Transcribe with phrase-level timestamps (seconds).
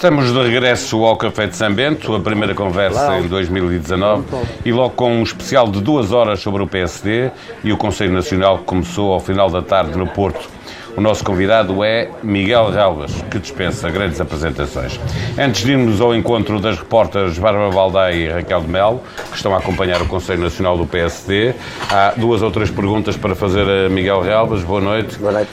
[0.00, 4.24] Estamos de regresso ao Café de São Bento, a primeira conversa em 2019
[4.64, 7.30] e logo com um especial de duas horas sobre o PSD
[7.62, 10.48] e o Conselho Nacional que começou ao final da tarde no Porto.
[10.96, 14.98] O nosso convidado é Miguel Relvas, que dispensa grandes apresentações.
[15.38, 19.54] Antes de irmos ao encontro das repórteres Bárbara Valdai e Raquel de Melo, que estão
[19.54, 21.52] a acompanhar o Conselho Nacional do PSD,
[21.90, 24.64] há duas ou três perguntas para fazer a Miguel Relvas.
[24.64, 25.18] Boa noite.
[25.18, 25.50] Boa noite.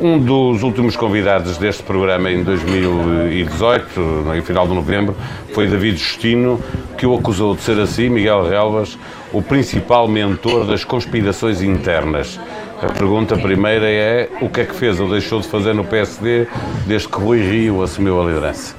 [0.00, 5.14] Um dos últimos convidados deste programa em 2018, no final de novembro,
[5.52, 6.58] foi David Justino,
[6.96, 8.98] que o acusou de ser assim, Miguel Relvas,
[9.30, 12.40] o principal mentor das conspirações internas.
[12.82, 16.48] A pergunta primeira é o que é que fez ou deixou de fazer no PSD
[16.86, 18.74] desde que Rui Rio assumiu a liderança?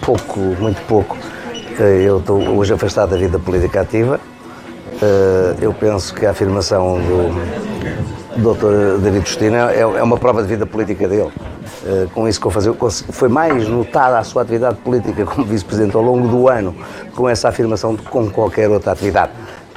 [0.00, 1.16] Pouco, muito pouco.
[1.78, 4.20] Eh, eu estou hoje afastado da vida política ativa.
[5.00, 9.00] Eh, eu penso que a afirmação do Dr.
[9.02, 11.30] David Justino é, é uma prova de vida política dele.
[11.84, 15.96] Eh, com isso que eu fazer, foi mais notada a sua atividade política como vice-presidente
[15.96, 16.74] ao longo do ano
[17.14, 19.32] com essa afirmação do que com qualquer outra atividade.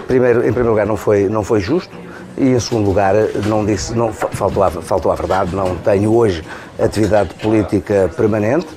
[0.08, 1.96] Primeiro, em primeiro lugar, não foi, não foi justo
[2.38, 3.16] e em segundo lugar,
[3.48, 6.44] não disse, não, faltou, a, faltou a verdade, não tenho hoje
[6.78, 8.68] atividade política permanente.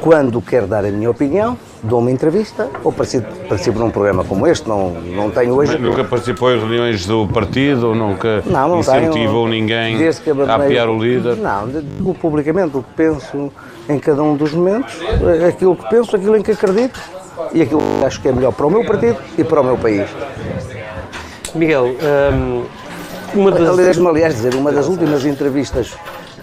[0.00, 4.46] Quando quero dar a minha opinião, dou uma entrevista ou participo, participo num programa como
[4.46, 5.72] este, não, não tenho hoje...
[5.72, 9.98] Mas nunca participou em reuniões do partido, nunca não, não incentivou tenho, ninguém
[10.48, 11.36] a apoiar o líder?
[11.36, 13.52] Não, digo publicamente o que penso
[13.88, 14.94] em cada um dos momentos,
[15.46, 16.98] aquilo que penso, aquilo em que acredito
[17.52, 19.76] e aquilo que acho que é melhor para o meu partido e para o meu
[19.76, 20.08] país.
[21.54, 21.94] Miguel,
[22.32, 22.64] hum,
[23.34, 23.68] uma das...
[23.68, 25.94] Aliás, aliás, dizer, uma das últimas entrevistas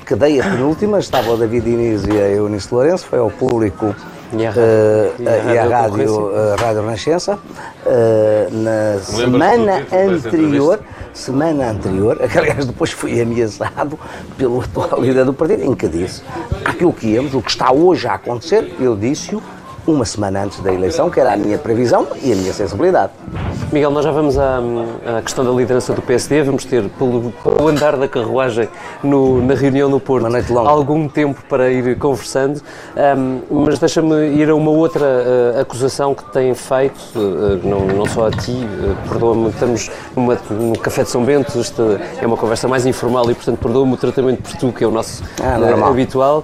[0.05, 3.95] que dei, a penúltima, estava o David Inês e a Eunice Lourenço, foi ao público
[4.33, 10.79] e a, uh, e a, rádio, uh, rádio Renascença, uh, na semana anterior,
[11.13, 13.99] semana anterior, que aliás depois fui ameaçado
[14.37, 16.23] pelo atual líder do partido, em que disse
[16.63, 19.41] aquilo que íamos, o que está hoje a acontecer, eu disse-o
[19.87, 23.11] uma semana antes da eleição, que era a minha previsão e a minha sensibilidade.
[23.71, 24.59] Miguel, nós já vamos à,
[25.17, 28.67] à questão da liderança do PSD, vamos ter, pelo, pelo andar da carruagem
[29.01, 30.27] no, na reunião no Porto,
[30.57, 32.61] algum tempo para ir conversando,
[33.17, 38.05] um, mas deixa-me ir a uma outra uh, acusação que têm feito, uh, não, não,
[38.05, 42.37] só a ti, uh, perdoa-me, estamos numa, no Café de São Bento, esta é uma
[42.37, 45.87] conversa mais informal e, portanto, perdoa-me o tratamento por tu, que é o nosso ah,
[45.87, 46.43] habitual.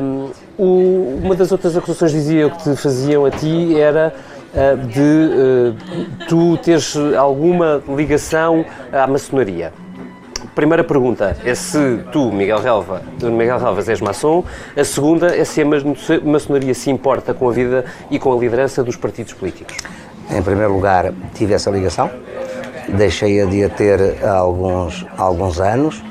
[0.00, 4.14] Um, o, uma das outras acusações, dizia que te faziam a ti era
[4.52, 9.72] uh, de uh, tu teres alguma ligação à maçonaria.
[10.54, 14.42] Primeira pergunta é se tu, Miguel Relva, Miguel Relvas, és maçom.
[14.74, 15.66] A segunda é se a
[16.24, 19.76] maçonaria se importa com a vida e com a liderança dos partidos políticos.
[20.30, 22.10] Em primeiro lugar, tive essa ligação.
[22.88, 26.02] Deixei-a de a ter há alguns, há alguns anos,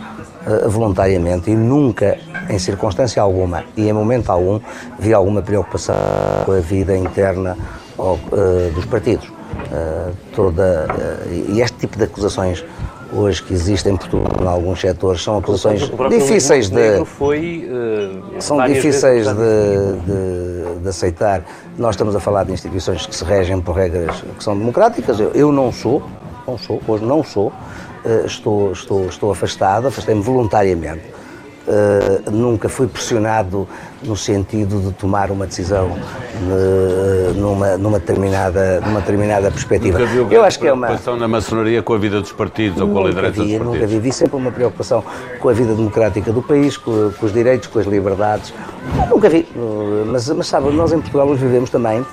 [0.67, 2.17] voluntariamente, e nunca
[2.50, 4.59] em circunstância alguma e em momento algum
[5.00, 5.95] vi alguma preocupação
[6.45, 7.57] com a vida interna
[7.97, 9.28] uh, dos partidos.
[9.28, 12.63] Uh, toda, uh, e este tipo de acusações
[13.13, 17.69] hoje que existem em Portugal em alguns setores são acusações difíceis de foi,
[18.39, 21.44] são difíceis de, de, de, aceitar.
[21.77, 25.19] Nós estamos a falar de instituições que se regem por regras que são democráticas.
[25.19, 26.03] Eu, eu não sou,
[26.45, 27.53] não sou, hoje não sou.
[28.26, 31.04] Estou, estou, estou afastado, afastei-me voluntariamente
[31.68, 33.68] Uh, nunca fui pressionado
[34.04, 39.98] no sentido de tomar uma decisão uh, numa, numa, determinada, numa determinada perspectiva.
[39.98, 42.80] Nunca viu Eu acho que é uma preocupação na maçonaria com a vida dos partidos
[42.80, 43.74] ou com a liderança vi, dos partidos?
[43.74, 45.04] Nunca vivi sempre uma preocupação
[45.40, 48.54] com a vida democrática do país, com, com os direitos, com as liberdades.
[49.10, 49.48] Nunca vi.
[50.06, 52.06] Mas, mas sabe, nós em Portugal vivemos também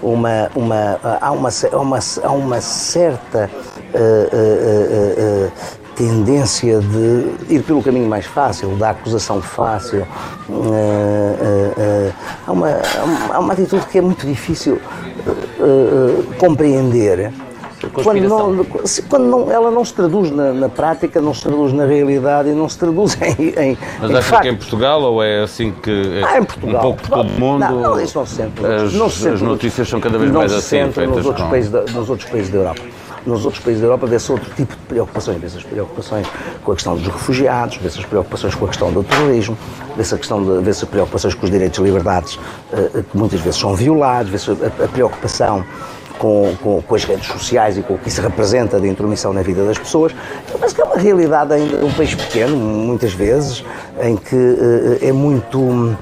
[0.00, 3.50] uma, uma, há, uma, há, uma, há uma certa
[3.94, 5.52] uh, uh,
[6.00, 10.06] tendência de ir pelo caminho mais fácil, da acusação fácil.
[10.48, 12.14] Uh, uh, uh,
[12.46, 12.68] há, uma,
[13.32, 14.80] há uma atitude que é muito difícil
[16.38, 17.30] compreender.
[17.92, 18.64] Quando, não,
[19.08, 22.52] quando não, ela não se traduz na, na, prática, não se traduz na realidade e
[22.52, 23.48] não se traduz em.
[23.58, 26.20] em Mas acha que é em Portugal ou é assim que.
[26.20, 26.78] É ah, em Portugal.
[26.78, 27.60] Um pouco por todo o mundo?
[27.60, 28.66] Não, não, isso não se sente.
[28.66, 30.82] As, não se sente, as notícias são cada vez mais assim.
[30.84, 32.82] Nos, outros países da, nos outros países da Europa
[33.26, 36.26] nos outros países da Europa vê-se outro tipo de preocupações, vê-se as preocupações
[36.64, 39.56] com a questão dos refugiados, vê-se as preocupações com a questão do terrorismo,
[39.96, 40.14] vê-se
[40.62, 44.50] vê as preocupações com os direitos e liberdades uh, que muitas vezes são violados, vê-se
[44.50, 45.64] a, a, preocupação
[46.18, 49.42] com, com, com, as redes sociais e com o que isso representa de intromissão na
[49.42, 50.14] vida das pessoas.
[50.60, 53.64] Mas que é uma realidade ainda um país pequeno, muitas vezes,
[54.02, 55.96] em que uh, é muito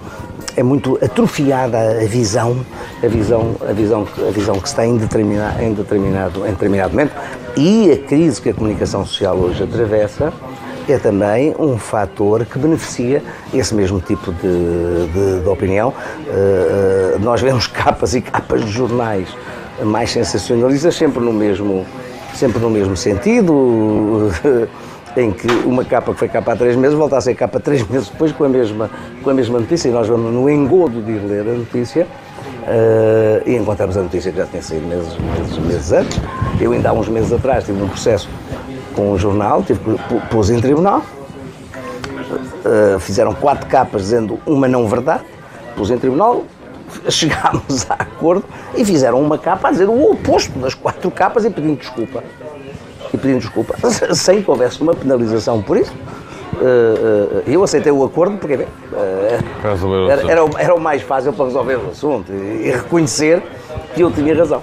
[0.59, 2.67] é muito atrofiada a visão,
[3.01, 6.91] a visão, a visão, a visão que se tem em determinado, em determinado, em determinado
[6.91, 7.13] momento
[7.57, 10.33] e a crise que a comunicação social hoje atravessa
[10.89, 13.23] é também um fator que beneficia
[13.55, 15.91] esse mesmo tipo de, de, de opinião.
[15.91, 19.29] Uh, nós vemos capas e capas de jornais
[19.85, 21.87] mais sensacionalistas sempre no mesmo,
[22.35, 24.33] sempre no mesmo sentido,
[25.19, 27.87] em que uma capa que foi capa há três meses volta a ser capa três
[27.89, 28.91] meses depois com a mesma,
[29.23, 33.49] com a mesma notícia e nós vamos no engodo de ir ler a notícia uh,
[33.49, 36.21] e encontramos a notícia que já tinha saído meses, meses, meses antes.
[36.61, 38.29] Eu ainda há uns meses atrás tive um processo
[38.95, 39.81] com um jornal, tive
[40.31, 41.03] pus em tribunal,
[42.65, 45.25] uh, fizeram quatro capas dizendo uma não verdade,
[45.77, 46.45] pus em tribunal,
[47.09, 48.45] chegámos a acordo
[48.77, 52.23] e fizeram uma capa a dizer o oposto das quatro capas e pedindo desculpa.
[53.13, 53.75] E pedindo desculpa,
[54.15, 55.93] sem que houvesse uma penalização por isso.
[56.55, 58.67] Uh, uh, eu aceitei o acordo porque uh,
[60.11, 63.43] era, era, era, o mais fácil para resolver o assunto e, reconhecer
[63.95, 64.63] que eu tinha razão.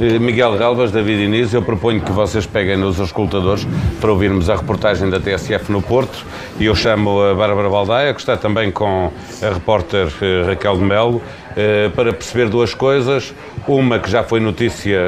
[0.00, 3.66] Eh, Miguel Galvas, David Inês, eu proponho que vocês peguem nos escutadores
[4.00, 6.24] para ouvirmos a reportagem da TSF no Porto
[6.58, 10.84] e eu chamo a Bárbara Baldaia, que está também com a repórter eh, Raquel de
[10.84, 11.22] Melo,
[11.56, 13.34] eh, para perceber duas coisas.
[13.66, 15.06] Uma que já foi notícia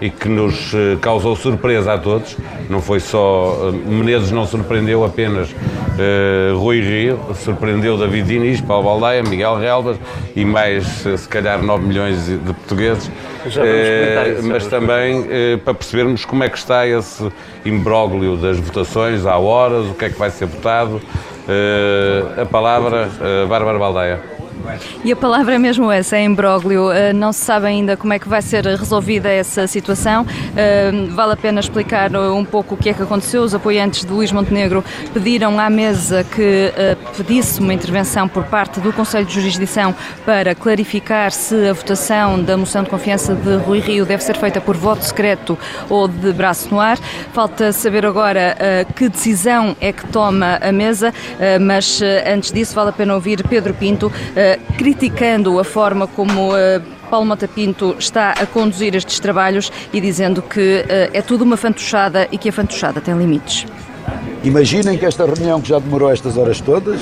[0.00, 0.72] e que nos
[1.02, 2.34] causou surpresa a todos,
[2.70, 3.70] não foi só.
[3.86, 5.54] Menezes não surpreendeu apenas
[6.58, 9.98] Rui Rio, surpreendeu David Diniz, Paulo Baldaia, Miguel Galvas
[10.34, 13.10] e mais, se calhar, 9 milhões de portugueses
[13.56, 17.30] eh, mas também eh, para percebermos como é que está esse
[17.64, 21.00] imbróglio das votações, há horas, o que é que vai ser votado.
[21.48, 23.08] Eh, a palavra,
[23.48, 24.37] Bárbara Baldeia.
[25.04, 26.88] E a palavra é mesmo essa, é imbróglio.
[26.88, 30.22] Uh, não se sabe ainda como é que vai ser resolvida essa situação.
[30.22, 33.42] Uh, vale a pena explicar um pouco o que é que aconteceu.
[33.42, 36.72] Os apoiantes de Luís Montenegro pediram à mesa que
[37.16, 39.94] pedisse uma intervenção por parte do Conselho de Jurisdição
[40.24, 44.60] para clarificar se a votação da moção de confiança de Rui Rio deve ser feita
[44.60, 45.58] por voto secreto
[45.88, 46.98] ou de braço no ar.
[47.32, 48.56] Falta saber agora
[48.96, 51.12] que decisão é que toma a mesa,
[51.60, 54.12] mas antes disso vale a pena ouvir Pedro Pinto
[54.76, 56.80] criticando a forma como uh,
[57.10, 61.56] Paulo Mota Pinto está a conduzir estes trabalhos e dizendo que uh, é tudo uma
[61.56, 63.66] fantochada e que a fantochada tem limites.
[64.44, 67.00] Imaginem que esta reunião que já demorou estas horas todas,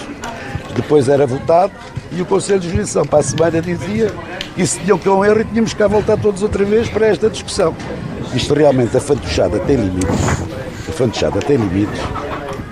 [0.75, 1.73] depois era votado
[2.13, 4.13] e o Conselho de Jurisdição para a semana dizia
[4.55, 7.29] que isso tinha que um erro e tínhamos que voltar todos outra vez para esta
[7.29, 7.75] discussão.
[8.35, 10.09] Isto realmente, a fantochada tem limites.
[10.89, 12.01] A fantochada tem limites.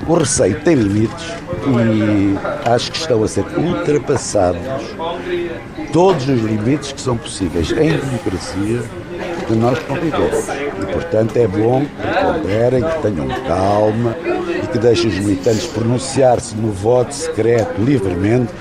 [0.07, 1.25] O receio tem limites
[1.67, 4.61] e acho que estão a ser ultrapassados
[5.93, 8.83] todos os limites que são possíveis em democracia
[9.47, 10.49] que nós convivemos.
[10.83, 14.17] E, portanto, é bom que ponderem, que tenham calma
[14.63, 18.53] e que deixem os militantes pronunciar-se no voto secreto livremente,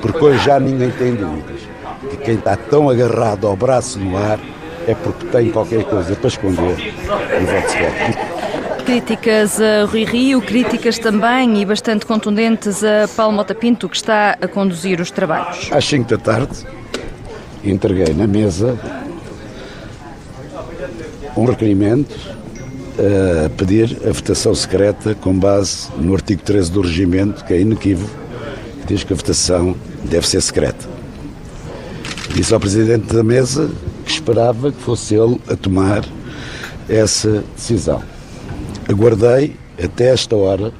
[0.00, 1.60] porque hoje já ninguém tem dúvidas.
[2.10, 4.38] Que quem está tão agarrado ao braço no ar
[4.86, 6.76] é porque tem qualquer coisa para esconder
[7.40, 8.47] no voto secreto.
[8.88, 14.30] Críticas a Rui Rio, críticas também e bastante contundentes a Paulo Mota Pinto, que está
[14.40, 15.68] a conduzir os trabalhos.
[15.70, 16.56] Às 5 da tarde,
[17.62, 18.78] entreguei na mesa
[21.36, 22.16] um requerimento
[23.44, 28.10] a pedir a votação secreta com base no artigo 13 do regimento, que é inequívoco,
[28.80, 30.88] que diz que a votação deve ser secreta.
[32.34, 33.70] Disse ao Presidente da mesa
[34.06, 36.06] que esperava que fosse ele a tomar
[36.88, 38.02] essa decisão
[38.88, 40.72] aguardei até esta hora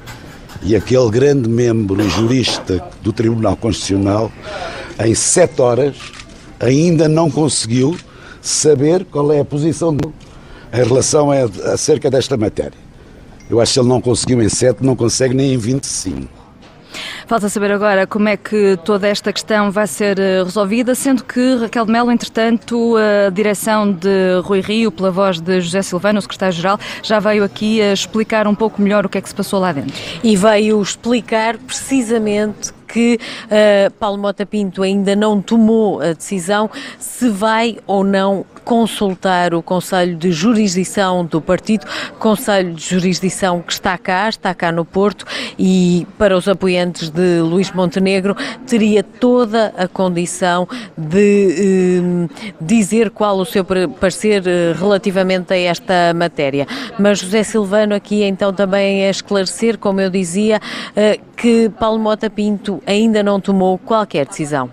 [0.61, 4.31] e aquele grande membro jurista do Tribunal Constitucional,
[5.03, 5.95] em sete horas,
[6.59, 7.95] ainda não conseguiu
[8.41, 10.13] saber qual é a posição dele
[10.73, 12.77] em relação a, acerca desta matéria.
[13.49, 16.38] Eu acho que ele não conseguiu em sete, não consegue nem em 25.
[17.29, 21.57] Falta saber agora como é que toda esta questão vai ser eh, resolvida, sendo que
[21.57, 26.21] Raquel de Melo, entretanto, a direção de Rui Rio, pela voz de José Silvano, o
[26.23, 29.59] secretário-geral, já veio aqui a explicar um pouco melhor o que é que se passou
[29.59, 29.93] lá dentro.
[30.23, 37.29] E veio explicar precisamente que uh, Paulo Mota Pinto ainda não tomou a decisão se
[37.29, 41.85] vai ou não consultar o Conselho de Jurisdição do partido,
[42.19, 45.25] Conselho de Jurisdição que está cá, está cá no Porto
[45.57, 48.35] e para os apoiantes de Luís Montenegro
[48.67, 50.67] teria toda a condição
[50.97, 53.65] de eh, dizer qual o seu
[53.99, 56.67] parecer eh, relativamente a esta matéria.
[56.99, 60.59] Mas José Silvano aqui então também a esclarecer, como eu dizia,
[61.35, 64.69] que Paulo Mota Pinto ainda não tomou qualquer decisão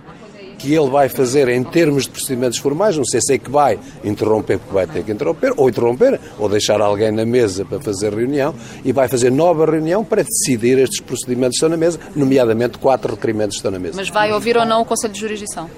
[0.58, 3.78] que ele vai fazer em termos de procedimentos formais, não sei se é que vai
[4.02, 8.14] interromper, porque vai ter que interromper, ou interromper, ou deixar alguém na mesa para fazer
[8.14, 12.78] reunião, e vai fazer nova reunião para decidir estes procedimentos que estão na mesa, nomeadamente
[12.78, 13.96] quatro requerimentos que estão na mesa.
[13.96, 15.70] Mas vai ouvir ou não o Conselho de Jurisdição?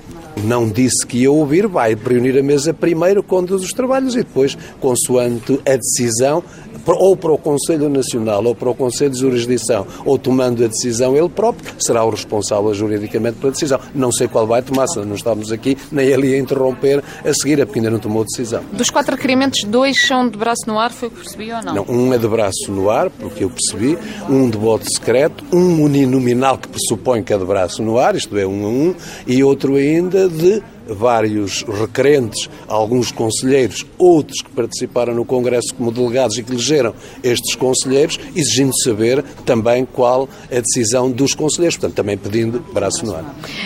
[0.45, 4.57] Não disse que ia ouvir, vai reunir a mesa primeiro, conduz os trabalhos e depois,
[4.81, 6.45] consoante a decisão,
[6.87, 11.17] ou para o Conselho Nacional ou para o Conselho de Jurisdição, ou tomando a decisão
[11.17, 13.81] ele próprio, será o responsável juridicamente pela decisão.
[13.95, 17.61] Não sei qual vai tomar, se não estamos aqui, nem ele a interromper a seguir,
[17.61, 18.63] é porque ainda não tomou decisão.
[18.73, 21.75] Dos quatro requerimentos, dois são de braço no ar, foi o que percebi ou não?
[21.75, 25.83] Não, um é de braço no ar, porque eu percebi, um de voto secreto, um
[25.83, 28.95] uninominal que pressupõe que é de braço no ar, isto é, um a um,
[29.27, 36.37] e outro ainda de vários requerentes, alguns conselheiros, outros que participaram no Congresso como delegados
[36.39, 42.17] e que elegeram estes conselheiros, exigindo saber também qual a decisão dos conselheiros, portanto, também
[42.17, 43.25] pedindo braço no ar.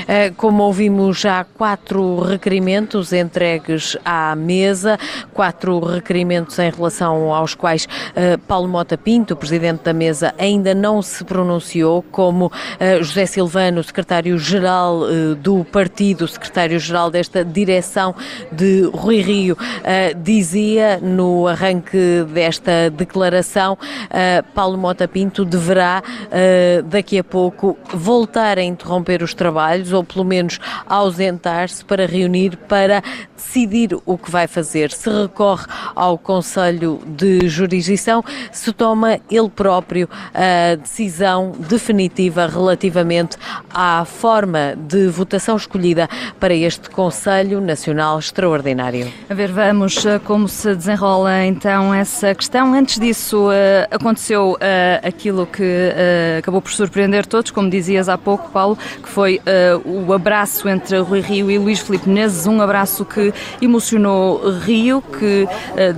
[0.09, 4.99] Eh, como ouvimos, já quatro requerimentos entregues à mesa,
[5.33, 11.03] quatro requerimentos em relação aos quais uh, Paulo Mota Pinto, presidente da mesa, ainda não
[11.03, 15.01] se pronunciou, como uh, José Silvano, secretário-geral
[15.41, 18.15] do partido, secretário-geral desta direção
[18.51, 26.83] de Rui Rio, uh, dizia no arranque desta declaração, uh, Paulo Mota Pinto deverá uh,
[26.83, 33.03] daqui a pouco voltar a interromper os trabalhos ou pelo menos ausentar-se para reunir para
[33.43, 34.91] decidir o que vai fazer.
[34.93, 43.37] Se recorre ao Conselho de Jurisdição, se toma ele próprio a decisão definitiva relativamente
[43.71, 46.09] à forma de votação escolhida
[46.39, 49.13] para este Conselho Nacional Extraordinário.
[49.29, 52.73] A ver, vamos uh, como se desenrola então essa questão.
[52.73, 53.53] Antes disso, uh,
[53.91, 55.93] aconteceu uh, aquilo que
[56.39, 59.41] acabou por surpreender todos, como dizias há pouco, Paulo, que foi
[59.85, 65.47] o abraço entre Rui Rio e Luís Filipe Menezes, um abraço que emocionou Rio, que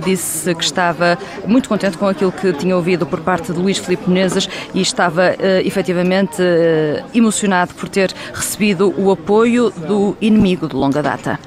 [0.03, 4.09] disse que estava muito contente com aquilo que tinha ouvido por parte de Luís Filipe
[4.09, 6.41] Menezes e estava efetivamente
[7.13, 11.39] emocionado por ter recebido o apoio do inimigo de longa data.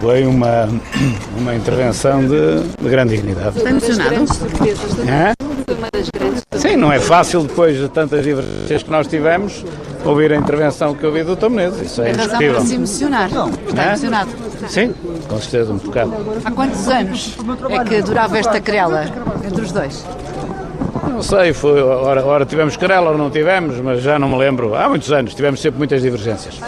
[0.00, 0.68] Foi uma,
[1.38, 3.58] uma intervenção de, de grande dignidade.
[3.58, 4.14] Está emocionado?
[5.08, 5.32] É?
[6.56, 9.64] Sim, não é fácil depois de tantas divergências que nós tivemos
[10.04, 11.90] ouvir a intervenção que eu ouvi do Tom Menezes.
[11.90, 12.54] Isso é indiscutível.
[12.54, 13.28] razão para se emocionar.
[13.28, 13.88] Está é?
[13.88, 14.30] emocionado?
[14.68, 14.94] Sim,
[15.28, 16.12] com certeza, um bocado.
[16.44, 17.36] Há quantos anos
[17.70, 19.04] é que durava esta querela
[19.44, 20.04] entre os dois?
[21.16, 24.74] Não sei, foi, ora, ora tivemos querela ou não tivemos, mas já não me lembro.
[24.74, 26.60] Há muitos anos, tivemos sempre muitas divergências.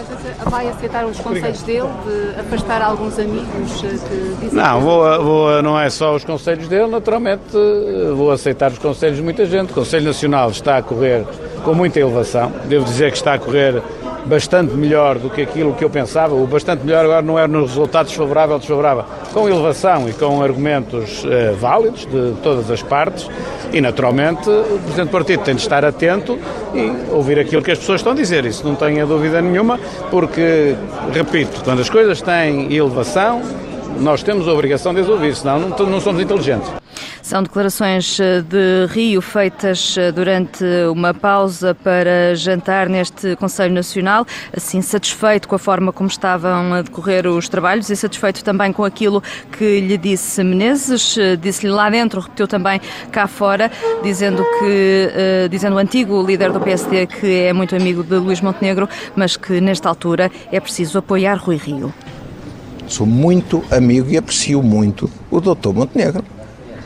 [0.47, 5.63] Vai aceitar os conselhos dele de afastar alguns amigos eh, que dizem Não, vou, vou,
[5.63, 9.73] não é só os conselhos dele, naturalmente eh, vou aceitar os conselhos de muita gente.
[9.73, 11.27] O Conselho Nacional está a correr
[11.63, 12.51] com muita elevação.
[12.65, 13.83] Devo dizer que está a correr
[14.27, 16.35] bastante melhor do que aquilo que eu pensava.
[16.35, 20.43] O bastante melhor agora não é nos resultados favorável ou desfavorável, com elevação e com
[20.43, 23.29] argumentos eh, válidos de todas as partes.
[23.73, 26.39] E, naturalmente, o Presidente do Partido tem de estar atento
[26.75, 28.45] e ouvir aquilo que as pessoas estão a dizer.
[28.45, 29.79] Isso não tenha dúvida nenhuma,
[30.11, 30.75] porque,
[31.13, 33.43] repito, quando as coisas têm elevação,
[34.01, 36.71] nós temos a obrigação de as ouvir, senão não, não somos inteligentes.
[37.29, 44.27] São declarações eh, de Rio feitas eh, durante uma pausa para jantar neste Conselho Nacional,
[44.57, 48.83] assim satisfeito com a forma como estavam a decorrer os trabalhos e satisfeito também com
[48.83, 52.81] aquilo que lhe disse Menezes, eh, disse-lhe lá dentro, repetiu também
[53.13, 53.71] cá fora,
[54.03, 58.89] dizendo que dizendo o antigo líder do PSD que é muito amigo de Luís Montenegro,
[59.15, 61.93] mas que nesta altura é preciso apoiar Rui Rio.
[62.87, 65.75] Sou muito amigo e aprecio muito o Dr.
[65.75, 66.38] Montenegro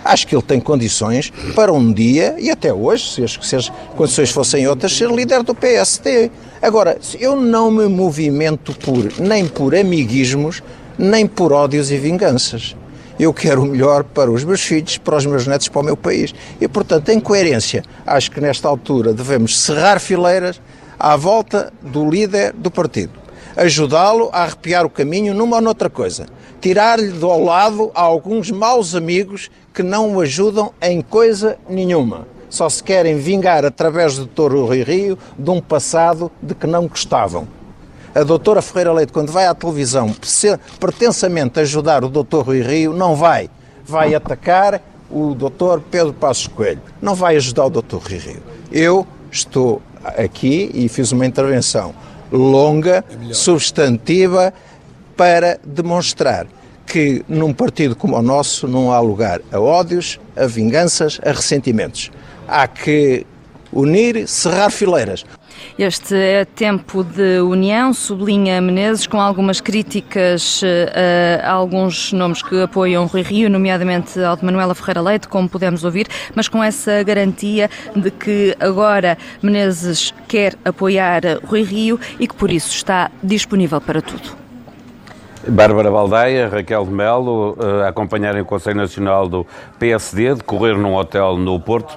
[0.04, 3.72] acho que ele tem condições para um dia, e até hoje, se as, se as
[3.96, 6.30] condições fossem outras, ser líder do PSD.
[6.60, 10.62] Agora, eu não me movimento por, nem por amiguismos,
[10.98, 12.76] nem por ódios e vinganças.
[13.18, 15.96] Eu quero o melhor para os meus filhos, para os meus netos, para o meu
[15.96, 16.34] país.
[16.60, 20.60] E, portanto, em coerência, acho que nesta altura devemos cerrar fileiras
[20.98, 23.12] à volta do líder do partido,
[23.56, 26.26] ajudá-lo a arrepiar o caminho numa ou noutra coisa
[26.62, 32.26] tirar-lhe do lado alguns maus amigos que não o ajudam em coisa nenhuma.
[32.50, 34.54] Só se querem vingar através do Dr.
[34.54, 37.48] Rui Rio de um passado de que não gostavam.
[38.14, 40.14] A doutora Ferreira Leite, quando vai à televisão
[40.78, 42.42] pretensamente ajudar o Dr.
[42.44, 43.48] Rui Rio, não vai.
[43.86, 45.80] Vai atacar o Dr.
[45.90, 46.82] Pedro Passos Coelho.
[47.00, 47.96] Não vai ajudar o Dr.
[47.96, 48.42] Rui Rio.
[48.70, 51.94] Eu estou aqui e fiz uma intervenção
[52.30, 54.52] longa, é substantiva,
[55.16, 56.46] para demonstrar
[56.92, 62.10] que num partido como o nosso não há lugar a ódios, a vinganças, a ressentimentos.
[62.46, 63.24] Há que
[63.72, 65.24] unir, cerrar fileiras.
[65.78, 72.60] Este é tempo de união, sublinha Menezes, com algumas críticas eh, a alguns nomes que
[72.60, 77.02] apoiam Rui Rio, nomeadamente ao de Manuela Ferreira Leite, como pudemos ouvir, mas com essa
[77.02, 83.80] garantia de que agora Menezes quer apoiar Rui Rio e que por isso está disponível
[83.80, 84.41] para tudo.
[85.48, 89.46] Bárbara Baldeia, Raquel de Melo, a acompanharem o Conselho Nacional do
[89.78, 91.94] PSD, decorrer num hotel no Porto.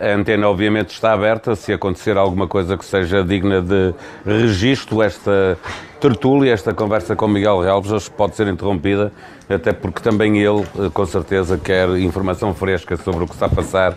[0.00, 1.54] A antena, obviamente, está aberta.
[1.54, 3.94] Se acontecer alguma coisa que seja digna de
[4.26, 5.56] registro, esta
[6.00, 9.12] tertúlia, esta conversa com Miguel Relves pode ser interrompida,
[9.48, 13.96] até porque também ele, com certeza, quer informação fresca sobre o que está a passar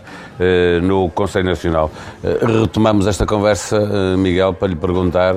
[0.82, 1.90] no Conselho Nacional.
[2.22, 3.80] Retomamos esta conversa,
[4.16, 5.34] Miguel, para lhe perguntar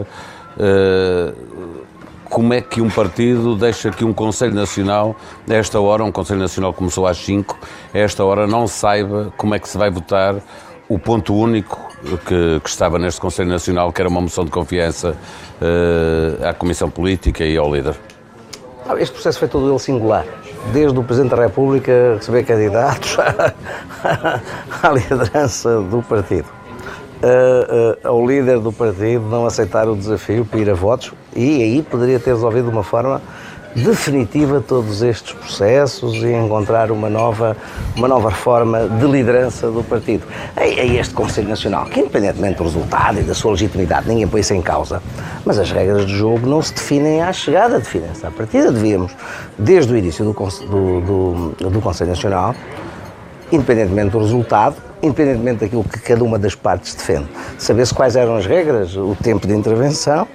[2.30, 5.16] como é que um partido deixa que um Conselho Nacional,
[5.50, 7.58] a esta hora, um Conselho Nacional começou às 5,
[7.94, 10.36] a esta hora não saiba como é que se vai votar
[10.88, 11.90] o ponto único
[12.26, 15.18] que, que estava neste Conselho Nacional, que era uma moção de confiança
[15.62, 17.96] uh, à Comissão Política e ao líder?
[18.98, 20.26] Este processo foi todo ele singular.
[20.74, 23.18] Desde o Presidente da República receber candidatos
[24.82, 26.59] à liderança do partido
[27.24, 31.82] uh, ao líder do partido não aceitar o desafio para ir a votos e aí
[31.82, 33.22] poderia ter resolvido de uma forma
[33.76, 37.56] definitiva todos estes processos e encontrar uma nova,
[37.96, 40.26] uma nova forma de liderança do partido.
[40.56, 44.42] É, é este Conselho Nacional, que independentemente do resultado e da sua legitimidade, ninguém põe
[44.42, 45.02] isso em causa,
[45.46, 48.72] mas as regras do jogo não se definem à chegada, definem-se à partida.
[48.72, 49.12] Devíamos,
[49.58, 52.56] desde o início do, do, do, do Conselho Nacional,
[53.52, 57.28] independentemente do resultado, independentemente daquilo que cada uma das partes defende,
[57.58, 60.28] saber-se quais eram as regras, o tempo de intervenção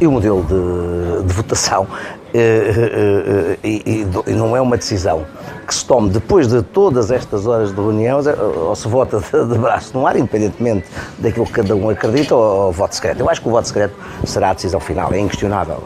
[0.00, 1.86] e o modelo de, de votação.
[2.32, 5.24] E, e, e, não é uma decisão
[5.66, 8.20] que se tome depois de todas estas horas de reunião,
[8.66, 10.86] ou se vota de, de braço no ar, independentemente
[11.18, 13.20] daquilo que cada um acredita, ou, ou voto secreto.
[13.20, 15.82] Eu acho que o voto secreto será a decisão final, é inquestionável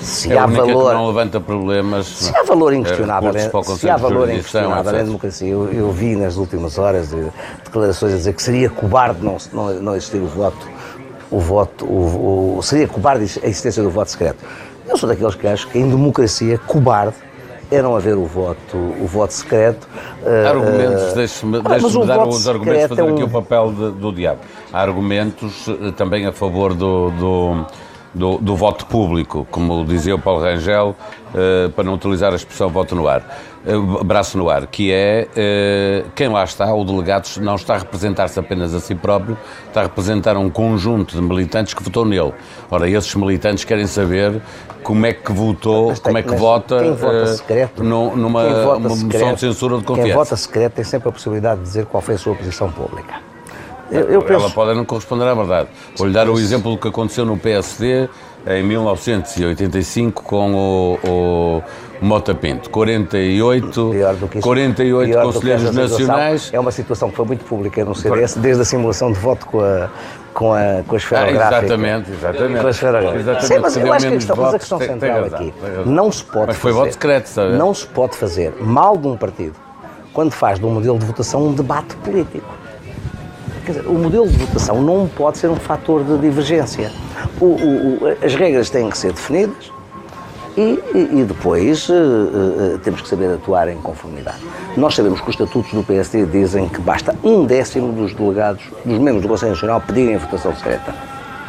[0.00, 0.94] se é há valor.
[0.94, 3.32] não levanta problemas se há valor inquestionável
[3.76, 5.48] se há valor inquestionável na democracia.
[5.48, 7.26] Eu, eu, vi nas últimas horas de,
[7.64, 10.68] declarações a dizer que seria cobarde não, não, não existir o voto
[11.30, 14.44] o voto o, o, seria cobarde a existência do voto secreto.
[14.88, 17.16] Eu sou daqueles que acho que em democracia cobarde
[17.70, 19.88] é não haver o voto, o voto secreto.
[20.48, 23.14] Argumentos, uh, deixe-me deixe dar os argumentos, fazer é um...
[23.14, 24.40] aqui o papel de, do diabo.
[24.72, 27.66] Há argumentos uh, também a favor do, do
[28.16, 30.96] do, do, voto público, como dizia o Paulo Rangel,
[31.30, 33.22] uh, para não utilizar a expressão voto no ar,
[33.66, 37.78] uh, braço no ar, que é uh, quem lá está, o delegado, não está a
[37.78, 39.36] representar-se apenas a si próprio,
[39.68, 42.32] está a representar um conjunto de militantes que votou nele.
[42.70, 44.40] Ora, esses militantes querem saber
[44.82, 49.12] como é que votou, tem, como é que vota, quem vota secreto, numa, vota secreto,
[49.12, 50.08] moção de censura de confiança.
[50.08, 53.35] Quem vota secreto tem sempre a possibilidade de dizer qual foi a sua posição pública.
[53.90, 54.44] Eu, eu penso...
[54.44, 55.68] Ela pode não corresponder à verdade.
[55.96, 58.08] Vou-lhe dar o exemplo do que aconteceu no PSD
[58.46, 61.62] em 1985 com o, o
[62.00, 62.70] Mota Pinto.
[62.70, 63.90] 48,
[64.40, 66.50] 48 conselheiros nacionais.
[66.52, 69.60] É uma situação que foi muito pública no CDS, desde a simulação de voto com
[69.60, 69.90] a,
[70.32, 72.60] com a, com a esfera ah, Exatamente, exatamente.
[72.60, 73.40] Com a esfera gráfica.
[73.40, 76.46] Sim, mas eu acho que a questão, mas a questão central aqui não se pode
[76.48, 77.52] Mas foi fazer, voto secreto, sabe?
[77.54, 79.54] Não se pode fazer mal de um partido
[80.12, 82.46] quando faz de um modelo de votação um debate político.
[83.66, 86.90] Dizer, o modelo de votação não pode ser um fator de divergência.
[87.40, 89.72] O, o, as regras têm que ser definidas
[90.56, 94.38] e, e, e depois uh, uh, temos que saber atuar em conformidade.
[94.76, 98.98] Nós sabemos que os estatutos do PSD dizem que basta um décimo dos delegados, dos
[98.98, 100.94] membros do Conselho Nacional, pedirem a votação secreta.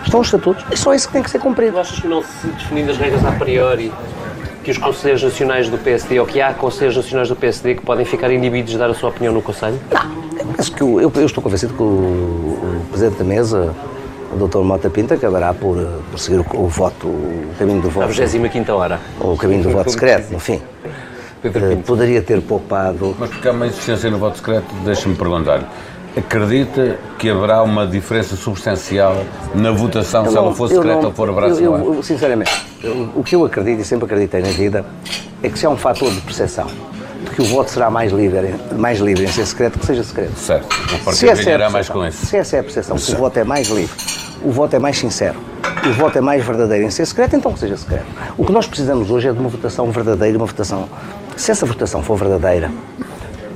[0.04, 1.80] Estão os estatutos e só isso que tem que ser cumprido.
[1.80, 3.92] Achas que não se definindo as regras a priori
[4.68, 8.04] que os Conselheiros Nacionais do PSD, ou que há Conselheiros Nacionais do PSD que podem
[8.04, 9.80] ficar inibidos de dar a sua opinião no Conselho?
[9.90, 13.74] Não, Penso que eu, eu, estou convencido que o, o, Presidente da Mesa,
[14.30, 14.58] o Dr.
[14.58, 15.78] Mota Pinto, acabará por,
[16.12, 18.04] por seguir o, o, voto, o caminho do voto.
[18.04, 19.00] A 25 hora.
[19.22, 20.62] O caminho do voto secreto, enfim.
[21.46, 23.16] Uh, poderia ter poupado.
[23.18, 25.64] Mas porque há uma insistência no voto secreto, deixa-me perguntar.
[26.18, 31.06] Acredita que haverá uma diferença substancial na votação eu se não, ela for secreta não,
[31.10, 32.52] ou for abraço eu, eu, Sinceramente,
[33.16, 34.84] o que eu acredito e sempre acreditei na vida
[35.44, 36.66] é que se há um fator de percepção
[37.24, 40.36] de que o voto será mais livre, mais livre em ser secreto que seja secreto.
[40.38, 40.68] Certo.
[41.06, 42.26] O se essa é mais com isso.
[42.26, 43.96] Se essa é a percepção, que o voto é mais livre,
[44.44, 45.38] o voto é mais sincero,
[45.88, 48.06] o voto é mais verdadeiro em ser secreto, então que seja secreto.
[48.38, 50.90] O que nós precisamos hoje é de uma votação verdadeira, uma votação.
[51.36, 52.72] Se essa votação for verdadeira,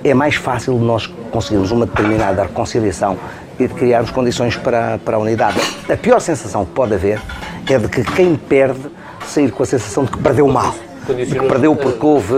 [0.04, 3.18] é mais fácil de nós conseguirmos uma determinada reconciliação
[3.60, 5.60] e de criarmos condições para, para a unidade.
[5.90, 7.22] A pior sensação que pode haver
[7.70, 8.82] é de que quem perde
[9.26, 10.74] sair com a sensação de que perdeu mal
[11.06, 12.36] que perdeu porque houve,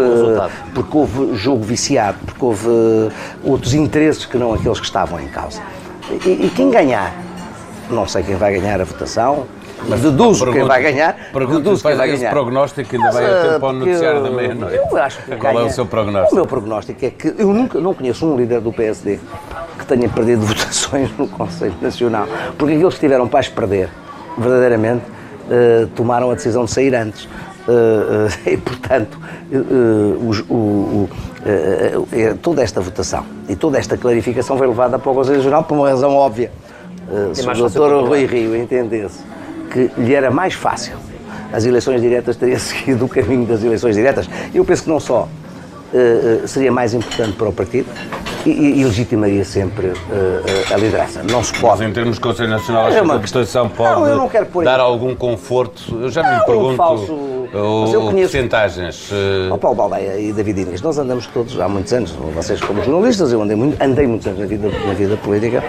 [0.73, 2.69] porque houve jogo viciado, porque houve
[3.43, 5.61] outros interesses que não aqueles que estavam em causa.
[6.25, 7.13] E, e quem ganhar,
[7.89, 9.45] não sei quem vai ganhar a votação,
[9.87, 11.15] mas deduzo quem vai ganhar.
[11.33, 12.31] Deduzo quem vai ganhar.
[12.31, 14.75] prognóstico ainda vai a tempo ao noticiário da meia-noite.
[14.75, 16.33] Eu acho que Qual ganha, é o seu prognóstico?
[16.33, 19.19] O meu prognóstico é que eu nunca não conheço um líder do PSD
[19.77, 22.27] que tenha perdido votações no Conselho Nacional.
[22.57, 23.89] Porque aqueles que tiveram para as perder,
[24.37, 27.27] verdadeiramente, uh, tomaram a decisão de sair antes.
[28.45, 29.17] e, portanto,
[30.19, 31.07] o,
[32.41, 35.87] toda esta votação e toda esta clarificação foi levada para o Conselho Regional por uma
[35.87, 36.51] razão óbvia.
[37.33, 39.23] Se o doutor Rui Rio entendesse
[39.73, 40.95] que lhe era mais fácil
[41.51, 44.29] as eleições diretas, teria seguido o caminho das eleições diretas.
[44.53, 45.27] Eu penso que não só
[46.47, 47.87] seria mais importante para o partido,
[48.45, 51.23] e, e legitimaria sempre uh, a liderança.
[51.23, 51.79] Não se pode.
[51.79, 53.19] Mas em termos de Conselho Nacional, acho é uma...
[53.19, 55.97] que a votação pode não, não dar algum conforto.
[56.01, 57.13] Eu já não, me pergunto falso...
[57.13, 58.31] o, eu conheço...
[58.31, 59.11] porcentagens.
[59.11, 59.53] Uh...
[59.53, 63.31] Oh, Paulo Baldeia e David Inês, nós andamos todos há muitos anos, vocês como jornalistas,
[63.31, 65.63] eu andei, muito, andei muitos anos na vida, na vida política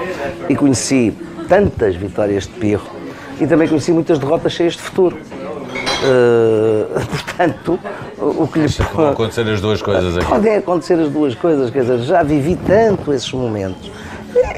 [0.49, 1.13] e conheci
[1.49, 2.94] tantas vitórias de Pirro
[3.41, 5.17] e também conheci muitas derrotas cheias de futuro.
[5.17, 7.79] Uh, portanto,
[8.19, 10.27] o que lhe Podem acontecer as duas coisas aqui.
[10.27, 13.91] Podem acontecer as duas coisas, quer dizer, já vivi tanto esses momentos.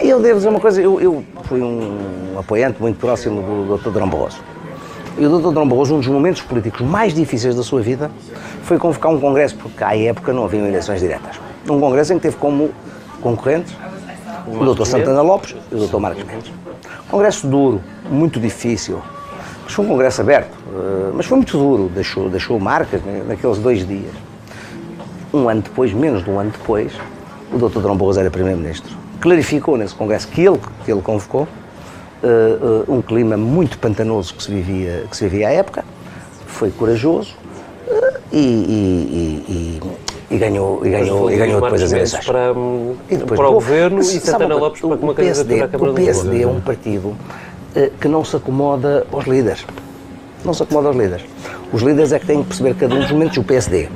[0.02, 3.90] Eu devo dizer uma coisa, eu, eu fui um apoiante muito próximo do Dr.
[3.90, 4.38] Drão Barroso.
[5.18, 5.52] E o Dr.
[5.52, 8.10] Drão Barroso, um dos momentos políticos mais difíceis da sua vida,
[8.62, 11.36] foi convocar um congresso, porque à época não haviam eleições diretas.
[11.68, 12.70] Um congresso em que teve como
[13.20, 13.74] concorrentes
[14.46, 14.84] o Dr.
[14.84, 15.98] Santana Lopes e o Dr.
[15.98, 16.52] Marcos Mendes.
[17.08, 19.00] Congresso duro, muito difícil,
[19.64, 23.86] mas foi um congresso aberto, eh, mas foi muito duro, deixou, deixou marcas naqueles dois
[23.86, 24.12] dias.
[25.32, 26.92] Um ano depois, menos de um ano depois,
[27.52, 27.80] o Dr.
[27.80, 28.96] Dom Boas era Primeiro-Ministro.
[29.20, 31.48] Clarificou nesse congresso que ele, que ele convocou
[32.22, 35.84] uh, uh, um clima muito pantanoso que se, vivia, que se vivia à época,
[36.46, 37.34] foi corajoso
[37.88, 42.24] uh, e, e, e, e, ganhou, e ganhou, e ganhou depois as eleições.
[42.24, 42.52] Para,
[43.10, 46.42] e depois, para o governo e Santana Lopes para uma candidatura à Câmara O PSD
[46.42, 47.55] é um partido eh,
[48.00, 49.64] que não se acomoda aos líderes.
[50.44, 51.24] Não se acomoda aos líderes.
[51.72, 53.36] Os líderes é que têm que perceber cada um dos momentos.
[53.36, 53.88] O PSD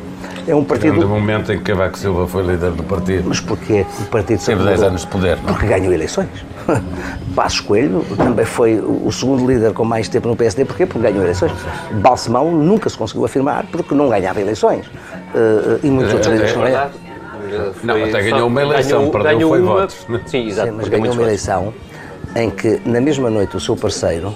[0.47, 1.01] é um partido.
[1.01, 3.25] No momento em que Cavaco Silva foi líder do partido.
[3.29, 5.51] Mas porquê o partido Teve 10 anos de poder, não?
[5.51, 5.53] É?
[5.53, 6.29] Porque ganhou eleições.
[7.35, 10.65] Passos Coelho também foi o segundo líder com mais tempo no PSD.
[10.65, 10.87] Porquê?
[10.87, 11.53] Porque ganhou eleições.
[12.03, 14.87] Balsemão nunca se conseguiu afirmar porque não ganhava eleições.
[14.87, 16.91] Uh, e muitos outros líderes não ganharam.
[17.83, 19.73] Não, até ganhou uma eleição, ganhou, perdeu ganhou foi uma...
[19.75, 20.07] votos.
[20.27, 20.71] Sim, exato.
[20.71, 21.75] Sim, mas ganhou uma eleição
[22.37, 24.35] em que na mesma noite o seu parceiro,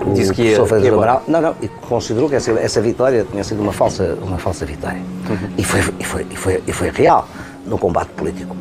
[0.00, 3.44] o Disse que ia, Freitas Amaral, não, não, e considerou que essa, essa vitória tinha
[3.44, 5.00] sido uma falsa, uma falsa vitória.
[5.30, 5.50] Uhum.
[5.56, 7.28] E, foi, e, foi, e, foi, e foi real
[7.66, 8.56] no combate político.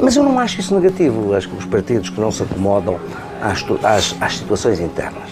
[0.00, 1.34] Mas eu não acho isso negativo.
[1.34, 2.98] Acho que os partidos que não se acomodam
[3.40, 5.28] às, às, às situações internas,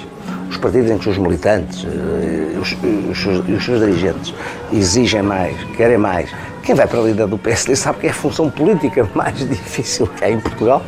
[0.49, 4.35] os partidos em que os militantes uh, os, os, os, os, seus dirigentes
[4.73, 6.31] exigem mais, querem mais.
[6.63, 10.07] Quem vai para a líder do PSD sabe que é a função política mais difícil
[10.07, 10.83] que há em Portugal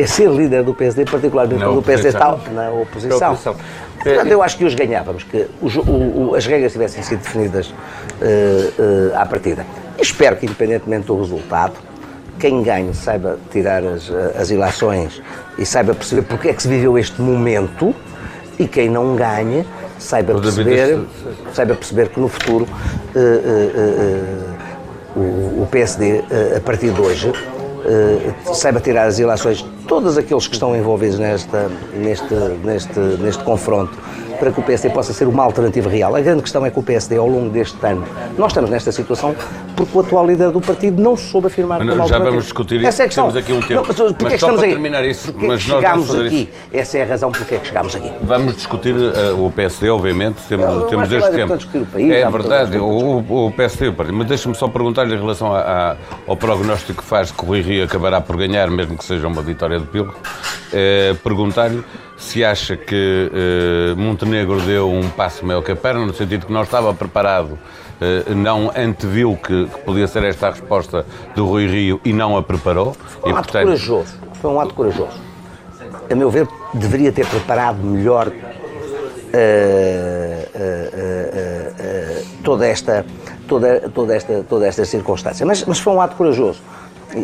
[0.00, 3.32] é ser líder do PSD, particularmente quando o PSD está na oposição.
[3.32, 3.56] oposição.
[4.02, 7.68] Portanto, eu acho que os ganhávamos, que os, o, o, as regras tivessem sido definidas
[7.68, 9.66] uh, uh, à partida.
[9.98, 11.74] Espero que, independentemente do resultado,
[12.38, 15.20] quem ganhe saiba tirar as, as eleições
[15.58, 17.94] e saiba perceber porque é que se viveu este momento
[18.58, 19.66] e quem não ganhe
[19.98, 21.00] saiba perceber,
[21.52, 22.66] saiba perceber que no futuro
[23.14, 23.60] uh,
[25.14, 26.24] o, o, PSD,
[26.56, 27.30] a partir de hoje,
[28.54, 33.96] saiba tirar as eleições todos aqueles que estão envolvidos nesta, neste, neste, neste confronto
[34.40, 36.16] para que o PSD possa ser uma alternativa real.
[36.16, 38.04] A grande questão é que o PSD, ao longo deste ano,
[38.38, 39.36] nós estamos nesta situação
[39.76, 42.30] porque o atual líder do partido não soube afirmar como Já alternativa.
[42.30, 43.74] vamos discutir isso, Essa é temos aqui um tempo.
[43.74, 44.72] Não, mas, mas é estamos aqui?
[44.72, 46.42] terminar isso, porque mas nós chegámos aqui.
[46.42, 46.50] Isso.
[46.72, 48.12] Essa é a razão porque é que chegámos aqui.
[48.22, 51.54] Vamos discutir uh, o PSD, obviamente, temos, não, temos este tempo.
[51.54, 54.16] O país, é verdade, o, o PSD o partido.
[54.16, 57.60] Mas deixa-me só perguntar-lhe em relação a, a, ao prognóstico que faz que o Rui
[57.60, 60.14] Rio acabará por ganhar, mesmo que seja uma vitória do Pilo.
[60.72, 61.82] Uh, perguntar-lhe
[62.20, 66.52] se acha que uh, Montenegro deu um passo maior que a perna, no sentido que
[66.52, 71.66] não estava preparado, uh, não anteviu que, que, podia ser esta a resposta do Rui
[71.66, 72.92] Rio e não a preparou.
[72.92, 73.64] Foi um e, ato portanto...
[73.64, 74.14] corajoso.
[74.34, 75.18] Foi um ato corajoso.
[76.10, 78.32] A meu ver, deveria ter preparado melhor uh,
[82.44, 83.06] toda esta
[83.48, 85.46] toda, toda esta toda esta circunstância.
[85.46, 86.60] Mas, mas foi um ato corajoso.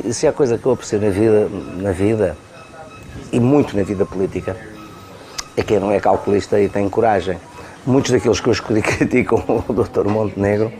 [0.04, 2.36] E se há coisa que eu aprecio na vida, na vida
[3.30, 4.56] e muito na vida política,
[5.56, 7.38] é quem não é calculista e tem coragem.
[7.86, 10.08] Muitos daqueles que hoje criticam o Dr.
[10.08, 10.72] Montenegro,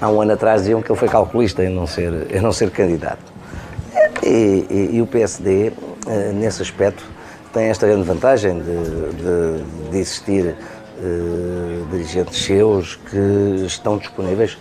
[0.00, 2.70] há um ano atrás diziam que ele foi calculista em não ser, em não ser
[2.70, 3.32] candidato.
[4.22, 5.72] E, e, e o PSD,
[6.06, 7.04] eh, nesse aspecto,
[7.52, 10.56] tem esta grande vantagem de, de, de existir
[10.98, 14.58] uh, dirigentes seus que estão disponíveis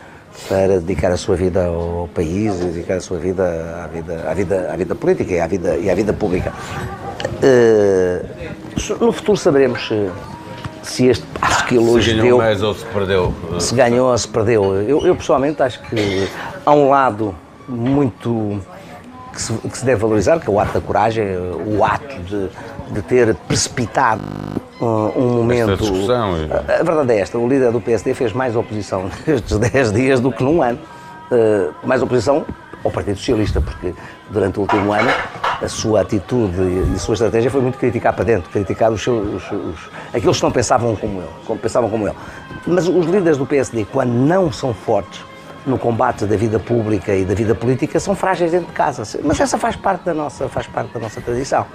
[0.47, 3.43] para dedicar a sua vida ao país dedicar a sua vida
[3.83, 6.53] à vida, à vida, à vida política e à vida, e à vida pública.
[7.41, 8.62] Uh,
[8.99, 10.09] no futuro saberemos se,
[10.81, 13.33] se este passo que ele hoje se ganhou deu, mais ou se perdeu.
[13.59, 14.75] Se ganhou ou se perdeu.
[14.81, 16.27] Eu, eu pessoalmente acho que
[16.65, 17.35] há um lado
[17.67, 18.59] muito
[19.31, 21.25] que se, que se, deve valorizar, que é o ato da coragem,
[21.65, 22.49] o ato de,
[22.91, 24.21] de ter precipitado
[24.79, 25.77] um, um momento.
[25.77, 26.35] discussão.
[26.51, 30.19] A, a verdade é esta: o líder do PSD fez mais oposição nestes 10 dias
[30.19, 30.79] do que num ano.
[31.31, 32.45] Uh, mais oposição
[32.83, 33.93] ao Partido Socialista, porque
[34.29, 35.09] durante o último ano
[35.61, 39.43] a sua atitude e a sua estratégia foi muito criticar para dentro, criticar os seus,
[39.43, 42.17] os, os, aqueles que não pensavam como ele, como pensavam como ele.
[42.67, 45.21] Mas os líderes do PSD, quando não são fortes
[45.65, 49.03] no combate da vida pública e da vida política, são frágeis dentro de casa.
[49.23, 51.65] Mas essa faz parte da nossa, faz parte da nossa tradição.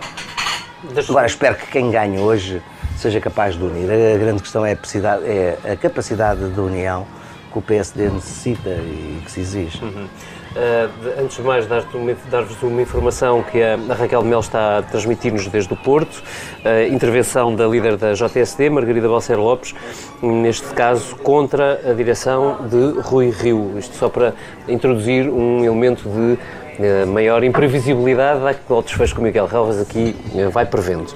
[1.08, 2.62] Agora espero que quem ganhe hoje
[2.96, 3.90] seja capaz de unir.
[3.90, 7.06] A grande questão é a, é a capacidade de união
[7.50, 9.82] que o PSD necessita e que se exige.
[9.82, 10.06] Uhum.
[10.56, 15.72] Uh, antes de mais, dar-vos uma, informação que a, Raquel Mel está a transmitir-nos desde
[15.72, 16.22] o Porto.
[16.64, 19.74] Uh, intervenção da líder da JSD, Margarida Balcer Lopes,
[20.22, 23.78] neste caso contra a direção de Rui Rio.
[23.78, 24.34] Isto só para
[24.66, 26.38] introduzir um elemento de
[26.82, 30.16] uh, maior imprevisibilidade ao desfecho que o Miguel Relvas aqui
[30.50, 31.12] vai prevendo.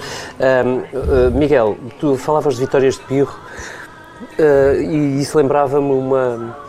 [1.33, 3.39] Miguel, tu falavas de vitórias de Pirro
[4.79, 6.62] e isso lembrava-me uma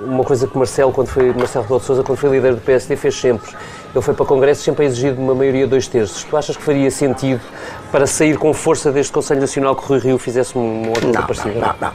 [0.00, 2.96] uma coisa que Marcelo, quando foi, Marcelo Rebelo de Sousa, quando foi líder do PSD,
[2.96, 3.50] fez sempre.
[3.94, 6.22] Ele foi para Congresso sempre a exigir uma maioria de dois terços.
[6.24, 7.40] Tu achas que faria sentido
[7.90, 11.22] para sair com força deste Conselho Nacional que o Rui Rio fizesse uma outra não,
[11.22, 11.54] parecida?
[11.54, 11.92] Não, não, não.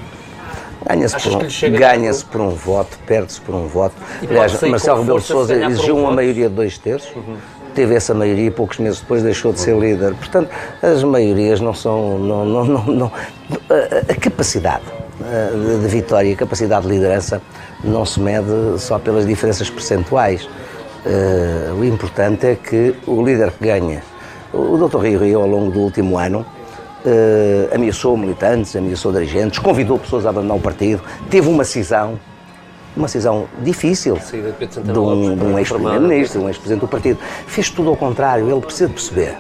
[0.83, 3.93] Ganha-se por, um, ganha por um voto, perde-se por um voto.
[4.27, 7.15] Aliás, Marcelo Rebelo de Sousa exigiu um uma maioria de dois terços.
[7.15, 7.37] Uhum.
[7.75, 10.15] Teve essa maioria e poucos meses depois deixou de ser líder.
[10.15, 10.49] Portanto,
[10.81, 12.17] as maiorias não são.
[12.17, 13.11] Não, não, não, não
[14.09, 14.83] a, capacidade
[15.23, 17.41] eh, de vitória e a capacidade de liderança
[17.84, 20.48] não se mede só pelas diferenças percentuais.
[21.06, 24.04] Uh, o importante é que o líder que ganha,
[24.54, 25.00] o Dr.
[25.00, 26.46] Rio Rio, ao longo do último ano,
[27.06, 32.20] uh, ameaçou militantes, ameaçou dirigentes, convidou pessoas a abandonar o partido, teve uma cisão,
[32.96, 34.17] uma cisão difícil
[34.84, 37.20] de um, de um ex-primeiro-ministro, de um ex-presidente do partido.
[37.48, 39.36] Fez tudo ao contrário, ele precisa perceber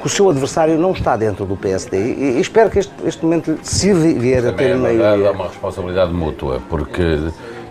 [0.00, 3.22] que o seu adversário não está dentro do PSD e, e espero que este, este
[3.22, 5.28] momento, se vier a ter é maioria...
[5.28, 7.30] É uma responsabilidade mútua, porque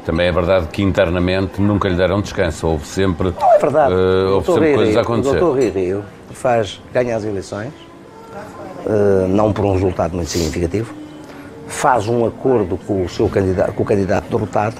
[0.10, 3.94] também é verdade que internamente nunca lhe deram descanso, houve sempre, não é verdade.
[3.94, 5.38] Uh, houve sempre coisas a acontecer.
[5.38, 7.72] O doutor Rio faz, ganha as eleições,
[8.88, 10.96] uh, não por um resultado muito significativo,
[11.68, 14.78] faz um acordo com o seu candidato, com o candidato derrotado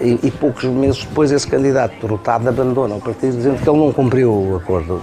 [0.00, 3.92] e, e, poucos meses depois esse candidato derrotado abandona o partido dizendo que ele não
[3.92, 5.02] cumpriu o acordo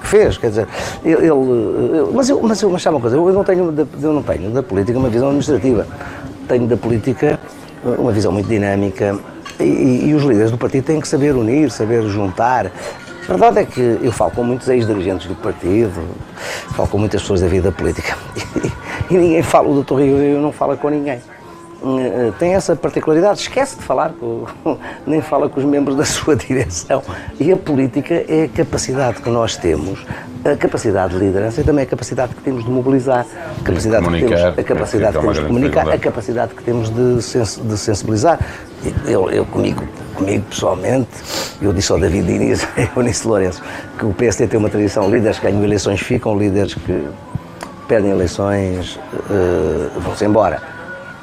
[0.00, 0.68] que fez, quer dizer,
[1.04, 4.22] ele, ele mas eu, mas eu, mas sabe uma coisa, eu não tenho, eu não
[4.22, 5.86] tenho da política uma visão administrativa,
[6.48, 7.38] tenho da política
[7.98, 9.18] uma visão muito dinâmica
[9.60, 12.66] e, e, os líderes do partido têm que saber unir, saber juntar.
[12.66, 16.02] A verdade é que eu falo com muitos ex-dirigentes do partido,
[16.74, 18.16] falo com muitas pessoas da vida política
[19.10, 21.20] e, e ninguém fala, o doutor Rio não fala com ninguém.
[21.84, 24.46] Eh, tem essa particularidade, esquece de falar, com,
[25.06, 27.02] nem fala com os membros da sua direção.
[27.38, 30.04] E a política é a capacidade que nós temos,
[30.44, 33.26] a capacidade de liderança e também a capacidade que temos de mobilizar,
[33.60, 37.22] a capacidade que temos, a capacidade que temos de comunicar, a capacidade que temos de,
[37.22, 38.38] sens, de sensibilizar.
[39.06, 39.82] Eu, eu comigo,
[40.14, 41.08] comigo pessoalmente,
[41.62, 43.62] eu disse ao David Diniz e ao Nisso Lourenço
[43.98, 47.08] que o PSD tem uma tradição, líderes que ganham eleições ficam, líderes que
[47.88, 50.74] perdem eleições uh, vão-se embora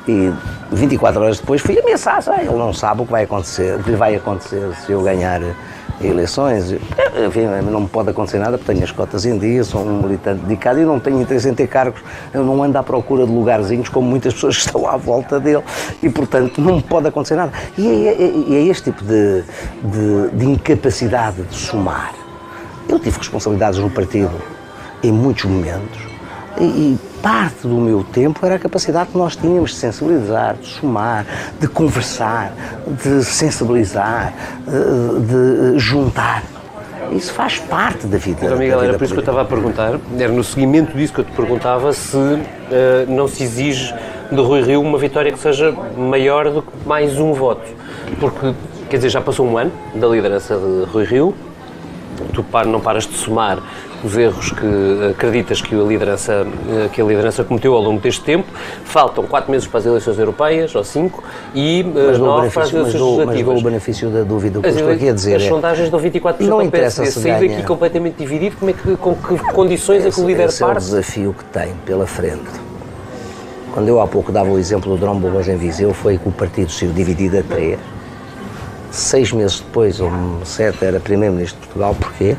[0.08, 0.32] e
[0.72, 2.32] 24 horas depois fui ameaçado.
[2.32, 5.42] Ah, ele não sabe o que vai acontecer, o que vai acontecer se eu ganhar
[6.08, 6.72] eleições.
[6.72, 10.42] Enfim, não me pode acontecer nada porque tenho as cotas em dia, sou um militante
[10.42, 12.02] dedicado e não tenho interesse em ter cargos.
[12.34, 15.64] Eu não ando à procura de lugarzinhos como muitas pessoas que estão à volta dele
[16.02, 17.52] e, portanto, não me pode acontecer nada.
[17.78, 19.44] E é, é, é este tipo de,
[19.84, 22.14] de, de incapacidade de somar.
[22.88, 24.32] Eu tive responsabilidades no partido
[25.04, 26.00] em muitos momentos
[26.60, 30.68] e, e parte do meu tempo era a capacidade que nós tínhamos de sensibilizar, de
[30.68, 31.26] somar,
[31.60, 32.54] de conversar,
[32.88, 34.34] de sensibilizar,
[34.66, 36.44] de, de juntar.
[37.12, 38.46] Isso faz parte da vida.
[38.46, 41.20] Então, Miguel, era por isso que eu estava a perguntar, era no seguimento disso que
[41.20, 42.40] eu te perguntava se uh,
[43.08, 43.94] não se exige
[44.32, 47.68] de Rui Rio uma vitória que seja maior do que mais um voto.
[48.20, 48.54] Porque,
[48.90, 51.36] quer dizer, já passou um ano da liderança de Rui Rio,
[52.34, 53.60] tu não paras de somar
[54.04, 56.46] os erros que acreditas que a liderança,
[56.92, 58.48] que a liderança cometeu ao longo deste tempo.
[58.84, 62.94] Faltam quatro meses para as eleições europeias, ou cinco, e mas nove para as eleições
[62.94, 63.36] mas legislativas.
[63.36, 64.60] Mas dou o benefício da dúvida.
[64.60, 67.12] O que estou aqui a dizer As é, sondagens dão 24% não ao PSD.
[67.12, 70.48] Sair daqui completamente dividido, como é que, com que condições esse, é que o líder
[70.48, 70.76] esse parte?
[70.76, 72.50] é o desafio que tem pela frente.
[73.74, 76.32] Quando eu há pouco dava o exemplo do Drão Boas em Viseu, foi que o
[76.32, 77.80] partido saiu dividido a três.
[78.92, 80.12] Seis meses depois, ou
[80.44, 81.96] sete, era primeiro-ministro de Portugal.
[81.98, 82.36] Porquê?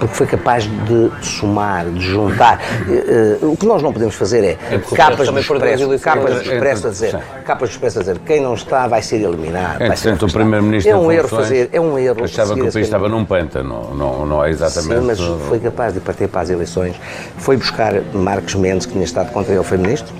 [0.00, 2.58] Porque foi capaz de somar, de juntar.
[2.88, 6.86] Uh, o que nós não podemos fazer é, é capas do expresso, capas do expresso
[6.86, 9.82] a dizer, capas do expresso a dizer, quem não está vai ser eliminado.
[9.82, 12.24] É, ser o primeiro-ministro é um erro fazer, é um erro.
[12.24, 15.00] Achava que o país estava num pântano, não, não é exatamente.
[15.00, 16.96] Sim, mas foi capaz de partir para as eleições,
[17.36, 20.14] foi buscar Marcos Mendes, que tinha estado contra ele, foi ministro,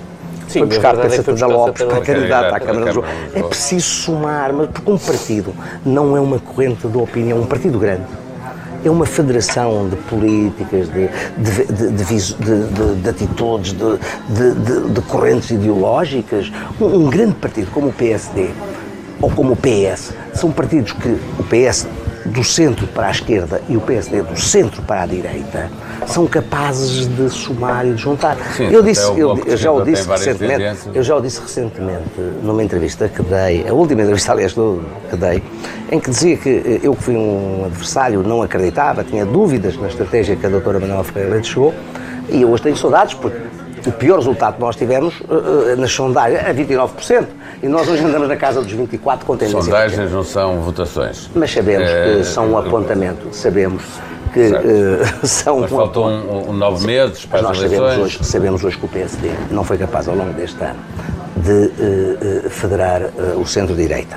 [0.47, 3.07] Sim, foi buscar a Peça da Lopes para candidato à Câmara de Lisboa.
[3.35, 5.55] É preciso somar, mas porque um partido
[5.87, 8.05] não é uma corrente de opinião, um partido grande
[8.85, 16.51] é uma federação de políticas, de, de, de, de atitudes, de, correntes ideológicas.
[16.81, 18.51] Um, um grande partido como o PSD
[19.21, 21.87] ou como o PS são partidos que o PS
[22.27, 25.71] do centro para a esquerda e o PSD do centro para a direita
[26.07, 28.37] são capazes de somar e de juntar.
[28.57, 32.63] Sim, eu disse, eu, eu, já o disse recentemente, eu já o disse recentemente numa
[32.63, 35.43] entrevista que dei, a última entrevista aliás que dei,
[35.91, 39.89] em que dizia que eh, eu que fui um adversário não acreditava, tinha dúvidas na
[39.89, 41.75] estratégia que a doutora Manuela Ferreira chegou
[42.29, 43.39] e eu hoje tenho saudades porque
[43.87, 47.27] o pior resultado que nós tivemos uh, nas sondagens é 29%.
[47.63, 49.63] E nós hoje andamos na casa dos 24 com tendência.
[49.63, 51.31] Sondagens não são votações.
[51.35, 52.05] Mas sabemos é...
[52.19, 53.29] que são um apontamento.
[53.33, 53.83] Sabemos
[54.33, 55.61] que uh, são.
[55.61, 57.81] Mas faltam um, um, nove meses para as eleições.
[57.81, 60.79] Sabemos hoje, sabemos hoje que o PSD não foi capaz ao longo deste ano
[61.37, 63.03] de uh, uh, federar
[63.37, 64.17] o centro-direita.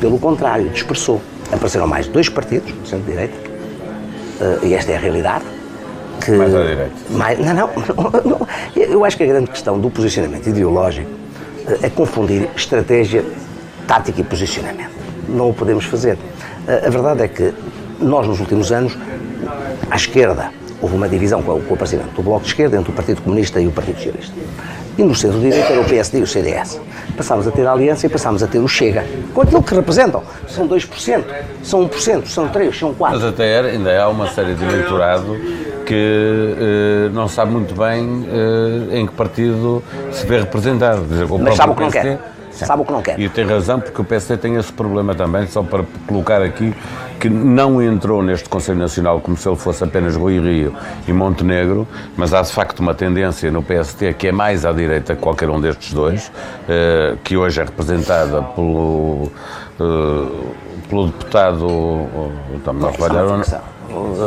[0.00, 1.20] Pelo contrário, dispersou.
[1.52, 3.34] Apareceram mais dois partidos no centro-direita,
[4.62, 5.44] e esta é a realidade.
[6.20, 6.92] Que, mais à direita.
[7.10, 7.68] Mais, não, não,
[8.24, 11.10] não, eu acho que a grande questão do posicionamento ideológico
[11.82, 13.24] é confundir estratégia,
[13.86, 14.90] tática e posicionamento.
[15.28, 16.18] Não o podemos fazer.
[16.66, 17.52] A verdade é que
[18.00, 18.96] nós, nos últimos anos,
[19.90, 20.50] à esquerda,
[20.84, 23.66] houve uma divisão com o aparecimento do Bloco de Esquerda entre o Partido Comunista e
[23.66, 24.34] o Partido Socialista.
[24.98, 26.78] E no centro-direita era o PSD e o CDS.
[27.16, 29.04] Passámos a ter a Aliança e passámos a ter o Chega.
[29.32, 30.22] Com aquilo que representam.
[30.46, 31.24] São 2%,
[31.62, 32.96] são 1%, são 3%, são 4%.
[32.98, 35.36] Mas até ainda há uma série de eleitorado
[35.86, 41.02] que eh, não sabe muito bem eh, em que partido se vê representado.
[41.06, 42.18] Dizer, Mas sabe o que não quer.
[42.50, 43.18] Sabe o que não quer.
[43.18, 46.72] E tem razão, porque o PSD tem esse problema também, só para colocar aqui,
[47.18, 50.74] que não entrou neste Conselho Nacional como se ele fosse apenas Rui Rio
[51.06, 55.14] e Montenegro, mas há de facto uma tendência no PSD que é mais à direita
[55.14, 56.30] que qualquer um destes dois,
[56.68, 59.30] eh, que hoje é representada pelo,
[60.88, 61.66] pelo deputado.
[62.56, 63.73] Estamos a trabalhar.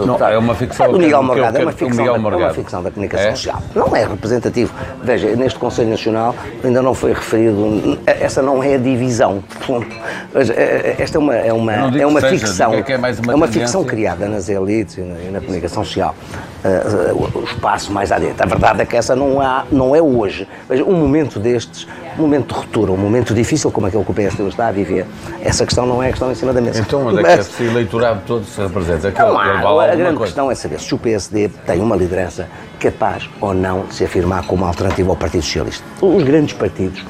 [0.05, 0.91] Não, é uma ficção.
[0.91, 3.31] O Miguel Morgado é uma ficção, da, é uma ficção da comunicação é?
[3.31, 3.61] social.
[3.75, 4.73] Não é representativo.
[5.03, 9.43] Veja, neste Conselho Nacional ainda não foi referido, essa não é a divisão.
[10.33, 12.73] Veja, é, é, esta é uma, é uma, é uma seja, ficção.
[12.73, 16.15] É, é, uma, uma ficção criada nas elites e na, e na comunicação social.
[16.63, 18.43] Uh, o espaço mais direita.
[18.43, 20.47] A verdade é que essa não, há, não é hoje.
[20.67, 24.13] Veja, um momento destes, um momento de ruptura, um momento difícil como aquele que o
[24.13, 25.05] PSD está a viver,
[25.41, 26.81] essa questão não é a questão em cima da mesa.
[26.81, 29.11] Então, onde é que esse eleitorado todo se representa?
[29.11, 30.23] Não há, a grande coisa.
[30.23, 32.47] questão é saber se o PSD tem uma liderança
[32.79, 35.83] capaz ou não de se afirmar como alternativa ao Partido Socialista.
[36.01, 37.03] Os grandes partidos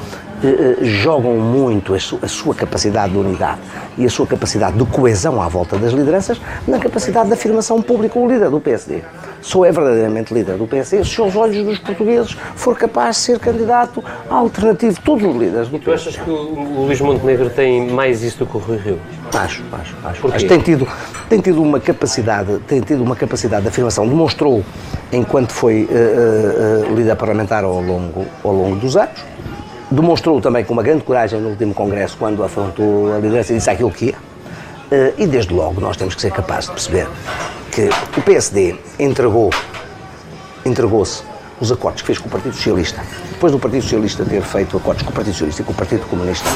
[0.44, 0.48] eh,
[0.82, 3.60] eh, jogam muito a, sua capacidade de unidade
[3.98, 8.20] e a sua capacidade de coesão à volta das lideranças na capacidade de afirmação pública.
[8.20, 9.02] O líder do PSD
[9.48, 13.40] só é verdadeiramente líder do PSD se aos olhos dos portugueses for capaz de ser
[13.40, 15.00] candidato alternativo.
[15.02, 15.86] Todos os líderes do PSD.
[15.86, 19.00] Tu achas que o Luís Montenegro tem mais isso do que o Rui Rio?
[19.34, 20.22] Acho, acho, acho.
[20.22, 20.46] Porquê?
[20.46, 20.86] tem tido,
[21.30, 24.06] tem tido uma capacidade, tem tido uma capacidade de afirmação.
[24.06, 24.64] Demonstrou
[25.14, 29.24] enquanto foi uh, uh, líder parlamentar ao longo, ao longo dos anos.
[29.90, 33.70] Demonstrou também com uma grande coragem no último congresso quando afrontou a liderança e disse
[33.70, 34.16] aquilo que ia.
[34.92, 37.08] Uh, e desde logo nós temos que ser capazes de perceber
[37.78, 39.52] que o PSD entregou,
[40.66, 41.22] entregou-se
[41.62, 43.04] os acordos que fez com o Partido Socialista.
[43.30, 46.08] Depois do Partido Socialista ter feito acordos com o Partido Socialista e com o Partido
[46.08, 46.50] Comunista,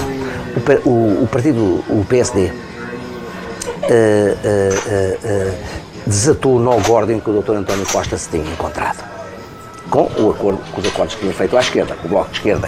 [0.84, 2.52] o, o, o partido, o PSD, uh,
[4.82, 5.54] uh,
[6.08, 7.58] desatou o nó Gordon que o Dr.
[7.58, 9.04] António Costa se tinha encontrado.
[9.92, 12.38] Com o acordo, com os acordos que tinha feito à esquerda, com o Bloco de
[12.38, 12.68] Esquerda.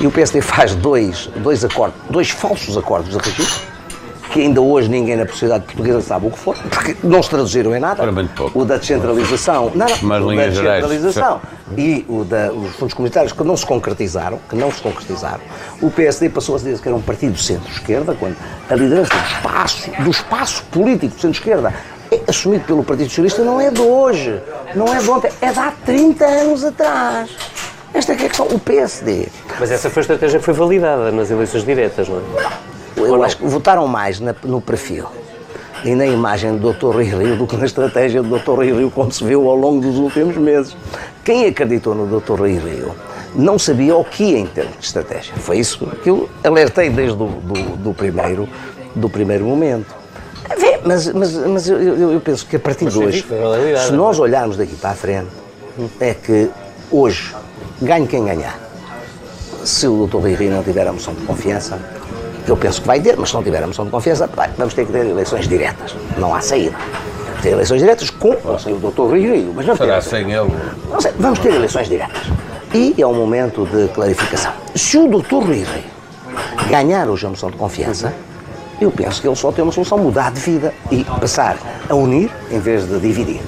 [0.00, 3.69] E o PSD faz dois, dois acordos, dois falsos acordos de registro,
[4.30, 7.74] que ainda hoje ninguém na sociedade portuguesa sabe o que foi, porque não se traduziram
[7.74, 8.02] em nada.
[8.54, 11.40] O da descentralização, não, não, o da descentralização
[11.76, 15.40] e o da, os fundos comunitários que não se concretizaram, que não se concretizaram.
[15.80, 18.36] O PSD passou a dizer que era um partido centro-esquerda, quando
[18.68, 21.74] a liderança do espaço, do espaço político centro-esquerda
[22.12, 24.40] é assumido pelo Partido Socialista não é de hoje,
[24.74, 27.30] não é de ontem, é de há 30 anos atrás.
[27.94, 28.46] Esta é, é a questão.
[28.46, 29.28] O PSD.
[29.58, 32.20] Mas essa foi a estratégia que foi validada nas eleições diretas, não é?
[33.06, 35.06] Eu acho que votaram mais na, no perfil
[35.84, 36.86] e na imagem do Dr.
[36.86, 38.50] Rui Rio do que na estratégia do Dr.
[38.50, 40.76] Rui Rio, como se viu ao longo dos últimos meses.
[41.24, 42.38] Quem acreditou no Dr.
[42.40, 42.94] Rui Rio
[43.34, 45.34] não sabia o que em termos de estratégia.
[45.36, 48.48] Foi isso que eu alertei desde o do, do primeiro,
[48.94, 49.94] do primeiro momento.
[50.84, 53.24] Mas, mas, mas eu, eu, eu penso que a partir de hoje,
[53.86, 55.28] se nós olharmos daqui para a frente,
[56.00, 56.50] é que
[56.90, 57.34] hoje,
[57.80, 58.58] ganhe quem ganhar.
[59.64, 60.16] Se o Dr.
[60.16, 61.78] Rui Rio não tiver a moção de confiança,
[62.50, 64.28] eu penso que vai ter, mas se não tiver a moção de confiança,
[64.58, 65.94] vamos ter que ter eleições diretas.
[66.18, 66.76] Não há saída.
[67.42, 68.78] Ter eleições diretas com ou sem o.
[68.78, 69.52] Rui Rio.
[69.54, 70.50] Mas não Será sem ele?
[70.90, 72.22] Não sei, vamos ter eleições diretas.
[72.74, 74.52] E é um momento de clarificação.
[74.74, 75.06] Se o.
[75.06, 75.84] Rui Rio
[76.68, 78.12] ganhar hoje a moção de confiança,
[78.80, 81.56] eu penso que ele só tem uma solução, mudar de vida e passar
[81.88, 83.40] a unir em vez de dividir.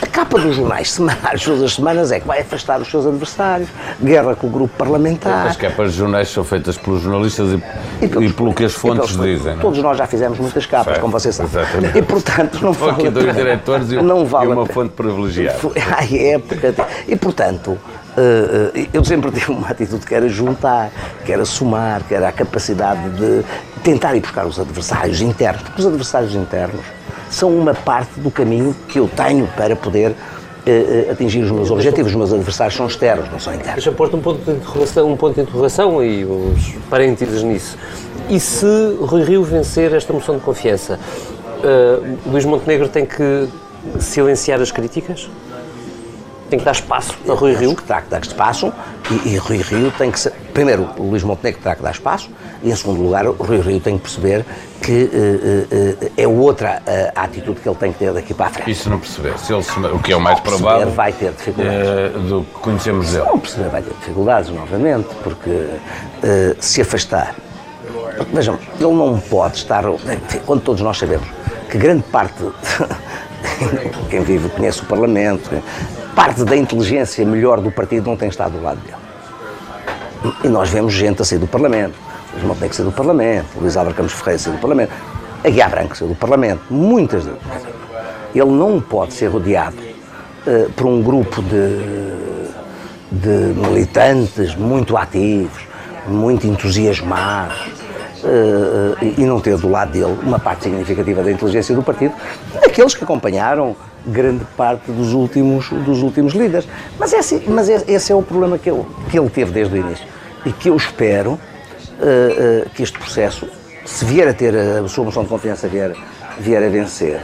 [0.00, 3.68] A capa dos jornais semanais todas as semanas é que vai afastar os seus adversários,
[4.02, 5.46] guerra com o grupo parlamentar.
[5.48, 9.16] As capas dos jornais são feitas pelos jornalistas e, e, e pelo que as fontes
[9.16, 9.58] dizem.
[9.58, 11.62] Todos nós já fizemos muitas capas, certo, como vocês sabem.
[11.62, 11.98] Exatamente.
[11.98, 15.58] E portanto não vale aqui dois diretores e, não vale e uma fonte privilegiada.
[15.96, 16.74] À época.
[17.08, 17.78] E portanto,
[18.16, 20.90] eh, eh, eu sempre tive uma atitude que era juntar,
[21.24, 23.42] que era somar, que era a capacidade de
[23.82, 26.84] tentar ir buscar os adversários internos, porque os adversários internos
[27.32, 30.14] são uma parte do caminho que eu tenho para poder
[30.64, 32.12] Uh, atingir os meus objetivos.
[32.12, 33.74] Os meus adversários são externos, não são internos.
[33.74, 37.76] Deixa pôr-te um ponto de interrogação, um ponto de interrogação e os parênteses nisso.
[38.30, 41.00] E se Rui Rio vencer esta moção de confiança,
[41.64, 43.48] uh, Luís Montenegro tem que
[43.98, 45.28] silenciar as críticas?
[46.52, 47.74] tem que dar espaço a Rui Rio.
[47.74, 48.70] que terá que dar espaço
[49.10, 50.32] e, e, Rui Rio tem que ser.
[50.52, 52.28] Primeiro, o Luís Montenegro terá que dar espaço
[52.62, 54.44] e, em segundo lugar, o Rui Rio tem que perceber
[54.82, 58.46] que uh, uh, é outra uh, a atitude que ele tem que ter daqui para
[58.46, 58.74] a frente.
[58.74, 59.38] Se não perceber?
[59.38, 60.90] Se ele se, o que é o mais provável.
[60.90, 62.22] vai ter dificuldades.
[62.28, 63.24] do que conhecemos dele.
[63.24, 65.68] Se não perceber, vai ter dificuldades novamente, porque
[66.58, 67.34] se afastar.
[68.32, 69.84] Vejam, ele não pode estar.
[70.44, 71.26] Quando todos nós sabemos
[71.70, 72.42] que grande parte.
[74.10, 75.50] quem vive conhece o Parlamento,
[76.14, 78.96] parte da inteligência melhor do partido não tem estado do lado dele.
[80.44, 81.94] E nós vemos gente a sair do Parlamento.
[82.32, 84.92] Luís Montenegro sair do Parlamento, Luís Álvaro Campos Ferreira sair do Parlamento,
[85.44, 87.40] a Guiá Branco sair do Parlamento, muitas delas.
[88.34, 91.78] Ele não pode ser rodeado uh, por um grupo de,
[93.10, 95.62] de militantes muito ativos,
[96.08, 97.72] muito entusiasmados,
[98.24, 102.14] uh, e não ter do lado dele uma parte significativa da inteligência do partido,
[102.54, 103.76] daqueles que acompanharam
[104.06, 106.66] grande parte dos últimos, dos últimos líderes.
[106.98, 110.06] Mas, esse, mas esse é o problema que ele, que ele teve desde o início.
[110.44, 111.38] E que eu espero
[111.98, 113.48] uh, uh, que este processo,
[113.84, 115.94] se vier a ter a sua moção de confiança, vier,
[116.38, 117.20] vier a vencer,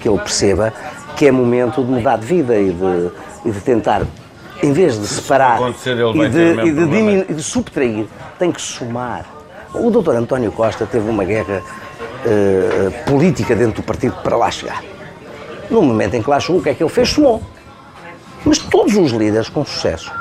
[0.00, 0.72] que ele perceba
[1.16, 3.10] que é momento de mudar de vida e de,
[3.44, 4.02] e de tentar,
[4.62, 8.06] em vez de separar e de, e de, diminu, de subtrair,
[8.38, 9.24] tem que somar.
[9.74, 14.82] O doutor António Costa teve uma guerra uh, política dentro do partido para lá chegar
[15.70, 17.08] no momento em que lá chegou, o que é que ele fez?
[17.08, 17.42] Somou.
[18.44, 20.12] Mas todos os líderes com sucesso,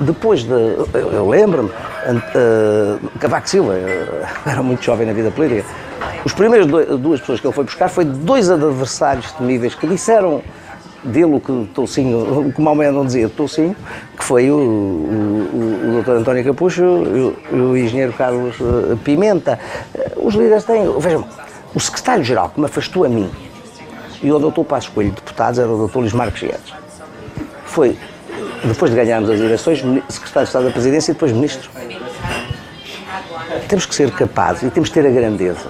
[0.00, 0.52] depois de.
[0.52, 3.74] Eu, eu lembro-me, uh, Cavaco Silva,
[4.46, 5.64] era muito jovem na vida política,
[6.24, 10.42] os primeiros dois, duas pessoas que ele foi buscar foi dois adversários temíveis que disseram
[11.04, 13.76] dele o que Toucinho, o que Maomé não dizia de Toucinho,
[14.16, 16.12] que foi o, o, o, Dr.
[16.12, 19.58] António Capucho e o, o engenheiro Carlos eh, Pimenta.
[20.16, 20.98] Os líderes têm.
[20.98, 21.26] Vejam,
[21.74, 23.30] o secretário-geral que me afastou a mim
[24.22, 26.72] e o doutor Passos Coelho, deputado, era o doutor Luís Marques Guedes.
[27.66, 27.98] Foi,
[28.66, 31.70] depois de ganharmos as eleições, secretário de Estado da Presidência e depois ministro.
[33.68, 35.68] Temos que ser capazes e temos que ter a grandeza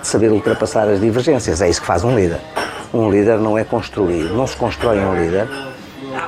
[0.00, 1.60] de saber ultrapassar as divergências.
[1.60, 2.40] É isso que faz um líder.
[2.92, 5.46] Um líder não é construir, não se constrói um líder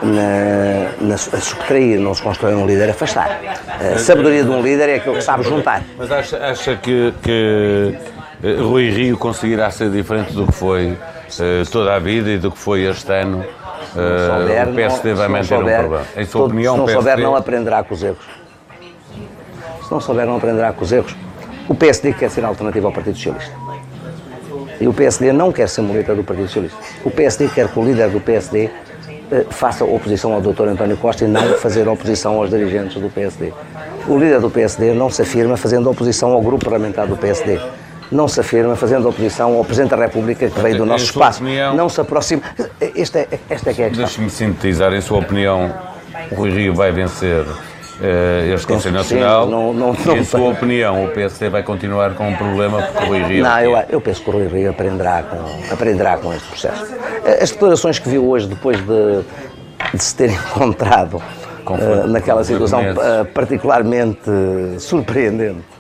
[0.03, 3.41] na, na, a subtrair, não se constrói um líder a afastar.
[3.95, 5.83] A sabedoria de um líder é aquilo que sabe juntar.
[5.97, 7.99] Mas acha, acha que, que
[8.43, 12.51] eh, Rui Rio conseguirá ser diferente do que foi uh, toda a vida e do
[12.51, 13.45] que foi este ano,
[13.93, 16.07] souber, o PSD não, vai manter souber, um problema.
[16.17, 17.11] Em sua todo, opinião, se não PSD...
[17.11, 18.25] souber, não aprenderá com os erros.
[19.85, 21.17] Se não souber, não aprenderá com os erros.
[21.69, 23.55] O PSD quer ser alternativa ao Partido Socialista.
[24.81, 26.79] E o PSD não quer ser muleta do Partido Socialista.
[27.05, 30.69] O PSD quer que o líder do PSD uh, faça oposição ao Dr.
[30.69, 33.53] António Costa e não fazer oposição aos dirigentes do PSD.
[34.09, 37.61] O líder do PSD não se afirma fazendo oposição ao grupo parlamentar do PSD
[38.13, 41.43] não se afirma, fazendo oposição ao Presidente da República que veio do nosso espaço.
[41.43, 42.43] Opinião, não se aproxima.
[42.95, 44.07] Esta é, esta é que é a questão.
[44.07, 45.73] Deixe-me sintetizar, em sua opinião,
[46.31, 49.49] o Rui Rio vai vencer uh, este Conselho Nacional.
[49.49, 53.09] Não, não, não, em sua opinião, o PSD vai continuar com um problema porque o
[53.09, 53.45] Rui Rio.
[53.45, 56.95] Não, eu, eu penso que o Rui Rio aprenderá com, aprenderá com este processo.
[57.41, 59.23] As declarações que viu hoje, depois de,
[59.95, 64.31] de se ter encontrado uh, naquela situação uh, particularmente
[64.79, 65.73] surpreendente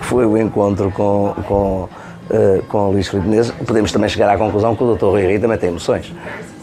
[0.00, 1.88] foi o encontro com, com,
[2.30, 5.06] uh, com o Luís Filipe Menezes, podemos também chegar à conclusão que o Dr.
[5.06, 6.12] Rui Rio também tem emoções.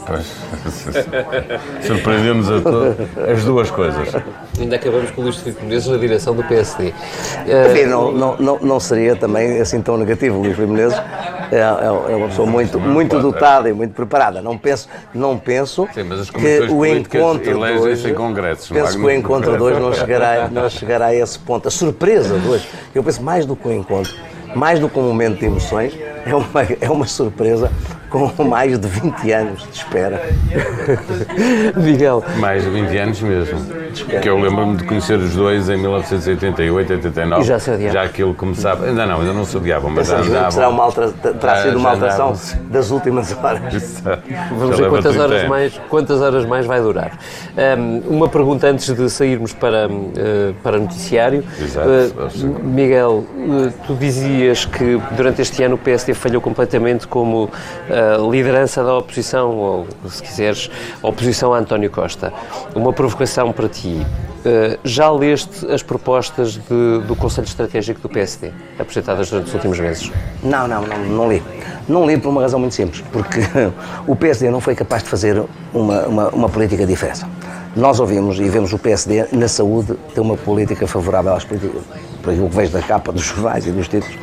[1.81, 4.09] Surpreendemos as duas coisas.
[4.59, 6.93] Ainda acabamos com o Luís Filipe Menezes na direção do PSD.
[7.69, 10.37] Enfim, não, não, não, não seria também assim tão negativo.
[10.37, 10.97] O Luís Filipe Menezes
[11.51, 14.41] é, é, é uma pessoa muito, muito dotada e muito preparada.
[14.41, 16.07] Não penso, não penso Sim,
[16.39, 20.69] que o encontro de hoje, congressos, penso que o encontro de hoje não chegará, não
[20.69, 21.67] chegará a esse ponto.
[21.67, 24.13] A surpresa de hoje, eu penso mais do que o encontro,
[24.55, 25.93] mais do que um momento de emoções,
[26.25, 26.47] é uma,
[26.81, 27.71] é uma surpresa
[28.35, 30.21] com mais de 20 anos de espera.
[31.75, 32.23] Miguel.
[32.37, 33.59] Mais de 20 anos mesmo.
[34.21, 37.41] Que eu lembro-me de conhecer os dois em 1988, 89.
[37.41, 37.93] E já se odiava.
[37.93, 38.85] Já aquilo começava.
[38.85, 40.51] Ainda não, ainda não se odiavam, mas já andavam.
[40.51, 41.11] Será uma alter...
[41.11, 42.33] Terá sido uma alteração
[42.69, 44.03] das últimas horas.
[44.57, 47.17] Vamos ver quantas horas, mais, quantas horas mais vai durar.
[47.77, 51.43] Um, uma pergunta antes de sairmos para, uh, para noticiário.
[51.59, 51.87] Exato.
[51.87, 57.49] Uh, Miguel, uh, tu dizias que durante este ano o PSD falhou completamente como
[58.31, 60.69] liderança da oposição, ou se quiseres,
[61.01, 62.33] oposição a António Costa.
[62.75, 64.05] Uma provocação para ti.
[64.45, 69.79] Uh, já leste as propostas de, do Conselho Estratégico do PSD, apresentadas durante os últimos
[69.79, 70.11] meses?
[70.43, 71.41] Não, não, não, não li.
[71.87, 73.39] Não li por uma razão muito simples, porque
[74.07, 75.43] o PSD não foi capaz de fazer
[75.73, 77.27] uma, uma, uma política de diferença.
[77.75, 81.81] Nós ouvimos e vemos o PSD na saúde ter uma política favorável às políticas,
[82.25, 84.17] por aquilo que vejo da capa dos jornais e dos títulos,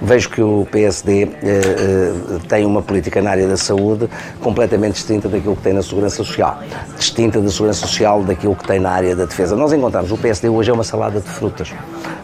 [0.00, 2.12] vejo que o PSD eh, eh,
[2.48, 4.08] tem uma política na área da saúde
[4.40, 6.62] completamente distinta daquilo que tem na segurança social,
[6.96, 9.56] distinta da segurança social daquilo que tem na área da defesa.
[9.56, 11.74] Nós encontramos o PSD hoje é uma salada de frutas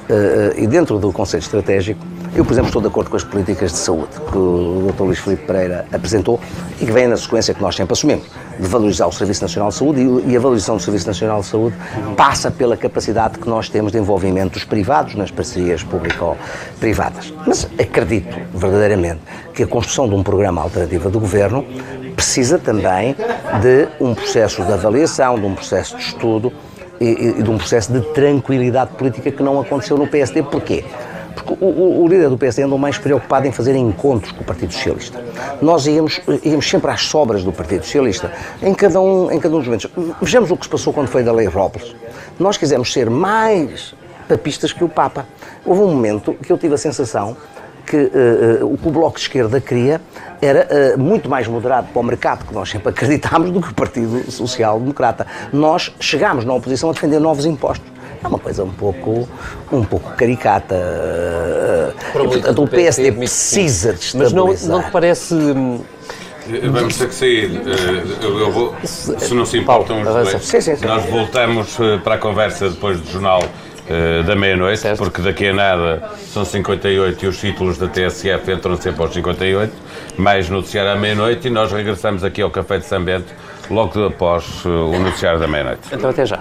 [0.09, 3.70] eh, e dentro do Conselho Estratégico eu, por exemplo, estou de acordo com as políticas
[3.70, 5.03] de saúde que o Dr.
[5.05, 6.41] Luís Filipe Pereira apresentou
[6.80, 8.26] e que vêm na sequência que nós sempre assumimos,
[8.59, 11.76] de valorizar o Serviço Nacional de Saúde e a valorização do Serviço Nacional de Saúde
[12.16, 17.32] passa pela capacidade que nós temos de envolvimento dos privados nas parcerias público-privadas.
[17.47, 19.20] Mas acredito verdadeiramente
[19.55, 21.64] que a construção de um programa alternativo do Governo
[22.16, 23.14] precisa também
[23.62, 26.53] de um processo de avaliação, de um processo de estudo
[27.01, 30.43] e, e de um processo de tranquilidade política que não aconteceu no PSD.
[30.43, 30.85] Porquê?
[31.35, 34.72] Porque o, o, líder do PSD andou mais preocupado em fazer encontros com o Partido
[34.72, 35.22] Socialista.
[35.61, 38.32] Nós íamos, íamos sempre às sobras do Partido Socialista,
[38.62, 39.91] em cada, um, em cada um dos momentos.
[40.20, 41.95] Vejamos o que se passou quando foi da Lei Robles.
[42.39, 43.95] Nós quisemos ser mais
[44.28, 45.26] papistas que o Papa.
[45.64, 47.37] Houve um momento que eu tive a sensação
[47.87, 50.01] que uh, o que o Bloco de Esquerda queria
[50.41, 53.74] era uh, muito mais moderado para o mercado, que nós sempre acreditámos, do que o
[53.74, 55.26] Partido Social Democrata.
[55.53, 57.93] Nós chegámos na oposição a defender novos impostos
[58.25, 59.29] é uma coisa um pouco,
[59.70, 61.95] um pouco caricata.
[62.12, 64.47] Portanto, o PSD precisa de estabilizar.
[64.47, 65.35] Mas não, não te parece...
[65.35, 65.81] Hum,
[66.70, 67.62] Vamos ter que sair.
[68.22, 70.85] Eu, eu vou, se não se importam os dois, sim, sim, sim.
[70.85, 73.43] nós voltamos para a conversa depois do jornal
[74.27, 79.03] da meia-noite, porque daqui a nada são 58 e os títulos da TSF entram sempre
[79.03, 79.72] aos 58,
[80.18, 83.33] mais noticiário à meia-noite e nós regressamos aqui ao Café de São Bento
[83.70, 85.81] logo após o noticiário da meia-noite.
[85.93, 86.41] Então até já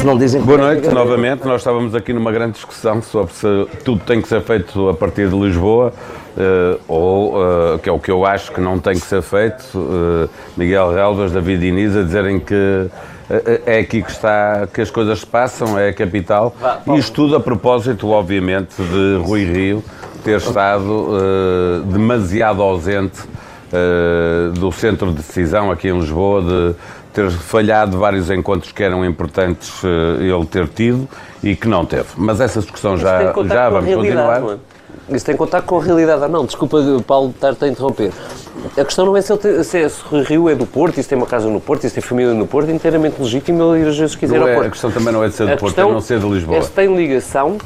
[0.00, 1.46] Se não dizem Boa noite, novamente.
[1.46, 3.46] Nós estávamos aqui numa grande discussão sobre se
[3.84, 5.92] tudo tem que ser feito a partir de Lisboa
[6.38, 9.62] uh, ou, uh, que é o que eu acho que não tem que ser feito,
[9.76, 10.26] uh,
[10.56, 12.88] Miguel Relvas, David Diniz, a dizerem que
[13.66, 16.56] é aqui que está que as coisas se passam, é a capital.
[16.86, 19.84] E isto tudo a propósito, obviamente, de Rui Rio
[20.24, 23.20] ter estado demasiado ausente
[24.58, 26.74] do centro de decisão aqui em Lisboa, de
[27.12, 31.08] ter falhado vários encontros que eram importantes ele ter tido
[31.42, 32.06] e que não teve.
[32.16, 34.58] Mas essa discussão já, já vamos continuar.
[35.08, 36.44] Isso tem contato com a realidade ou não?
[36.44, 38.12] Desculpa, Paulo, estar-te a interromper.
[38.78, 41.08] A questão não é se, ele se, se o Rio é do Porto, e se
[41.08, 43.84] tem uma casa no Porto, e se tem família no Porto, é inteiramente legítimo ele
[43.84, 44.66] ir às vezes quiser não ao é, Porto.
[44.66, 46.58] A questão também não é de ser do a Porto, é não ser de Lisboa.
[46.58, 47.58] É se tem ligação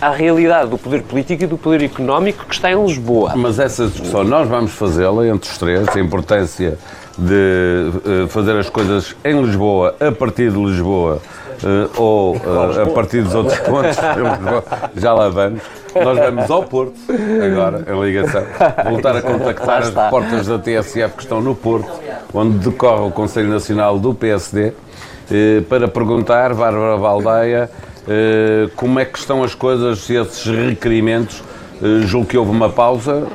[0.00, 3.34] à realidade do poder político e do poder económico que está em Lisboa.
[3.36, 6.78] Mas essa discussão nós vamos fazê-la entre os três, a importância
[7.18, 11.20] de uh, fazer as coisas em Lisboa, a partir de Lisboa,
[11.62, 13.96] uh, ou uh, a partir dos outros pontos,
[14.96, 15.62] já lá vamos.
[15.94, 16.94] Nós vamos ao Porto,
[17.44, 18.42] agora, em ligação,
[18.88, 21.90] voltar a contactar as portas da TSF que estão no Porto,
[22.32, 24.72] onde decorre o Conselho Nacional do PSD,
[25.30, 27.70] eh, para perguntar, Bárbara Valdeia,
[28.08, 31.42] eh, como é que estão as coisas, esses requerimentos.
[31.82, 33.26] Eh, julgo que houve uma pausa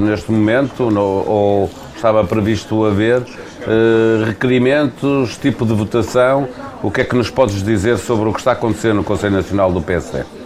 [0.00, 1.68] neste momento, ou
[2.00, 3.22] estava previsto haver
[4.26, 6.48] requerimentos, tipo de votação.
[6.82, 9.70] O que é que nos podes dizer sobre o que está acontecendo no Conselho Nacional
[9.70, 10.39] do PSD?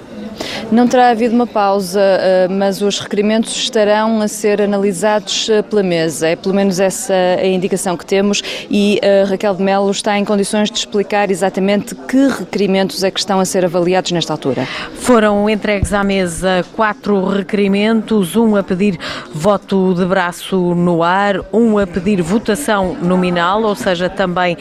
[0.73, 5.83] Não terá havido uma pausa, eh, mas os requerimentos estarão a ser analisados eh, pela
[5.83, 6.29] mesa.
[6.29, 10.25] É pelo menos essa a indicação que temos e eh, Raquel de Melo está em
[10.25, 14.67] condições de explicar exatamente que requerimentos é que estão a ser avaliados nesta altura.
[14.95, 18.99] Foram entregues à mesa quatro requerimentos, um a pedir
[19.33, 24.57] voto de braço no ar, um a pedir votação nominal, ou seja, também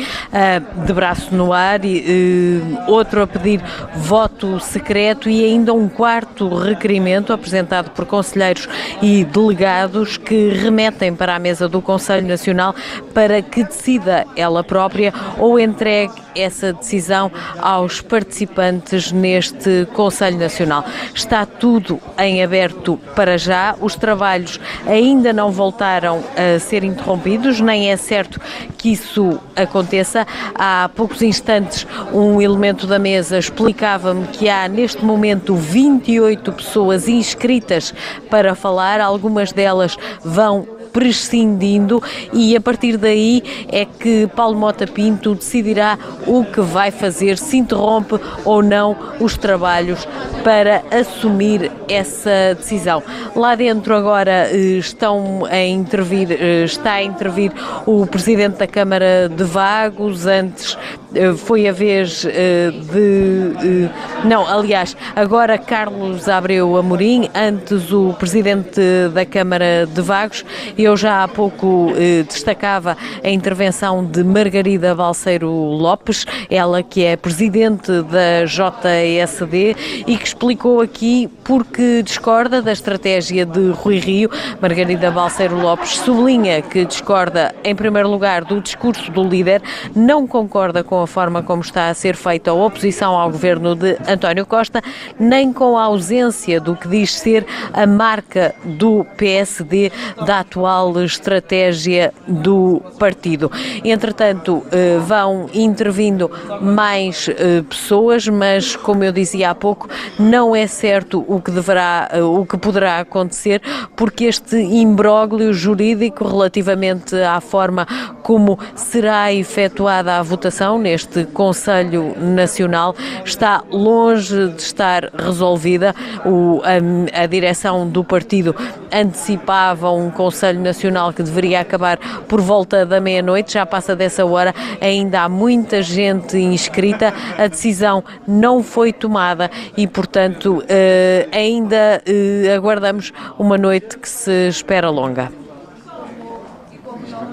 [0.85, 3.61] de braço no ar, e outro a pedir
[3.95, 8.67] voto secreto e ainda um quarto requerimento apresentado por conselheiros
[9.01, 12.75] e delegados que remetem para a mesa do Conselho Nacional
[13.13, 20.83] para que decida ela própria ou entregue essa decisão aos participantes neste Conselho Nacional.
[21.13, 27.91] Está tudo em aberto para já, os trabalhos ainda não voltaram a ser interrompidos, nem
[27.91, 28.39] é certo
[28.77, 30.25] que isso aconteça.
[30.55, 37.93] Há poucos instantes, um elemento da mesa explicava-me que há neste momento 28 pessoas inscritas
[38.29, 45.33] para falar, algumas delas vão prescindindo e a partir daí é que Paulo Mota Pinto
[45.33, 50.07] decidirá o que vai fazer, se interrompe ou não os trabalhos
[50.43, 53.01] para assumir essa decisão.
[53.35, 57.51] Lá dentro agora eh, estão a intervir, eh, está a intervir
[57.85, 60.77] o Presidente da Câmara de Vagos, antes
[61.15, 63.89] eh, foi a vez de.
[64.25, 68.81] Não, aliás, agora Carlos Abreu Amorim, antes o Presidente
[69.13, 70.45] da Câmara de Vagos.
[70.83, 71.93] Eu já há pouco
[72.27, 80.27] destacava a intervenção de Margarida Balseiro Lopes, ela que é Presidente da JSD e que
[80.27, 84.29] explicou aqui porque discorda da estratégia de Rui Rio.
[84.61, 89.61] Margarida Balseiro Lopes sublinha que discorda, em primeiro lugar, do discurso do líder,
[89.95, 93.95] não concorda com a forma como está a ser feita a oposição ao governo de
[94.05, 94.81] António Costa,
[95.17, 99.89] nem com a ausência do que diz ser a marca do PSD
[100.25, 100.72] da atual
[101.03, 103.51] estratégia do partido.
[103.83, 106.29] Entretanto, eh, vão intervindo
[106.61, 112.09] mais eh, pessoas, mas, como eu dizia há pouco, não é certo o que deverá,
[112.11, 113.61] eh, o que poderá acontecer,
[113.95, 117.87] porque este imbróglio jurídico relativamente à forma
[118.23, 122.95] como será efetuada a votação neste Conselho Nacional
[123.25, 125.93] está longe de estar resolvida.
[126.25, 128.55] O, a, a direção do partido
[128.91, 131.97] antecipava um Conselho Nacional que deveria acabar
[132.27, 138.03] por volta da meia-noite, já passa dessa hora, ainda há muita gente inscrita, a decisão
[138.27, 145.31] não foi tomada e, portanto, uh, ainda uh, aguardamos uma noite que se espera longa.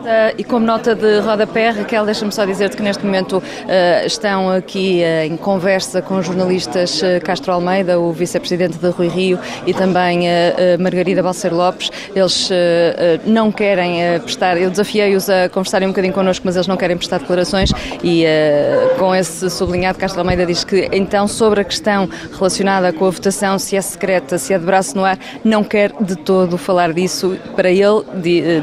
[0.00, 4.50] Uh, e como nota de rodapé, Raquel, deixa-me só dizer-te que neste momento uh, estão
[4.50, 10.22] aqui uh, em conversa com jornalistas Castro Almeida, o vice-presidente de Rui Rio, e também
[10.78, 11.90] Margarida Balcer Lopes.
[12.14, 12.50] Eles
[13.24, 17.18] não querem prestar, eu desafiei-os a conversarem um bocadinho connosco, mas eles não querem prestar
[17.18, 17.70] declarações
[18.02, 18.24] e
[18.98, 23.58] com esse sublinhado, Castro Almeida diz que então sobre a questão relacionada com a votação,
[23.58, 27.36] se é secreta, se é de braço no ar, não quer de todo falar disso.
[27.54, 28.04] Para ele,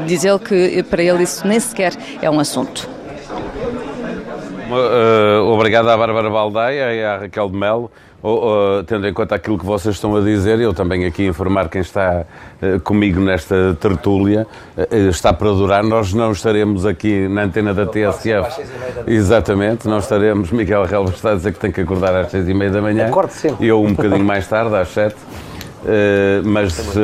[0.06, 2.88] diz ele que para ele isso nem sequer é um assunto.
[4.70, 7.90] Uh, obrigado à Bárbara Baldeia e à Raquel de Melo.
[8.20, 11.68] Uh, uh, tendo em conta aquilo que vocês estão a dizer, eu também aqui informar
[11.68, 12.24] quem está
[12.60, 14.44] uh, comigo nesta tertúlia,
[14.90, 18.60] está para durar, nós não estaremos aqui na antena da TSF.
[19.06, 22.54] Exatamente, não estaremos, Miguel Relva está a dizer que tem que acordar às seis e
[22.54, 23.06] meia da manhã.
[23.06, 23.64] Acorde sempre.
[23.64, 25.16] Eu um bocadinho mais tarde, às sete,
[26.44, 26.96] mas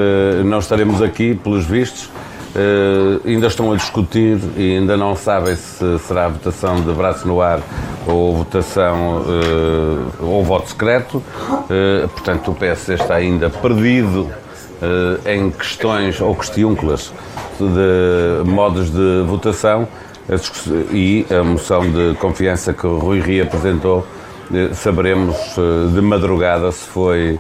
[0.45, 2.11] não estaremos aqui, pelos vistos.
[2.55, 7.41] Uh, ainda estão a discutir e ainda não sabem se será votação de braço no
[7.41, 7.59] ar
[8.07, 11.17] ou votação uh, ou voto secreto.
[11.17, 14.31] Uh, portanto, o PSD está ainda perdido
[15.25, 17.11] em questões ou questiúnculas
[17.59, 19.89] de modos de votação
[20.93, 24.07] e a moção de confiança que o Rui Rio apresentou
[24.75, 25.37] saberemos
[25.95, 27.39] de madrugada se foi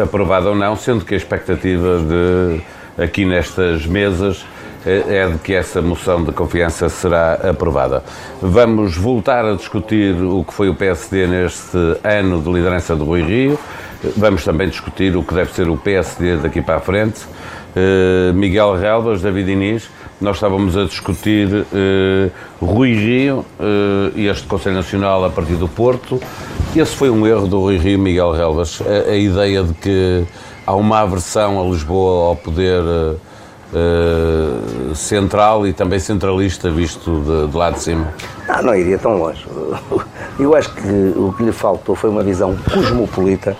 [0.00, 2.60] aprovada ou não, sendo que a expectativa de
[3.00, 4.44] aqui nestas mesas
[4.84, 8.02] eh, é de que essa moção de confiança será aprovada.
[8.40, 13.22] Vamos voltar a discutir o que foi o PSD neste ano de liderança do Rui
[13.22, 13.58] Rio.
[14.16, 17.20] Vamos também discutir o que deve ser o PSD daqui para a frente.
[17.76, 19.88] Uh, Miguel Relvas, David Inês,
[20.20, 22.30] nós estávamos a discutir uh,
[22.64, 23.44] Rui Rio
[24.16, 26.20] e este Conselho Nacional a partir do Porto.
[26.74, 30.24] Esse foi um erro do Rui Rio, Miguel Relvas, a, a ideia de que
[30.70, 37.56] há uma aversão a Lisboa ao poder uh, central e também centralista, visto de, de
[37.56, 38.14] lá de cima?
[38.46, 39.44] Não, não iria tão longe.
[40.38, 43.56] Eu acho que o que lhe faltou foi uma visão cosmopolita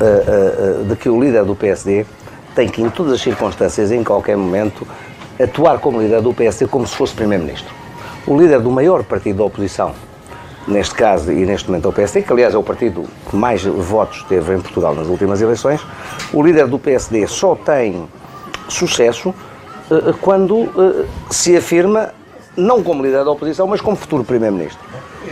[0.00, 2.04] uh, uh, de que o líder do PSD
[2.54, 4.86] tem que, em todas as circunstâncias, em qualquer momento,
[5.42, 7.74] atuar como líder do PSD como se fosse Primeiro-Ministro.
[8.26, 9.92] O líder do maior partido da oposição,
[10.66, 13.64] neste caso e neste momento é o PSD, que aliás é o partido que mais
[13.64, 15.80] votos teve em Portugal nas últimas eleições,
[16.32, 18.08] o líder do PSD só tem
[18.68, 19.34] sucesso
[19.90, 22.10] eh, quando eh, se afirma
[22.56, 24.82] não como líder da oposição, mas como futuro Primeiro-Ministro.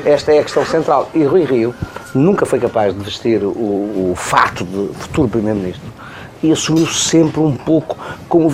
[0.05, 1.09] Esta é a questão central.
[1.15, 1.75] E Rui Rio
[2.15, 6.02] nunca foi capaz de vestir o, o fato de futuro Primeiro-Ministro
[6.43, 7.97] e assumiu sempre um pouco
[8.29, 8.51] como o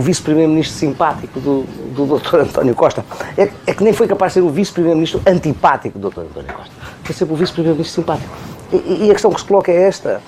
[0.00, 1.64] vice-primeiro-ministro vice simpático do,
[1.94, 2.36] do Dr.
[2.40, 3.04] António Costa.
[3.36, 6.20] É, é, que nem foi capaz de ser o vice-primeiro-ministro antipático do Dr.
[6.20, 6.72] António Costa.
[7.02, 8.30] Foi sempre o vice-primeiro-ministro simpático.
[8.72, 10.22] E, e, a questão que se coloca é esta.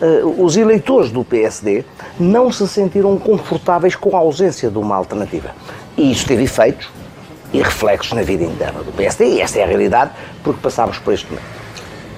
[0.00, 1.84] Uh, os eleitores do PSD
[2.18, 5.50] não se sentiram confortáveis com a ausência de uma alternativa.
[5.96, 6.88] E isso teve efeitos
[7.52, 10.12] e reflexos na vida interna do PSD, e esta é a realidade,
[10.42, 11.59] porque passámos por este momento.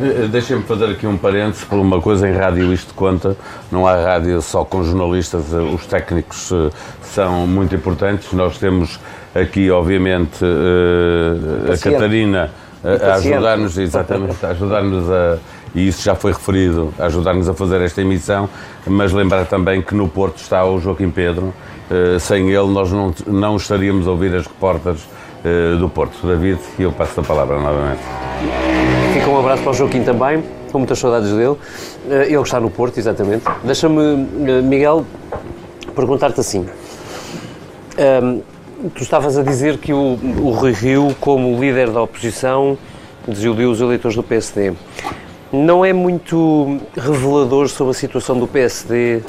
[0.03, 3.37] Eh, deixem-me fazer aqui um parênteses por uma coisa em rádio isto conta.
[3.71, 6.71] Não há rádio só com jornalistas, eh, os técnicos eh,
[7.03, 8.33] são muito importantes.
[8.33, 8.99] Nós temos
[9.33, 10.45] aqui, obviamente,
[11.73, 12.51] a Catarina
[12.83, 15.39] a ajudar-nos, exatamente, a ajudar-nos a,
[15.73, 18.49] e isso já foi referido, a ajudar-nos a fazer esta emissão,
[18.85, 21.55] mas lembrar também que no Porto está o Joaquim Pedro,
[22.21, 25.09] sem ele nós não, não estaríamos a ouvir as repórteres
[25.79, 26.27] do Porto.
[26.27, 28.03] David, eu passo a palavra novamente.
[29.13, 30.43] Fica um abraço para o Joaquim também,
[30.73, 31.57] com muitas saudades dele.
[32.09, 33.45] Eh, ele está no Porto, exatamente.
[33.63, 35.05] Deixa-me, eh, Miguel,
[35.95, 36.61] perguntar-te assim.
[36.61, 36.67] Um,
[37.99, 38.41] ehm,
[38.95, 42.79] tu estavas a dizer que o, o Rui Rio, como líder da oposição,
[43.29, 44.73] desiludiu os eleitores do PSD.
[45.53, 49.25] Não é muito revelador sobre a situação do PSD uh,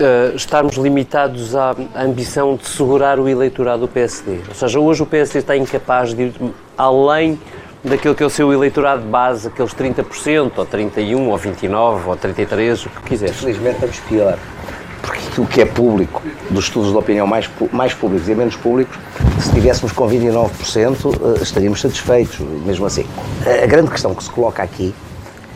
[0.00, 4.40] eh, estarmos limitados à ambição de segurar o eleitorado do PSD?
[4.48, 6.34] Ou seja, hoje o PSD está incapaz de ir
[6.76, 7.38] além
[7.82, 12.16] daquilo que é o seu eleitorado de base, aqueles 30%, ou 31%, ou 29%, ou
[12.16, 13.36] 33%, o que quiseres.
[13.36, 14.38] Felizmente estamos pior,
[15.02, 18.98] porque aquilo que é público, dos estudos de opinião mais, mais públicos e menos públicos,
[19.40, 23.06] se tivéssemos com 29%, eh, estaríamos satisfeitos, mesmo assim.
[23.62, 24.94] A grande questão que se coloca aqui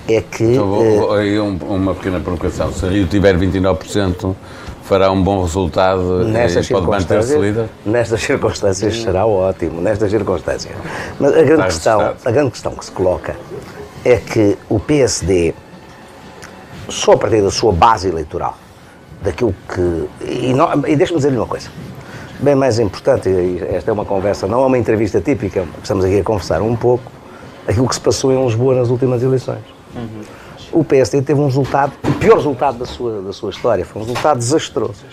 [0.09, 0.45] é que...
[0.45, 2.73] Então, aí uma pequena provocação.
[2.73, 4.35] Se Rio tiver 29%,
[4.93, 7.67] fará um bom resultado nestas e pode manter-se líder?
[7.87, 10.75] Nestas circunstâncias será ótimo, nestas circunstâncias.
[11.19, 13.35] Mas a grande, questão, a grande questão que se coloca
[14.05, 15.55] é que o PSD,
[16.91, 18.55] só a partir da sua base eleitoral,
[19.23, 20.09] daquilo que.
[20.27, 20.53] E,
[20.89, 21.71] e deixe-me dizer-lhe uma coisa.
[22.39, 23.31] Bem mais importante,
[23.71, 27.11] esta é uma conversa, não é uma entrevista típica, estamos aqui a conversar um pouco,
[27.67, 29.63] aquilo que se passou em Lisboa nas últimas eleições.
[29.95, 30.42] Uhum
[30.73, 34.05] o PSD teve um resultado, o pior resultado da sua, da sua história, foi um
[34.05, 35.05] resultado desastroso.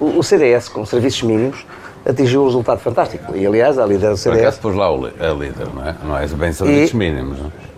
[0.00, 1.64] O, o CDS, com serviços mínimos,
[2.04, 3.36] atingiu um resultado fantástico.
[3.36, 4.38] E, aliás, a líder do CDS...
[4.38, 5.96] Por acaso pôs lá o, a líder, não é?
[6.02, 7.74] Não é bem serviços e, mínimos, não é?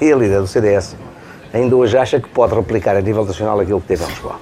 [0.00, 0.96] E a líder do CDS
[1.52, 4.36] ainda hoje acha que pode replicar a nível nacional aquilo que teve em Lisboa.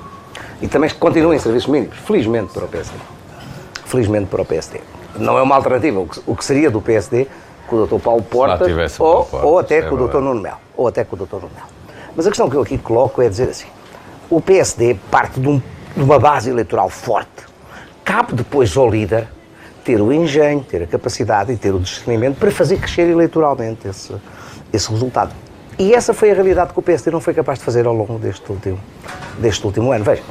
[0.62, 2.96] E também continua em serviços mínimos, felizmente para o PSD.
[3.84, 4.80] Felizmente para o PSD.
[5.16, 6.00] Não é uma alternativa.
[6.00, 7.26] O que, o que seria do PSD
[7.72, 8.04] com o Dr.
[8.04, 10.18] Paulo Portas ou, ou até é com o Dr.
[10.18, 10.58] Nuno Melo.
[10.76, 11.36] Ou até com o Dr.
[11.36, 11.68] Nuno Melo.
[12.14, 13.68] Mas a questão que eu aqui coloco é dizer assim:
[14.28, 15.58] o PSD parte de, um,
[15.96, 17.30] de uma base eleitoral forte.
[18.04, 19.26] Cabe depois ao líder
[19.84, 24.14] ter o engenho, ter a capacidade e ter o discernimento para fazer crescer eleitoralmente esse,
[24.72, 25.32] esse resultado.
[25.78, 28.18] E essa foi a realidade que o PSD não foi capaz de fazer ao longo
[28.18, 28.78] deste último,
[29.38, 30.04] deste último ano.
[30.04, 30.22] Veja,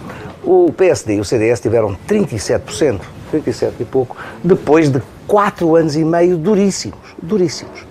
[0.44, 3.02] o PSD e o CDS tiveram 37%,
[3.32, 7.90] 37 e pouco, depois de quatro anos e meio duríssimos, duríssimos.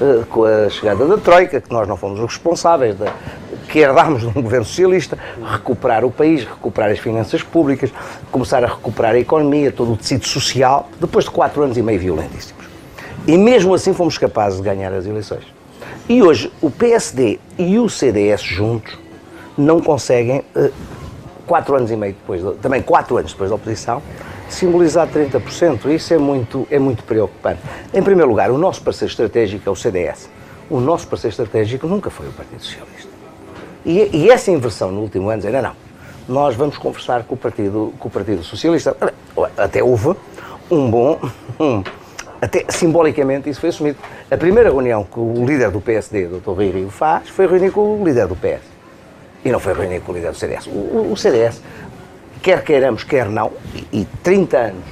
[0.00, 3.04] Uh, com a chegada da Troika, que nós não fomos os responsáveis, de,
[3.68, 7.92] que herdámos de um governo socialista, recuperar o país, recuperar as finanças públicas,
[8.30, 12.00] começar a recuperar a economia, todo o tecido social, depois de quatro anos e meio
[12.00, 12.64] violentíssimos.
[13.26, 15.44] E mesmo assim fomos capazes de ganhar as eleições.
[16.08, 18.98] E hoje o PSD e o CDS juntos
[19.56, 20.72] não conseguem, uh,
[21.46, 24.02] quatro anos e meio depois, também quatro anos depois da oposição,
[24.52, 25.86] simbolizar 30%.
[25.94, 27.60] Isso é muito, é muito preocupante.
[27.92, 30.28] Em primeiro lugar, o nosso parceiro estratégico é o CDS.
[30.68, 33.10] O nosso parceiro estratégico nunca foi o Partido Socialista.
[33.84, 35.76] E, e essa inversão no último ano, dizer, não, não,
[36.28, 38.96] nós vamos conversar com o Partido, com o partido Socialista.
[39.56, 40.14] Até houve
[40.70, 41.18] um bom,
[41.58, 41.82] um,
[42.40, 43.98] até simbolicamente isso foi assumido.
[44.30, 46.50] A primeira reunião que o líder do PSD, Dr.
[46.50, 48.62] Rui Rio, faz foi reunir com o líder do PS.
[49.44, 50.66] e não foi reunir com o líder do CDS.
[50.66, 51.60] O, o, o CDS,
[52.42, 53.52] quer queiramos, quer não,
[53.92, 54.84] e, e 30 anos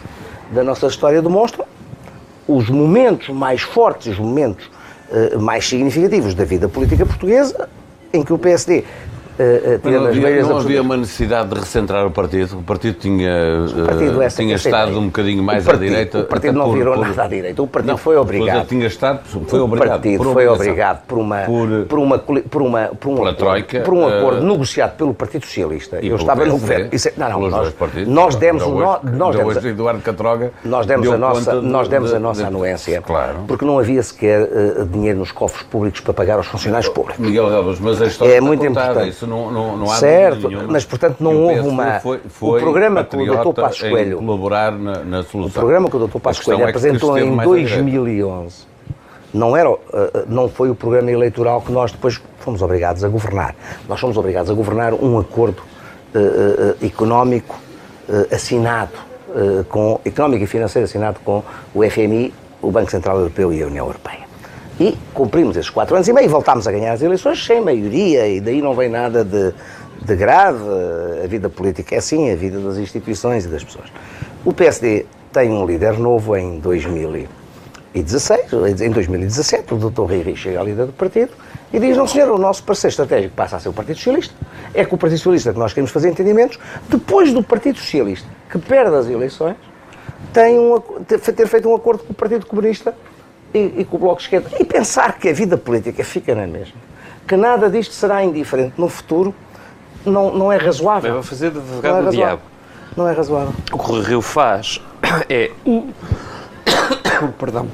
[0.51, 1.67] da nossa história demonstram
[2.47, 4.71] os momentos mais fortes, os momentos
[5.11, 7.69] uh, mais significativos da vida política portuguesa,
[8.13, 8.85] em que o PSD
[9.39, 12.59] Uh, não havia, não havia uma necessidade de recentrar o partido?
[12.59, 13.31] O partido tinha,
[13.69, 16.19] o partido uh, tinha estado um bocadinho mais partido, à direita.
[16.19, 17.63] O partido não por, virou por, nada à direita.
[17.63, 18.67] O partido não, foi obrigado.
[18.67, 19.87] tinha estado, foi obrigado.
[19.87, 23.81] O partido por foi obrigado por uma, por, por uma, por uma, por um, troika,
[23.81, 26.01] por um acordo uh, negociado pelo Partido Socialista.
[26.05, 26.89] Eu estava no governo.
[26.91, 27.75] Isso, é- não, não, nós,
[28.09, 32.19] nós demos o nós, nós demos, Eduardo Catroga nós demos a nossa, nós demos a
[32.19, 33.01] nossa anuência.
[33.03, 33.45] Claro.
[33.47, 34.49] Porque não havia sequer
[34.91, 37.25] dinheiro nos cofres públicos para pagar aos funcionários públicos.
[37.25, 39.28] Miguel Relvas, mas a história é muito importante.
[39.29, 42.01] Não, não, não há certo, mas portanto não houve uma.
[42.01, 43.61] Foi, foi o programa que o Dr.
[43.61, 44.19] Passos Coelho.
[44.19, 45.49] colaborar na, na solução.
[45.49, 46.19] O programa que o Dr.
[46.19, 48.69] Passos Coelho é apresentou em 2011
[49.33, 53.55] não, era, eh, não foi o programa eleitoral que nós depois fomos obrigados a governar.
[53.89, 55.63] Nós fomos obrigados a governar um acordo
[56.15, 57.59] uh, uh, económico
[58.09, 59.09] uh, assinado,
[59.69, 61.43] com, económico e financeiro assinado com
[61.75, 64.28] o FMI, o Banco Central Europeu e a União Europeia.
[64.81, 68.41] E cumprimos esses quatro anos e meio voltámos a ganhar as eleições sem maioria e
[68.41, 69.53] daí não vem nada de,
[70.05, 70.63] de grave.
[71.25, 73.91] A vida política é assim, a vida das instituições e das pessoas.
[74.45, 80.05] O PSD tem um líder novo em 2016, em 2017, o Dr.
[80.05, 81.33] Riri chega ao líder do partido
[81.73, 84.33] e diz, não senhor, o nosso parceiro estratégico passa a ser o Partido Socialista.
[84.73, 86.57] É com o Partido Socialista que nós queremos fazer entendimentos.
[86.89, 89.57] Depois do Partido Socialista, que perde as eleições,
[90.33, 92.95] tem um, ter feito um acordo com o Partido Comunista
[93.53, 94.51] e, e com o Bloco de Esquerda.
[94.59, 96.77] E pensar que a vida política fica na mesma,
[97.27, 99.35] que nada disto será indiferente no futuro,
[100.05, 101.15] não, não é razoável.
[101.15, 102.43] Vai fazer de advogado do diabo.
[102.97, 103.55] Não é razoável.
[103.73, 104.81] O que o Rio faz
[105.29, 105.51] é.
[107.39, 107.69] Perdão.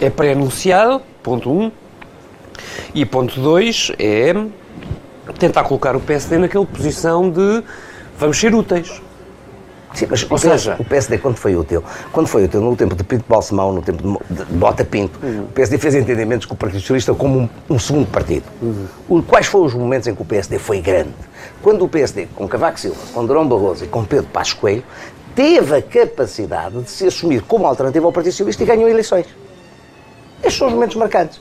[0.00, 1.62] É pré-anunciado, ponto 1.
[1.62, 1.72] Um,
[2.94, 4.34] e ponto 2 é
[5.38, 7.62] tentar colocar o PSD naquela posição de
[8.18, 9.00] vamos ser úteis.
[9.94, 11.82] Sim, mas Ou seja, o PSD, quando foi útil?
[12.12, 15.44] Quando foi útil, no tempo de Pinto Balsemão, no tempo de, de Bota Pinto, uhum.
[15.44, 18.44] o PSD fez entendimentos com o Partido Socialista como um, um segundo partido.
[18.62, 19.22] Uhum.
[19.22, 21.14] Quais foram os momentos em que o PSD foi grande?
[21.60, 24.84] Quando o PSD, com Cavaco Silva, com Durão Barroso e com Pedro Passos Coelho,
[25.34, 29.26] teve a capacidade de se assumir como alternativa ao Partido Socialista e ganhou eleições.
[30.42, 31.40] Estes são os momentos marcantes.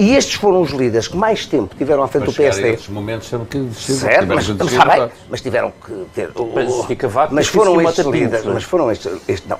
[0.00, 2.70] E estes foram os líderes que mais tempo tiveram à frente mas do PSD.
[2.70, 6.30] Estes momentos sempre que certo, mas, mas, está bem, mas tiveram que ter.
[6.54, 8.46] Mas, Cavaco, mas foram estes líderes.
[8.46, 9.12] Mas foram estes.
[9.28, 9.58] Este, não,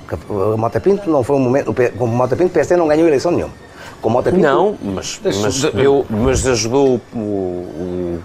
[0.55, 1.74] o Mota Pinto não foi um momento.
[1.99, 3.53] Como Mota Pinto, o PSD não ganhou eleição nenhuma.
[4.01, 4.43] Com Mota Pinto.
[4.43, 8.20] Não, mas, mas, eu, mas ajudou o, o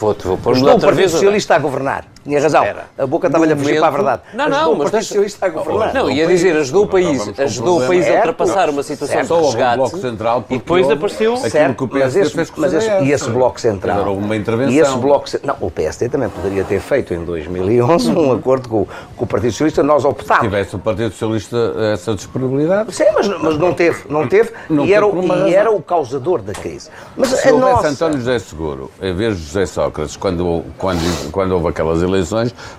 [0.00, 2.06] Vou, vou pôr Ajudou o Partido Socialista a governar.
[2.24, 2.64] Tinha razão.
[2.64, 2.84] Era.
[2.98, 4.22] A boca estava-lhe a fugir para a verdade.
[4.34, 5.94] Não, não, ajudou mas o Partido Socialista a governar.
[5.94, 10.00] Não, ia dizer, ajudou o país, ajudou o país a ultrapassar uma situação de resgate.
[10.00, 13.60] Central e depois apareceu aquilo que o PSD fez com mas esse, E esse Bloco
[13.60, 14.16] Central.
[14.16, 14.72] uma intervenção.
[14.72, 18.86] E esse Bloco Não, o PSD também poderia ter feito em 2011 um acordo com,
[19.16, 20.44] com o Partido Socialista, nós optámos.
[20.44, 22.94] Se tivesse o Partido Socialista essa disponibilidade.
[22.94, 24.50] Sim, mas, mas não teve, não teve.
[24.68, 25.06] Não e, era,
[25.48, 26.90] e era o causador da crise.
[27.16, 27.88] Mas Se houvesse nossa...
[27.88, 32.19] António José Seguro, em vez de José Sócrates, quando, quando, quando houve aquelas eleições,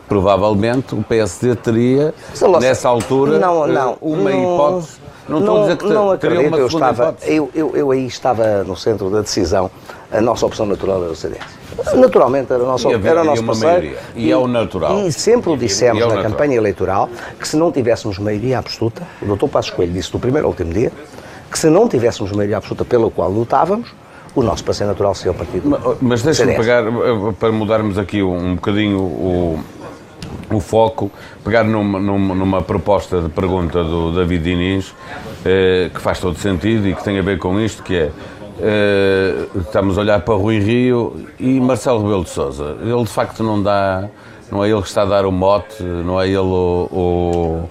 [0.08, 2.14] provavelmente o PSD teria,
[2.60, 5.02] nessa altura, não, não, uma não, hipótese.
[5.30, 8.06] Não, não estou a dizer que não acredito, uma eu estava, eu, eu, eu, aí
[8.06, 9.70] estava no centro da decisão,
[10.12, 11.62] a nossa opção natural era o CDS.
[11.96, 13.72] Naturalmente era o nosso, havia, era o nosso parceiro.
[13.72, 14.00] Maioria.
[14.16, 15.08] E, e, é o natural.
[15.08, 16.32] E sempre o dissemos na natural.
[16.32, 20.48] campanha eleitoral que se não tivéssemos maioria absoluta, o doutor Passos Coelho disse no primeiro
[20.48, 20.92] ao último dia,
[21.50, 23.94] que se não tivéssemos maioria absoluta pela qual lutávamos,
[24.36, 25.70] o nosso parceiro natural seria o partido.
[25.70, 29.60] Mas, mas deixa-me pegar, eh, para mudarmos aqui um, um bocadinho o
[30.50, 31.10] o foco,
[31.44, 34.94] pegar numa, numa, numa, proposta de pergunta do David Diniz,
[35.46, 38.12] eh, que faz todo sentido e que tem a ver com isto, que é,
[38.60, 42.78] eh, estamos a olhar para Rui Rio e Marcelo Rebelo de Sousa.
[42.82, 44.10] Ele de facto não dá,
[44.52, 47.70] não é ele que está a dar o mote, não é ele o, o,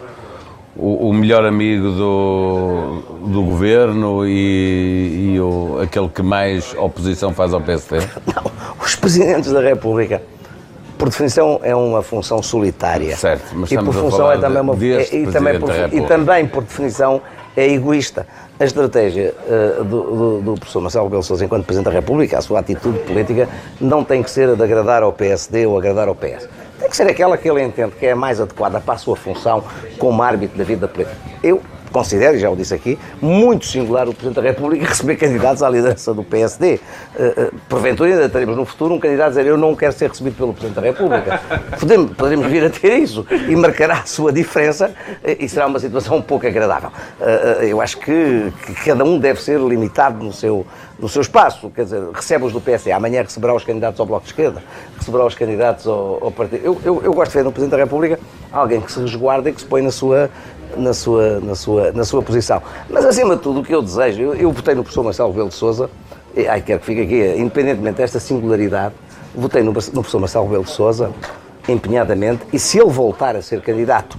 [0.81, 7.61] o melhor amigo do, do governo e, e o, aquele que mais oposição faz ao
[7.61, 7.99] PSD?
[8.35, 8.51] Não,
[8.83, 10.23] os presidentes da República
[11.01, 13.17] por definição, é uma função solitária.
[13.17, 16.63] Certo, mas e por função é também uma é, e, também por, e também por
[16.63, 17.23] definição
[17.57, 18.27] é egoísta.
[18.59, 22.43] A estratégia uh, do, do, do, professor Marcelo Rebelo Sousa, enquanto Presidente da República, a
[22.43, 23.49] sua atitude política,
[23.81, 26.47] não tem que ser a de agradar ao PSD ou agradar ao PS.
[26.81, 29.63] Tem que ser aquela que ele entende que é mais adequada para a sua função
[29.99, 31.15] como árbitro da vida política.
[31.43, 31.61] Eu
[31.93, 36.15] considero, já o disse aqui, muito singular o Presidente da República receber candidatos à liderança
[36.15, 36.81] do PSD.
[37.15, 40.09] Uh, uh, porventura ainda teremos no futuro um candidato a dizer eu não quero ser
[40.09, 41.41] recebido pelo Presidente da República.
[41.79, 44.93] Podemos, poderemos vir a ter isso e marcará a sua diferença
[45.39, 46.91] e será uma situação um pouco agradável.
[47.61, 50.67] Eu acho que, que, cada um deve ser limitado no seu,
[51.01, 51.71] no seu espaço.
[51.71, 54.63] Quer dizer, recebe os do PSD, amanhã receberá os candidatos ao Bloco de Esquerda,
[54.97, 56.65] receberá os candidatos ao, ao Partido.
[56.65, 58.19] Eu, eu, eu gosto de ver no Presidente da República
[58.53, 60.31] alguém que se resguarda e que se põe na sua
[60.77, 62.63] na sua, na sua, na sua posição.
[62.89, 65.49] Mas, acima de tudo, o que eu desejo, eu, eu votei no professor Marcelo Rebelo
[65.49, 65.91] de Sousa,
[66.35, 68.95] e, ai, quero que fique aqui, independentemente desta singularidade,
[69.35, 71.11] votei no, no professor Marcelo Rebelo de Sousa,
[71.69, 74.17] empenhadamente, e se ele voltar a ser candidato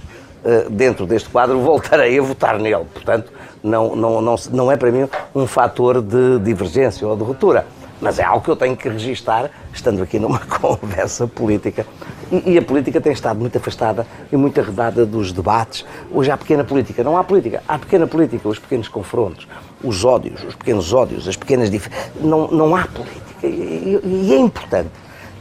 [0.70, 2.84] dentro deste quadro, voltarei a votar nele.
[2.92, 3.32] Portanto,
[3.62, 7.64] não, não, não, não é para mim um fator de divergência ou de ruptura
[8.02, 11.86] mas é algo que eu tenho que registar, estando aqui numa conversa política.
[12.32, 15.86] E, e, a política tem estado muito afastada e muito arredada dos debates.
[16.10, 19.46] Hoje há pequena política, não há política, há pequena política, os pequenos confrontos,
[19.84, 22.10] os ódios, os pequenos ódios, as pequenas diferenças.
[22.20, 23.46] Não, não há política.
[23.46, 24.90] E, e é importante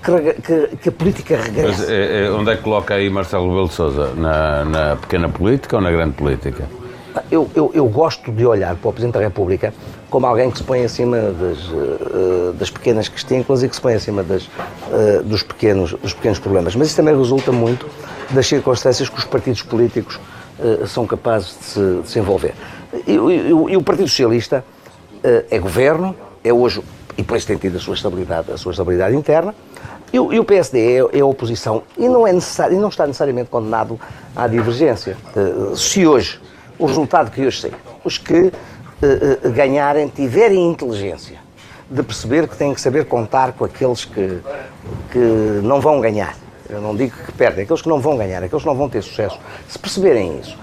[0.02, 1.82] que, que, a política regresse.
[1.82, 4.14] Mas, é, é, onde é que coloca aí Marcelo Rebelo de Sousa?
[4.16, 6.68] Na, na pequena política ou na grande política?
[7.30, 9.74] Eu, eu, eu, gosto de olhar para o Presidente da República
[10.10, 13.94] como alguém que se põe acima das, uh, das pequenas questões e que se põe
[13.94, 14.50] acima das,
[15.26, 16.76] dos, pequenos, dos pequenos problemas.
[16.76, 17.86] Mas isso também resulta muito
[18.30, 20.20] das circunstâncias que os partidos políticos
[20.88, 22.54] são capazes de se, de se envolver.
[23.08, 24.64] E, e, e, o Partido Socialista
[25.24, 26.82] é governo, é hoje,
[27.18, 29.54] e isso tem tido a sua estabilidade, a sua estabilidade interna,
[30.12, 33.08] e, e o PSD é, é, a oposição e não, é necessário, e não está
[33.08, 34.00] necessariamente condenado
[34.36, 35.18] à divergência.
[35.76, 36.40] se hoje
[36.82, 37.72] o resultado que hoje sei.
[38.04, 41.38] Os que uh, ganharem tiverem inteligência
[41.90, 44.40] de perceber que têm que saber contar com aqueles que,
[45.12, 45.20] que
[45.64, 46.36] não vão ganhar.
[46.70, 49.04] Eu não digo que perdem, aqueles que não vão ganhar, aqueles que não vão ter
[49.04, 49.38] sucesso.
[49.68, 50.58] Se perceberem isso,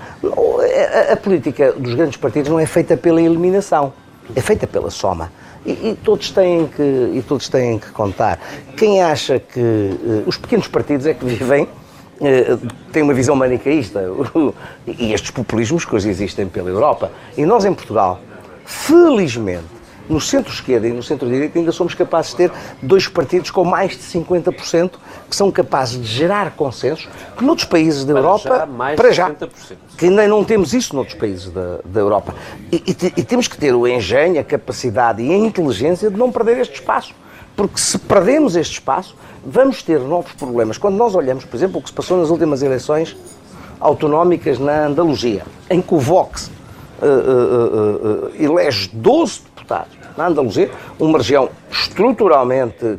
[1.09, 3.93] a, a política dos grandes partidos não é feita pela eliminação,
[4.35, 5.31] é feita pela soma.
[5.69, 8.41] E, e, todos têm que, e todos têm que contar.
[8.75, 11.69] Quem acha que uh, os pequenos partidos é que vivem
[12.21, 12.57] eh,
[12.93, 14.03] tem uma visão manicaísta
[14.87, 17.13] e estes populismos que hoje existem pela Europa.
[17.37, 18.21] E nós em Portugal,
[18.65, 19.78] felizmente,
[20.09, 22.53] no centro-esquerda e no centro-direita ainda somos capazes de ter
[22.83, 24.93] dois partidos com mais de 50%
[25.29, 29.13] que são capazes de gerar consensos que noutros países da para Europa, já, mais para
[29.13, 29.49] já, 50%.
[29.97, 32.35] que ainda não temos isso noutros países da, da Europa.
[32.73, 36.33] E, e, e temos que ter o engenho, a capacidade e a inteligência de não
[36.33, 37.15] perder este espaço.
[37.57, 40.79] Porque se perdemos este espaço, vamos ter novos problemas.
[40.79, 43.17] Quando nós olhamos, por exemplo, o que se passou nas últimas eleições
[43.81, 46.51] autonómicas na Andaluzia, em que o Vox
[47.03, 52.99] uh, uh, uh, elege 12 deputados na Andaluzia, uma região estruturalmente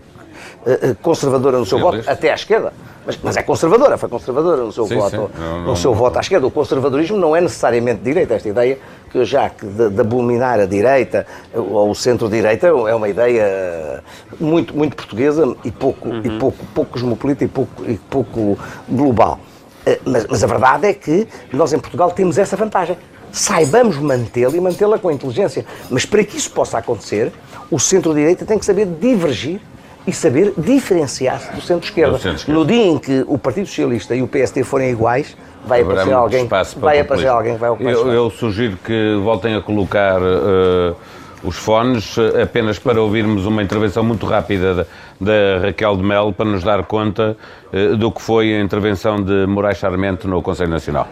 [1.02, 2.74] conservadora no seu voto, até à esquerda,
[3.06, 5.40] mas, mas, é conservadora, foi conservadora no seu sim, voto, sim.
[5.40, 6.46] Não, no não, seu não, voto à esquerda.
[6.46, 8.36] O conservadorismo não é necessariamente direita.
[8.36, 8.78] Esta ideia
[9.10, 14.04] que já que de, de abominar a direita ou o centro-direita é uma ideia
[14.40, 16.22] muito muito portuguesa e pouco uhum.
[16.24, 19.40] e pouco pouco cosmopolita e pouco e pouco global.
[19.86, 22.96] Eh, mas, mas a verdade é que nós em Portugal temos essa vantagem
[23.32, 25.66] saibamos mantê-la e mantê-la com inteligência.
[25.90, 27.32] Mas para que isso possa acontecer,
[27.70, 29.62] o centro-direita tem que saber divergir
[30.08, 32.18] e saber diferenciar-se do centro-esquerda.
[32.18, 36.14] Centro no dia em que o Partido Socialista e o PST forem iguais, vai aparecer
[36.14, 40.96] alguém, vai aparecer alguém que vai ocupar eu, eu sugiro que voltem a colocar uh,
[41.44, 44.86] os fones eh, apenas para ouvirmos uma intervenção muito rápida da,
[45.20, 47.38] da Raquel de Mel para nos dar conta
[47.72, 51.08] uh, do que foi a intervenção de Moraes Charmente no Conselho Nacional.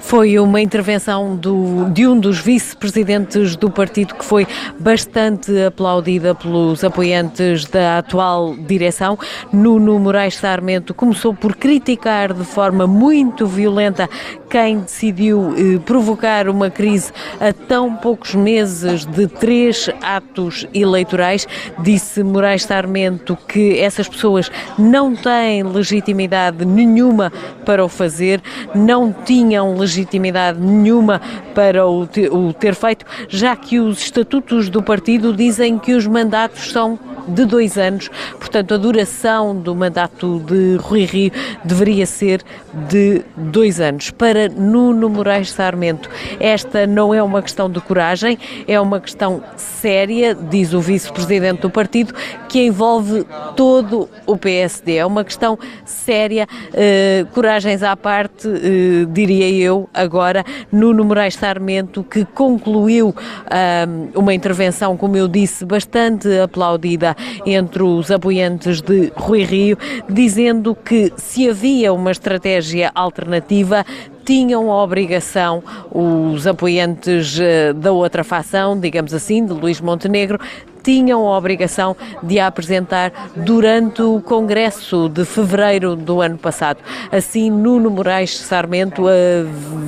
[0.00, 4.46] Foi uma intervenção do, de um dos vice-presidentes do partido que foi
[4.78, 9.18] bastante aplaudida pelos apoiantes da atual direção.
[9.52, 14.08] Nuno Moraes Sarmento começou por criticar de forma muito violenta
[14.50, 21.46] quem decidiu eh, provocar uma crise a tão poucos meses de três atos eleitorais.
[21.78, 27.32] Disse Moraes Sarmento que essas pessoas não têm legitimidade nenhuma
[27.64, 28.40] para o fazer,
[28.74, 31.20] não tinham legitimidade nenhuma
[31.54, 32.06] para o
[32.52, 37.78] ter feito, já que os estatutos do partido dizem que os mandatos são de dois
[37.78, 41.32] anos, portanto, a duração do mandato de Rui Rio
[41.64, 42.42] deveria ser
[42.88, 44.10] de dois anos.
[44.10, 46.08] Para Nuno Moraes Sarmento,
[46.38, 51.70] esta não é uma questão de coragem, é uma questão séria, diz o vice-presidente do
[51.70, 52.14] partido,
[52.48, 54.96] que envolve todo o PSD.
[54.96, 62.02] É uma questão séria, eh, coragens à parte, eh, diria eu, agora, Nuno Moraes Sarmento,
[62.02, 63.14] que concluiu
[63.50, 67.13] eh, uma intervenção, como eu disse, bastante aplaudida
[67.46, 73.84] entre os apoiantes de Rui Rio, dizendo que se havia uma estratégia alternativa,
[74.24, 80.38] tinham a obrigação, os apoiantes eh, da outra facção, digamos assim, de Luís Montenegro,
[80.84, 86.78] tinham a obrigação de a apresentar durante o Congresso de fevereiro do ano passado.
[87.10, 89.12] Assim, Nuno Moraes Sarmento a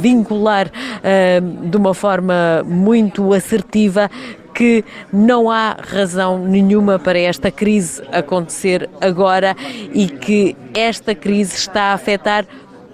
[0.01, 4.11] vincular uh, de uma forma muito assertiva
[4.57, 4.83] que
[5.13, 9.55] não há razão nenhuma para esta crise acontecer agora
[9.93, 12.47] e que esta crise está a afetar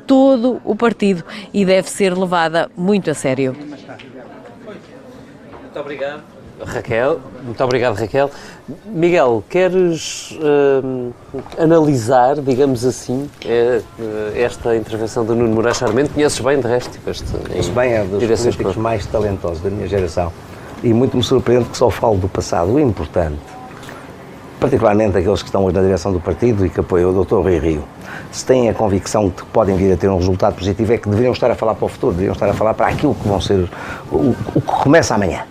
[0.04, 1.22] todo o partido
[1.54, 3.54] e deve ser levada muito a sério.
[5.62, 6.24] Muito obrigado.
[6.64, 8.28] Raquel, muito obrigado Raquel.
[8.86, 11.14] Miguel, queres uh,
[11.58, 13.82] analisar, digamos assim, é,
[14.34, 16.10] esta intervenção do Nuno Moraes Charmente?
[16.10, 16.98] Conheces bem, de resto?
[17.06, 20.32] Este, Conheço bem, é dos políticos mais talentosos da minha geração.
[20.82, 22.72] E muito me surpreende que só falo do passado.
[22.72, 23.38] O importante,
[24.58, 27.36] particularmente aqueles que estão hoje na direção do partido e que apoiam o Dr.
[27.36, 27.84] Rui Rio,
[28.30, 31.08] se têm a convicção de que podem vir a ter um resultado positivo, é que
[31.08, 33.40] deveriam estar a falar para o futuro, deveriam estar a falar para aquilo que vão
[33.40, 33.68] ser,
[34.10, 35.44] o, o que começa amanhã.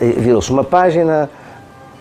[0.00, 1.28] Virou-se uma página,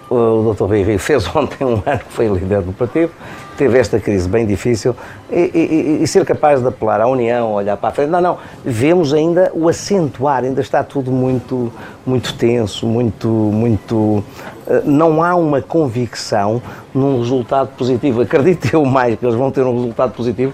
[0.09, 0.65] o Dr.
[0.65, 3.11] Rui Rio fez ontem um ano que foi líder do partido,
[3.57, 4.95] teve esta crise bem difícil
[5.31, 8.09] e, e, e, ser capaz de apelar à União, olhar para a frente.
[8.09, 11.71] Não, não, vemos ainda o acentuar, ainda está tudo muito,
[12.05, 14.23] muito tenso, muito, muito.
[14.67, 16.61] Eh, não há uma convicção
[16.93, 18.21] num resultado positivo.
[18.21, 20.53] Acredito eu mais que eles vão ter um resultado positivo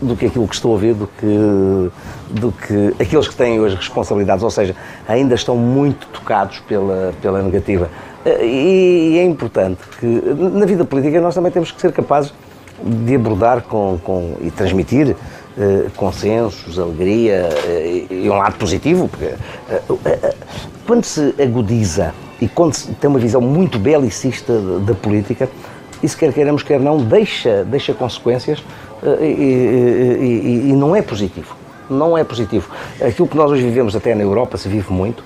[0.00, 1.90] do que aquilo que estou a ver, do que,
[2.30, 4.74] do que aqueles que têm hoje responsabilidades, ou seja,
[5.06, 7.90] ainda estão muito tocados pela, pela negativa.
[8.24, 12.32] Eh, e, é importante que na vida política nós também temos que ser capazes
[12.82, 15.16] de abordar com, com, e transmitir
[15.58, 19.34] eh, consensos, alegria eh, e um lado positivo, porque
[20.86, 25.48] quando se agudiza e quando se tem uma visão muito belicista da política,
[26.02, 28.62] isso quer queiramos, quer não, deixa, deixa consequências
[29.20, 31.54] e, e, e não é positivo.
[31.90, 32.70] Não é positivo.
[33.00, 35.22] Aquilo que nós hoje vivemos até na Europa se vive muito,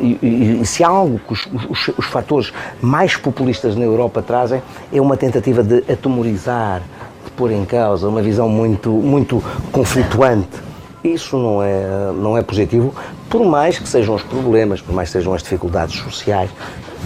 [0.00, 4.22] e, e, e, se há algo que os, os, os, fatores mais populistas na Europa
[4.22, 4.62] trazem,
[4.92, 6.82] é uma tentativa de atemorizar,
[7.24, 10.60] de pôr em causa, uma visão muito, muito conflituante.
[11.02, 12.94] Isso não é, não é positivo,
[13.28, 16.50] por mais que sejam os problemas, por mais que sejam as dificuldades sociais,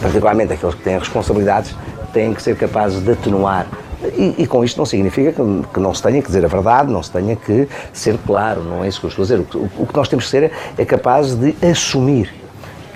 [0.00, 1.74] particularmente aqueles que têm responsabilidades,
[2.12, 3.66] têm que ser capazes de atenuar
[4.02, 6.92] e, e, com isto não significa que, que, não se tenha que dizer a verdade,
[6.92, 9.40] não se tenha que ser claro, não é isso que eu estou a dizer.
[9.54, 12.32] O, o, o que nós temos que ser é, é capazes de assumir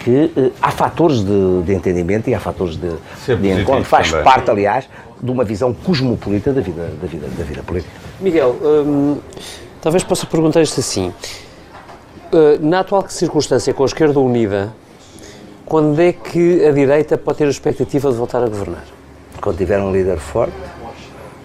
[0.00, 2.90] que uh, há fatores de, de, entendimento e há fatores de,
[3.36, 3.84] de encontro.
[3.84, 4.24] Faz também.
[4.24, 4.88] parte, aliás,
[5.20, 7.92] de uma visão cosmopolita da vida, da vida, da vida política.
[8.18, 9.18] Miguel, hum,
[9.80, 11.12] talvez possa perguntar isto assim.
[12.32, 14.72] Uh, na atual circunstância, com a esquerda unida,
[15.66, 18.84] quando é que a direita pode ter a expectativa de voltar a governar?
[19.40, 20.54] Quando tiver um líder forte,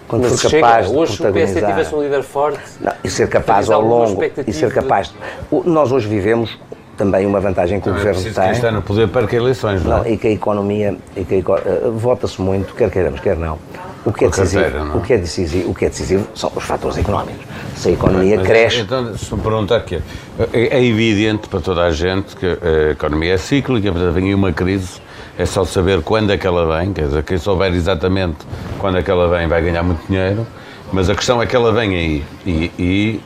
[0.08, 1.48] quando Mas for chega, capaz de hoje protagonizar...
[1.48, 2.60] se o PSD tivesse um líder forte...
[2.80, 4.22] Não, e ser capaz ao longo...
[4.46, 5.08] E ser capaz...
[5.08, 6.58] De, nós hoje vivemos
[6.96, 8.32] também uma vantagem que o Governo tem.
[8.32, 10.00] que está no poder para que eleições, não, é?
[10.00, 13.58] não E que a economia, e que uh, vota-se muito, quer queiramos, quer não.
[14.04, 16.62] O que, é decisivo, carteira, o, que é decisivo, o que é decisivo são os
[16.62, 17.44] fatores económicos.
[17.74, 18.80] Se a economia Mas, cresce...
[18.82, 20.00] Então, se me perguntar aqui,
[20.52, 24.52] é, é evidente para toda a gente que a economia é cíclica, portanto, vem uma
[24.52, 25.00] crise,
[25.36, 28.36] é só saber quando é que ela vem, quer dizer, quem souber exatamente
[28.78, 30.46] quando é que ela vem vai ganhar muito dinheiro,
[30.92, 32.24] mas a questão é que ela vem aí.
[32.46, 32.70] E,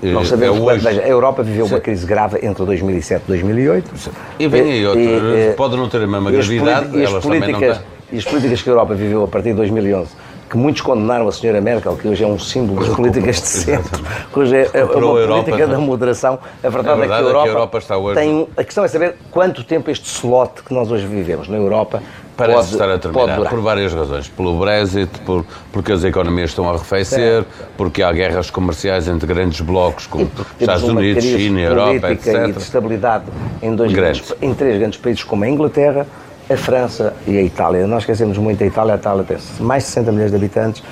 [0.02, 0.84] e não sabemos é hoje...
[0.84, 3.90] Veja, a Europa viveu uma crise grave entre 2007 e 2008.
[4.38, 5.02] E vem aí outra.
[5.02, 7.80] E, pode não ter a mesma gravidade, e as, políticas,
[8.12, 10.10] e as políticas que a Europa viveu a partir de 2011
[10.50, 14.02] que muitos condenaram a senhora Merkel, que hoje é um símbolo das políticas de centro,
[14.32, 16.40] que hoje é, é uma Europa, política da moderação.
[16.60, 18.20] A verdade, a verdade é, que a Europa, é que a Europa está hoje...
[18.20, 18.48] tem.
[18.56, 22.02] A questão é saber quanto tempo este slot que nós hoje vivemos na Europa
[22.40, 24.28] Parece pode, estar a terminar por várias razões.
[24.28, 27.44] Pelo Brexit, por, porque as economias estão a arrefecer,
[27.76, 32.48] porque há guerras comerciais entre grandes blocos como Estados Unidos, China, Europa, etc.
[32.48, 33.24] e de estabilidade
[33.62, 36.06] em, dois grandes, em três grandes países como a Inglaterra,
[36.48, 37.86] a França e a Itália.
[37.86, 40.82] Nós esquecemos muito a Itália, a Itália tem mais de 60 milhões de habitantes,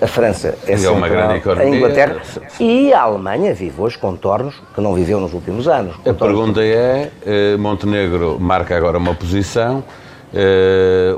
[0.00, 1.64] a França é, é uma grande economia.
[1.64, 2.22] a Inglaterra
[2.60, 5.96] e a Alemanha vive hoje contornos que não viveu nos últimos anos.
[6.06, 9.82] A pergunta é, eh, Montenegro marca agora uma posição,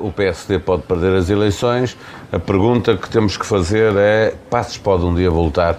[0.03, 1.97] o PSD pode perder as eleições,
[2.33, 5.77] a pergunta que temos que fazer é, Passos pode um dia voltar,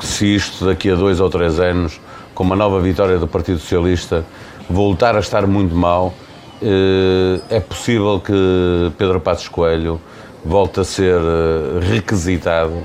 [0.00, 2.00] se isto daqui a dois ou três anos,
[2.34, 4.24] com uma nova vitória do Partido Socialista,
[4.70, 6.14] voltar a estar muito mal,
[6.60, 10.00] eh, é possível que Pedro Passos Coelho
[10.44, 12.82] volte a ser eh, requisitado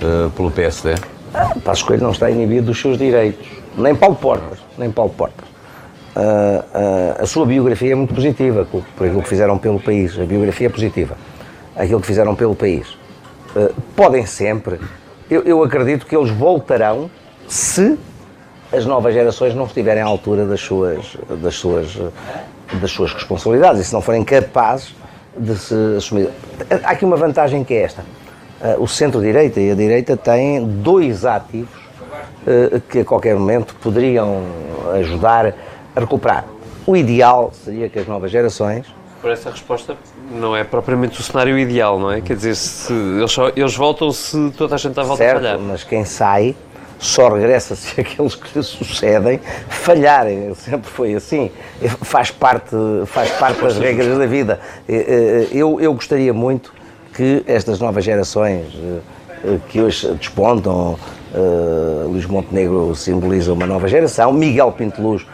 [0.00, 0.94] eh, pelo PSD?
[1.64, 3.46] Passos Coelho não está inibido dos seus direitos,
[3.76, 5.45] nem Paulo Portas, nem Paulo Portas.
[6.16, 10.18] Uh, uh, a sua biografia é muito positiva, por, aquilo que fizeram pelo país.
[10.18, 11.14] A biografia é positiva.
[11.76, 12.88] Aquilo que fizeram pelo país.
[13.54, 14.80] Uh, podem sempre,
[15.30, 17.10] eu, eu, acredito que eles voltarão
[17.46, 17.98] se
[18.72, 21.98] as novas gerações não estiverem à altura das suas, das suas,
[22.80, 24.94] das suas responsabilidades e se não forem capazes
[25.36, 26.30] de se assumir.
[26.82, 28.02] Há aqui uma vantagem que é esta.
[28.78, 31.78] O centro-direita e a direita têm dois ativos
[32.88, 34.42] que a qualquer momento poderiam
[34.94, 35.54] ajudar
[35.96, 36.44] a recuperar.
[36.86, 38.86] O ideal seria que as novas gerações.
[39.20, 39.96] Por essa resposta,
[40.30, 42.20] não é propriamente o cenário ideal, não é?
[42.20, 45.38] Quer dizer, se eles, só, eles voltam se toda a gente está a volta certo,
[45.38, 45.58] a falhar.
[45.58, 46.54] Mas quem sai
[46.98, 50.54] só regressa se aqueles que lhe sucedem falharem.
[50.54, 51.50] Sempre foi assim.
[52.02, 54.60] Faz parte, faz parte das regras da vida.
[55.50, 56.72] Eu, eu gostaria muito
[57.14, 58.66] que estas novas gerações
[59.44, 60.98] eh, que hoje despontam,
[61.34, 65.26] uh, Luís Montenegro simboliza uma nova geração, Miguel Pinteluz,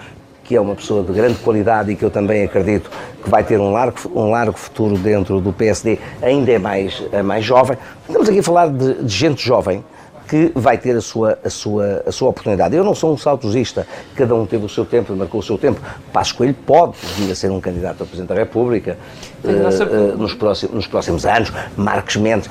[0.53, 2.91] que é uma pessoa de grande qualidade e que eu também acredito
[3.25, 7.23] que vai ter um largo, um largo futuro dentro do PSD, ainda é mais, é
[7.23, 7.79] mais jovem.
[8.07, 9.83] Estamos aqui a falar de, de gente jovem,
[10.29, 12.77] que vai ter a sua, a sua, a sua oportunidade.
[12.77, 15.81] Eu não sou um saudosista, cada um teve o seu tempo, marcou o seu tempo.
[16.13, 18.99] Passos Coelho pode vir a ser um candidato a Presidente da República
[19.43, 22.47] uh, uh, nos, próximos, nos próximos anos, Marques Mendes.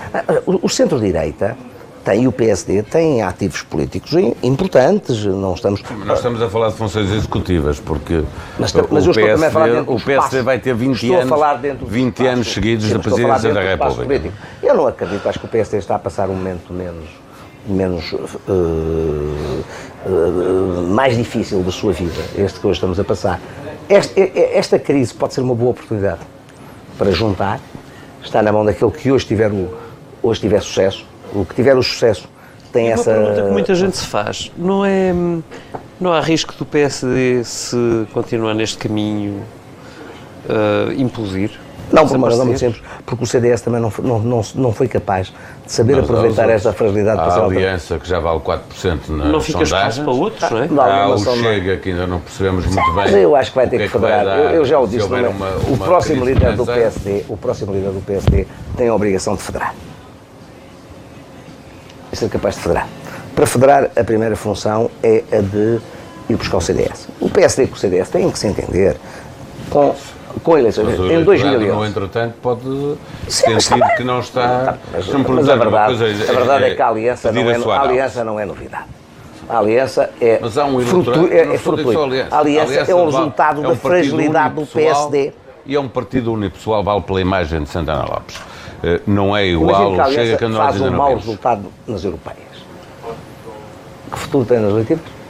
[0.47, 1.55] Uh, o centro-direita
[2.03, 4.11] tem o PSD, tem ativos políticos
[4.41, 5.81] importantes, não estamos...
[6.05, 8.23] Nós estamos a falar de funções executivas, porque
[8.57, 12.27] mas, mas o, PSD, o PSD vai ter 20 estou anos, a falar dentro 20
[12.27, 14.31] anos seguidos de presidência da República.
[14.63, 17.21] Eu não acredito, acho que o PSD está a passar um momento menos
[17.65, 18.17] menos uh,
[20.07, 23.39] uh, mais difícil da sua vida, este que hoje estamos a passar.
[23.87, 26.21] Esta, esta, crise pode ser uma boa oportunidade
[26.97, 27.59] para juntar,
[28.23, 29.69] está na mão daquele que hoje tiver, o,
[30.23, 32.27] hoje tiver sucesso, o que tiver o sucesso
[32.71, 33.11] tem e essa.
[33.11, 35.13] Uma pergunta que muita gente se faz: não, é,
[35.99, 39.41] não há risco do PSD se continuar neste caminho
[40.49, 41.51] uh, implodir?
[41.91, 44.87] Não, por uma razão muito simples, porque o CDS também não, não, não, não foi
[44.87, 45.27] capaz
[45.65, 49.41] de saber Mas aproveitar esta fragilidade para a aliança que já vale 4% nas Não
[49.41, 50.67] fica espaço para outros, não é?
[50.67, 52.95] Não, Há o Chega, que ainda não percebemos muito bem.
[52.95, 54.25] Mas eu acho que vai ter que, que, federar.
[54.25, 57.91] eu, eu, já o disse, uma, uma, o próximo líder do PSD, o próximo líder
[57.91, 58.47] do PSD
[58.77, 59.75] tem a obrigação de federar.
[62.11, 62.87] De ser capaz de federar.
[63.35, 65.79] Para federar, a primeira função é a de
[66.29, 67.07] ir buscar o CDS.
[67.19, 68.97] O PSD com o CDS têm que se entender
[69.69, 69.95] com
[70.43, 71.67] com eleições mas em 2011.
[71.67, 72.97] No entretanto, pode
[73.27, 74.77] sentir que não está.
[74.91, 77.81] Mas, mas a, verdade, coisa, a verdade é, é que a aliança, não é, a
[77.81, 78.85] aliança não é novidade.
[79.49, 82.35] A aliança é, mas há um fruto, é, é fruto aliança.
[82.35, 85.33] A aliança, aliança é o resultado é um da fragilidade do PSD.
[85.65, 88.37] E é um partido unipessoal, vale pela imagem de Santana Lopes.
[88.83, 92.39] Eh, não é igual, que chega que nós faz um mau resultado nas europeias.
[94.11, 95.21] Que futuro tem nas legislativas?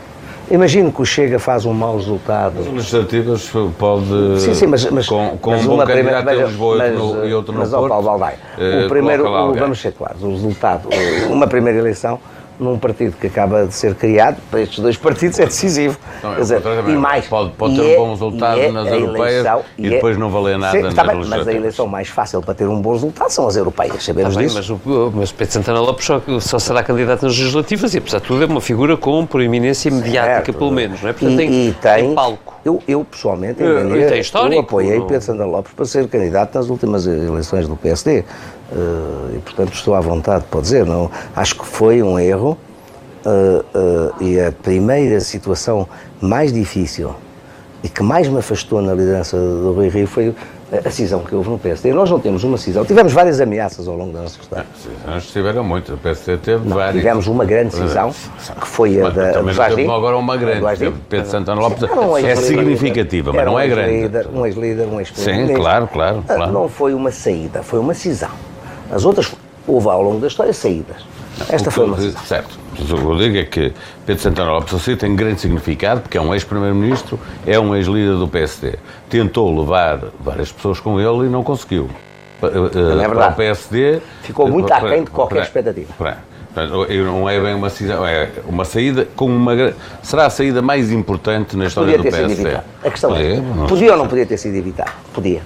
[0.50, 2.60] Imagino que o Chega faz um mau resultado.
[2.60, 3.50] As legislativas
[3.80, 4.40] pode.
[4.42, 4.86] Sim, sim, mas.
[4.92, 7.54] mas com, com mas um bom uma candidato primeira, em Lisboa mas, no, e outro
[7.54, 7.82] no mas, Porto.
[7.84, 8.36] Mas, Paulo Valdai,
[8.86, 9.28] o primeiro.
[9.28, 10.90] O, vamos ser claros, o resultado,
[11.30, 12.20] uma primeira eleição
[12.62, 15.98] num partido que acaba de ser criado, para estes dois partidos é decisivo.
[16.22, 19.32] Não, Quer dizer, e mais, pode, pode ter é, um bom resultado é nas europeias
[19.32, 22.42] eleição, e, depois é, não valer nada sim, está bem, Mas a eleição mais fácil
[22.42, 24.56] para ter um bom resultado são as europeias, sabemos está disso.
[24.56, 28.20] Bem, mas, o, mas Pedro Santana Lopes só, só, será candidato nas legislativas e, apesar
[28.20, 30.54] de tudo, é uma figura com proeminência mediática, certo.
[30.54, 31.14] pelo menos, não é?
[31.14, 32.51] Portanto, e, tem, e tem, tem palco.
[32.64, 33.96] Eu, eu pessoalmente, eu, eu,
[34.54, 35.08] eu apoiei não?
[35.08, 38.20] Pedro Santana Lopes para ser candidato nas últimas eleições do PSD.
[38.72, 40.86] Uh, e, portanto, estou à vontade para dizer.
[40.86, 42.58] Não, acho que foi um erro
[43.24, 45.88] Uh, uh, e a primeira situação
[46.20, 47.14] mais difícil
[47.84, 50.36] e que mais me afastou na liderança do Rui Rio foi
[50.72, 51.92] a cisão que houve no PSD.
[51.94, 54.66] Nós não temos uma cisão, tivemos várias ameaças ao longo da nossa história.
[55.06, 56.96] Nós tiveram muito, o PSD teve não, várias.
[56.96, 58.14] Tivemos uma grande cisão,
[58.60, 59.84] que foi a da do Jardim.
[59.84, 60.62] agora uma grande,
[61.10, 64.02] Pedro Santana Lopes um é significativa, mas não é grande.
[64.02, 65.48] Líder, um ex-líder, um ex-presidente.
[65.48, 66.52] Sim, claro, claro, claro.
[66.52, 68.32] Não foi uma saída, foi uma cisão.
[68.90, 69.32] As outras,
[69.68, 71.11] houve ao longo da história saídas.
[71.50, 72.22] Esta foi uma cisão.
[72.24, 72.60] Certo.
[72.80, 73.74] O que eu digo é que
[74.06, 78.28] Pedro Santana Lopes Assis tem grande significado, porque é um ex-primeiro-ministro, é um ex-líder do
[78.28, 78.76] PSD.
[79.10, 81.90] Tentou levar várias pessoas com ele e não conseguiu.
[82.42, 84.02] é para o PSD...
[84.24, 85.94] Ficou muito aquém de qualquer para, expectativa.
[85.98, 86.18] Para,
[86.90, 91.56] não é bem uma saída, é uma saída com uma será a saída mais importante
[91.56, 92.36] na história podia do ter PSD.
[92.36, 92.68] Sido evitado.
[92.84, 94.92] A questão podia, é, podia ou não podia ter sido evitado?
[95.14, 95.42] Podia.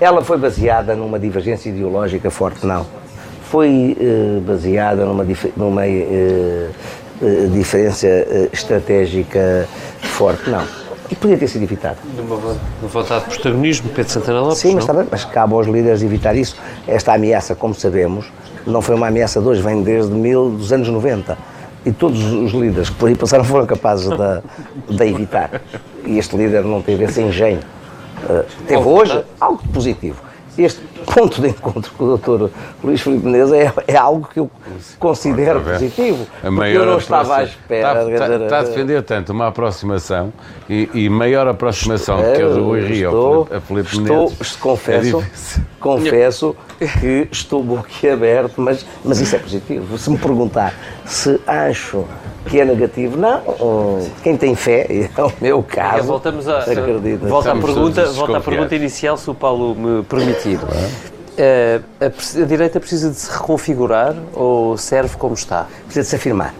[0.00, 2.86] Ela foi baseada numa divergência ideológica forte, não
[3.50, 5.24] foi uh, baseada numa,
[5.56, 6.70] numa uh,
[7.22, 8.06] uh, diferença
[8.52, 9.68] estratégica
[10.00, 10.64] forte, não.
[11.08, 11.98] E podia ter sido evitado.
[12.14, 12.36] De uma,
[12.88, 16.34] vontade de protagonismo, Pedro Santana Lopes, Sim, mas, está bem, mas cabe aos líderes evitar
[16.34, 16.56] isso.
[16.88, 18.26] Esta ameaça, como sabemos,
[18.66, 21.38] não foi uma ameaça de hoje, vem desde mil, dos anos 90.
[21.84, 25.62] E todos os líderes que por aí passaram foram capazes de, de evitar.
[26.04, 27.60] E este líder não teve esse engenho.
[28.28, 30.20] Uh, teve hoje algo positivo.
[30.58, 32.52] Este ponto de encontro com o Dr.
[32.82, 34.50] Luís Filipe Menezes é, é algo que eu
[34.98, 36.26] considero positivo.
[36.42, 38.02] A porque eu não estava à espera.
[38.02, 40.32] Está, está, está, a defender tanto uma aproximação
[40.68, 44.56] e, e maior aproximação que a do Rui Rio a Filipe estou, Menezes.
[44.56, 46.56] É confesso, é confesso
[47.00, 49.96] que estou boquiaberto, mas, mas isso é positivo.
[49.96, 50.74] Se me perguntar
[51.04, 52.04] se acho
[52.46, 53.42] que é negativo, não.
[54.22, 56.06] Quem tem fé, é o meu caso.
[56.06, 57.26] voltamos a, acredita.
[57.26, 60.58] Volta, à pergunta, volta à pergunta inicial, se o Paulo me permitir.
[61.38, 65.66] A, a, direita precisa de se reconfigurar ou serve como está?
[65.84, 66.54] Precisa de se afirmar.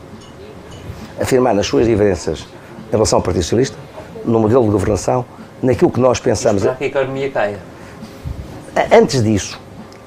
[1.20, 2.46] Afirmar nas suas diferenças
[2.88, 3.76] em relação ao Partido Socialista,
[4.24, 5.24] no modelo de governação,
[5.62, 6.62] naquilo que nós pensamos.
[6.62, 7.58] Para que a economia caia.
[8.92, 9.58] Antes disso,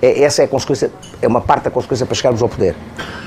[0.02, 2.76] é, essa é a consequência, é uma parte da consequência para chegarmos ao poder.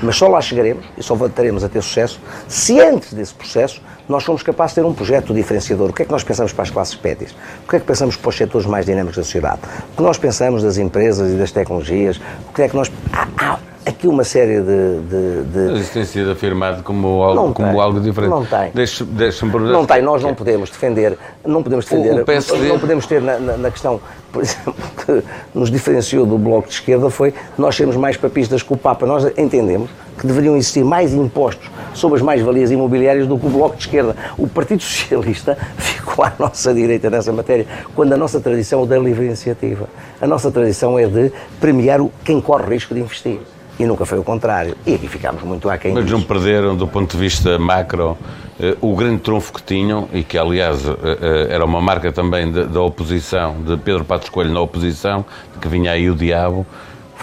[0.01, 4.23] Mas só lá chegaremos e só voltaremos a ter sucesso se antes desse processo nós
[4.23, 5.89] somos capazes de ter um projeto diferenciador.
[5.89, 7.31] O que é que nós pensamos para as classes médias?
[7.65, 9.61] O que é que pensamos para os setores mais dinâmicos da sociedade?
[9.93, 12.19] O que nós pensamos das empresas e das tecnologias?
[12.49, 12.91] O que é que nós.
[13.13, 14.99] Ah, ah, aqui uma série de.
[15.01, 15.71] de, de...
[15.71, 18.29] Mas isso tem sido afirmado como algo, como algo diferente.
[18.29, 18.71] Não tem.
[18.73, 20.01] Deixa, deixa não tem.
[20.01, 21.17] Nós não podemos defender.
[21.45, 22.19] Não podemos defender.
[22.19, 22.67] O, o PSD...
[22.67, 23.99] Não podemos ter na, na, na, questão,
[24.31, 25.23] por exemplo, que
[25.53, 29.05] nos diferenciou do Bloco de Esquerda foi nós sermos mais papistas que o Papa.
[29.05, 33.75] Nós entendemos que deveriam existir mais impostos sobre as mais-valias imobiliárias do que o Bloco
[33.75, 34.15] de Esquerda.
[34.37, 37.65] O Partido Socialista ficou à nossa direita nessa matéria,
[37.95, 39.89] quando a nossa tradição é da livre iniciativa.
[40.21, 43.39] A nossa tradição é de premiar quem corre risco de investir
[43.79, 44.75] e nunca foi o contrário.
[44.85, 48.17] E aqui ficámos muito aquém Mas não perderam, do ponto de vista macro,
[48.59, 52.51] eh, o grande trunfo que tinham, e que, aliás, eh, eh, era uma marca também
[52.51, 56.65] da oposição, de Pedro Patos Coelho na oposição, de que vinha aí o diabo,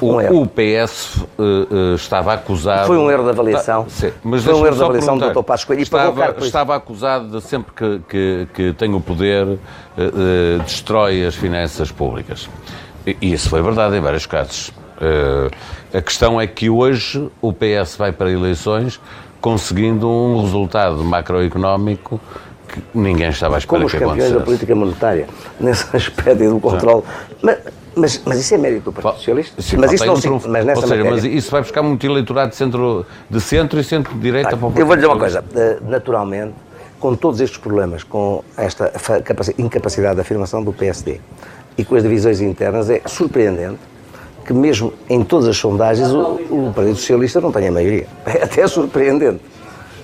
[0.02, 2.86] um o, PS uh, uh, estava acusado.
[2.86, 3.84] Foi um erro de avaliação.
[3.84, 5.42] Tá, sim, mas Foi um erro de avaliação do Dr.
[5.42, 5.82] Passos Coelho.
[5.82, 9.58] Estava, estava acusado de sempre que, que, que tem o poder, uh,
[10.64, 12.48] destrói as finanças públicas.
[13.06, 14.72] E, e isso foi verdade em vários casos.
[15.92, 19.00] A questão é que hoje o PS vai para eleições
[19.40, 22.20] conseguindo um resultado macroeconómico
[22.68, 25.26] que ninguém estava à espera Como que os campeões da política monetária,
[25.58, 27.02] nesse aspecto e do controle.
[27.42, 27.58] Mas,
[27.96, 29.60] mas, mas, isso é mérito do Partido Socialista.
[29.60, 30.48] Sim, mas isso não um trunfo.
[30.48, 31.10] mas nessa seja, matéria...
[31.10, 34.72] mas isso vai buscar muito eleitorado de centro, de centro e centro-direita ah, para o
[34.76, 35.44] Eu vou dizer uma coisa.
[35.56, 36.54] Eh, naturalmente,
[37.00, 38.92] com todos estes problemas, com esta
[39.58, 41.20] incapacidade de afirmação do PSD
[41.76, 43.89] e com as divisões internas, é surpreendente
[44.44, 48.06] que mesmo em todas as sondagens o, o Partido Socialista não tenha maioria.
[48.26, 49.40] É até surpreendente.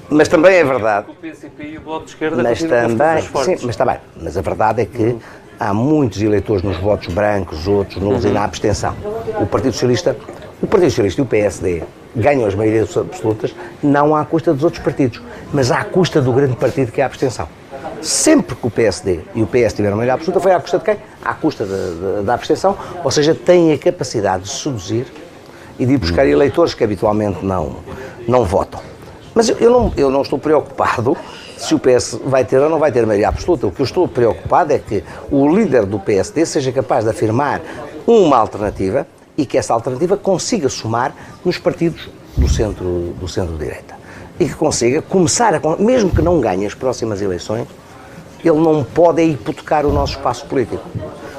[0.08, 1.06] Mas também é verdade.
[1.10, 3.96] O PCP e o Bloco de Esquerda mas também, sim, mas está bem.
[4.20, 5.16] Mas a verdade é que
[5.58, 8.30] há muitos eleitores nos votos brancos, outros nulos uhum.
[8.30, 8.94] e na abstenção.
[9.40, 10.16] O Partido Socialista,
[10.62, 11.82] o Partido Socialista e o PSD
[12.14, 15.20] ganham as maiorias absolutas não à custa dos outros partidos,
[15.52, 17.48] mas à custa do grande partido que é a abstenção.
[18.02, 20.96] Sempre que o PSD e o PS tiveram maioria absoluta, foi à custa de quem?
[21.24, 25.06] À custa de, de, da abstenção, ou seja, têm a capacidade de seduzir
[25.78, 27.76] e de ir buscar eleitores que habitualmente não,
[28.26, 28.80] não votam.
[29.34, 31.16] Mas eu, eu, não, eu não estou preocupado
[31.56, 33.66] se o PS vai ter ou não vai ter maioria absoluta.
[33.66, 37.60] O que eu estou preocupado é que o líder do PSD seja capaz de afirmar
[38.06, 39.06] uma alternativa
[39.36, 41.14] e que essa alternativa consiga somar
[41.44, 43.95] nos partidos do centro do centro-direita.
[44.38, 45.60] E que consiga começar a.
[45.78, 47.66] Mesmo que não ganhe as próximas eleições,
[48.44, 50.82] ele não pode hipotecar o nosso espaço político.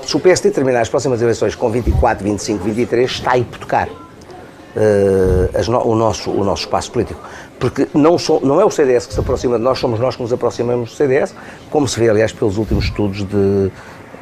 [0.06, 5.82] Se o PSD terminar as próximas eleições com 24, 25, 23, está a hipotecar uh,
[5.86, 7.20] o, nosso, o nosso espaço político
[7.60, 10.22] porque não, so, não é o CDS que se aproxima de nós, somos nós que
[10.22, 11.34] nos aproximamos do CDS,
[11.70, 13.72] como se vê, aliás, pelos últimos estudos de,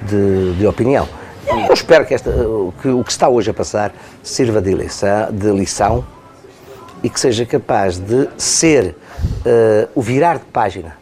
[0.02, 1.07] de, de opinião.
[1.68, 2.31] Eu espero que, esta,
[2.81, 3.93] que, o que está hoje a passar
[4.23, 6.06] sirva de lição, de lição
[7.06, 8.95] e que seja capaz de ser
[9.45, 10.98] uh, o virar de página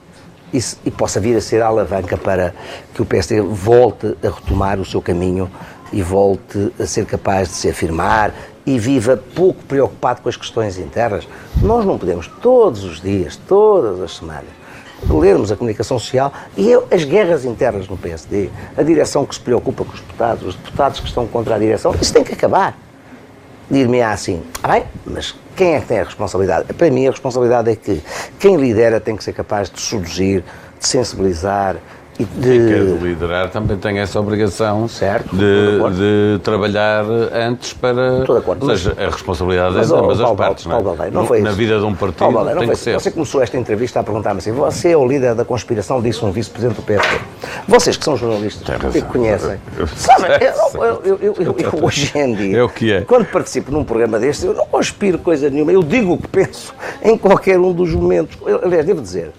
[0.53, 2.53] e, e, possa vir a ser a alavanca para
[2.93, 5.49] que o PSD volte a retomar o seu caminho
[5.93, 8.33] e volte a ser capaz de se afirmar
[8.65, 11.25] e viva pouco preocupado com as questões internas.
[11.61, 14.51] Nós não podemos todos os dias, todas as semanas,
[15.09, 19.85] lermos a comunicação social e as guerras internas no PSD, a direção que se preocupa
[19.85, 22.77] com os deputados, os deputados que estão contra a direção, isso tem que acabar.
[23.71, 26.73] Dir-me assim, ah bem, mas quem é que tem a responsabilidade?
[26.73, 28.01] Para mim a responsabilidade é que
[28.39, 30.43] quem lidera tem que ser capaz de seduzir,
[30.79, 31.77] de sensibilizar,
[32.19, 32.83] e de...
[33.01, 38.19] Liderar também tem essa obrigação certo, de, de trabalhar antes para.
[38.19, 38.69] Estou de acordo.
[38.69, 40.65] Ou seja, a responsabilidade mas, é de ambas as partes.
[40.65, 41.09] Paulo, não, é?
[41.09, 41.57] não foi Na isso.
[41.57, 42.93] vida de um partido Paulo, tem que ser.
[42.93, 46.31] Você começou esta entrevista a perguntar-me assim: você é o líder da conspiração, disse um
[46.31, 47.19] vice-presidente do PSD.
[47.67, 49.59] Vocês que são jornalistas, que conhecem,
[49.95, 50.31] sabem,
[50.75, 53.01] eu, eu, eu, eu, hoje em dia, é o que é.
[53.01, 56.73] quando participo num programa deste, eu não conspiro coisa nenhuma, eu digo o que penso
[57.01, 58.37] em qualquer um dos momentos.
[58.63, 59.31] aliás, devo dizer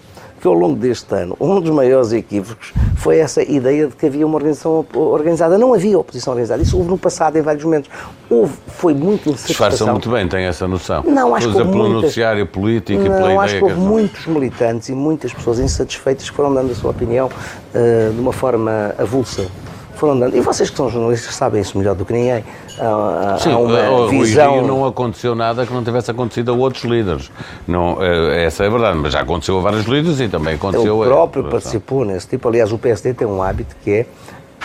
[0.45, 4.25] porque ao longo deste ano, um dos maiores equívocos foi essa ideia de que havia
[4.25, 5.57] uma organização organizada.
[5.57, 6.61] Não havia oposição organizada.
[6.61, 7.89] Isso houve no passado, em vários momentos.
[8.29, 9.69] Houve, foi muito insatisfação.
[9.69, 11.03] Disfarçam muito bem, tem essa noção.
[11.03, 11.93] Não, acho que pelo muitas...
[11.93, 13.81] noticiário político não, e pela acho ideia que houve que...
[13.81, 18.33] muitos militantes e muitas pessoas insatisfeitas que foram dando a sua opinião uh, de uma
[18.33, 19.47] forma avulsa
[19.95, 20.35] foram dando.
[20.35, 22.43] E vocês que são jornalistas sabem isso melhor do que ninguém.
[22.79, 24.53] Há, Sim, há uma o visão...
[24.53, 27.31] Rio não aconteceu nada que não tivesse acontecido a outros líderes.
[27.67, 31.01] Não, essa é a verdade, mas já aconteceu a vários líderes e também aconteceu...
[31.01, 31.49] Ele próprio a...
[31.49, 32.47] participou nesse tipo.
[32.47, 34.05] Aliás, o PSD tem um hábito que é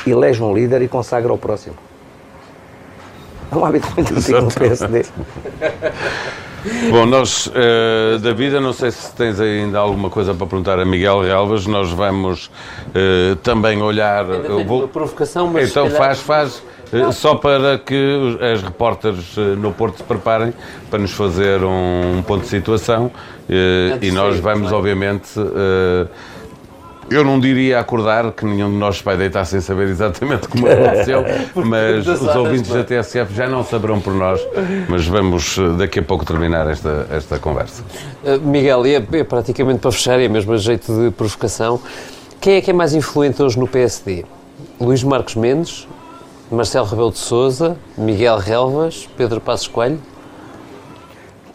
[0.07, 1.77] elege um líder e consagra o próximo.
[3.51, 5.05] É um hábito muito antigo no PSD.
[6.91, 10.85] Bom, nós, uh, David, eu não sei se tens ainda alguma coisa para perguntar a
[10.85, 12.51] Miguel Relvas, nós vamos
[12.89, 14.31] uh, também olhar...
[14.31, 14.81] Ainda vou...
[14.81, 15.99] uma provocação, mas Então calhar...
[15.99, 16.63] faz, faz,
[16.93, 20.53] uh, só para que as repórteres no Porto se preparem
[20.91, 23.11] para nos fazer um, um ponto de situação
[23.49, 25.31] e nós vamos, obviamente...
[27.11, 31.25] Eu não diria acordar, que nenhum de nós vai deitar sem saber exatamente como aconteceu,
[31.67, 34.41] mas os ouvintes da TSF já não saberão por nós,
[34.89, 37.83] mas vamos daqui a pouco terminar esta, esta conversa.
[38.23, 41.81] Uh, Miguel, e é, é, praticamente para fechar, é mesmo a jeito de provocação,
[42.41, 44.25] quem é que é mais influente hoje no PSD?
[44.81, 45.89] Luís Marcos Mendes,
[46.51, 50.01] Marcelo Rebelo de Sousa, Miguel Relvas, Pedro Passos Coelho?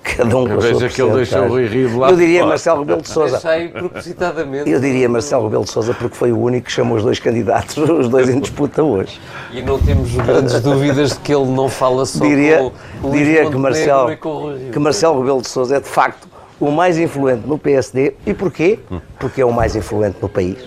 [0.06, 2.18] Cada um com a sua Veja que ele deixou o Rui Rio de lado Eu
[2.18, 2.50] diria fora.
[2.50, 3.40] Marcelo Rebelo de Sousa.
[3.40, 4.70] Deixei propositadamente.
[4.70, 7.76] Eu diria Marcelo Rebelo de Sousa porque foi o único que chamou os dois candidatos,
[7.90, 9.20] os dois em disputa hoje.
[9.52, 12.72] E não temos grandes dúvidas de que ele não fala só diria,
[13.02, 14.72] com o Diria que Marcelo, com o Rui Rio.
[14.72, 16.28] que Marcelo Rebelo de Sousa é de facto
[16.60, 18.14] o mais influente no PSD.
[18.26, 18.80] E porquê?
[19.20, 20.58] Porque é o mais influente no país.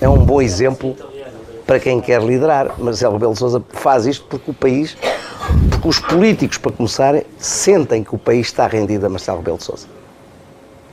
[0.00, 0.96] É um bom exemplo
[1.66, 2.74] para quem quer liderar.
[2.78, 4.96] Marcelo Rebelo de Sousa faz isto porque o país
[5.84, 9.64] porque os políticos, para começar, sentem que o país está rendido a Marcelo Rebelo de
[9.64, 9.86] Sousa.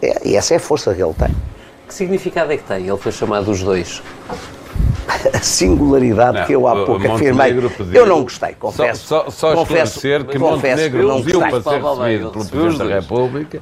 [0.02, 1.30] É, e essa é a força que ele tem.
[1.88, 2.88] Que significado é que tem?
[2.88, 4.02] Ele foi chamado os dois.
[5.34, 7.32] A singularidade Não, que eu há pouco o afirmei.
[7.54, 9.06] Montenegro pediu- Eu não gostei, confesso.
[9.06, 11.62] Só, só, só confesso, esclarecer que confesso Montenegro não pediu gostei.
[11.62, 12.96] para ser recebido pelo Presidente da.
[12.96, 13.62] República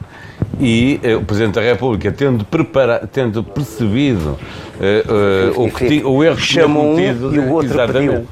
[0.59, 4.37] e eh, o Presidente da República, tendo, prepara, tendo percebido
[4.79, 7.35] eh, eh, o, que ti- o erro que tinha Chamou um cometido...
[7.35, 8.07] e o outro exatamente.
[8.09, 8.27] pediu.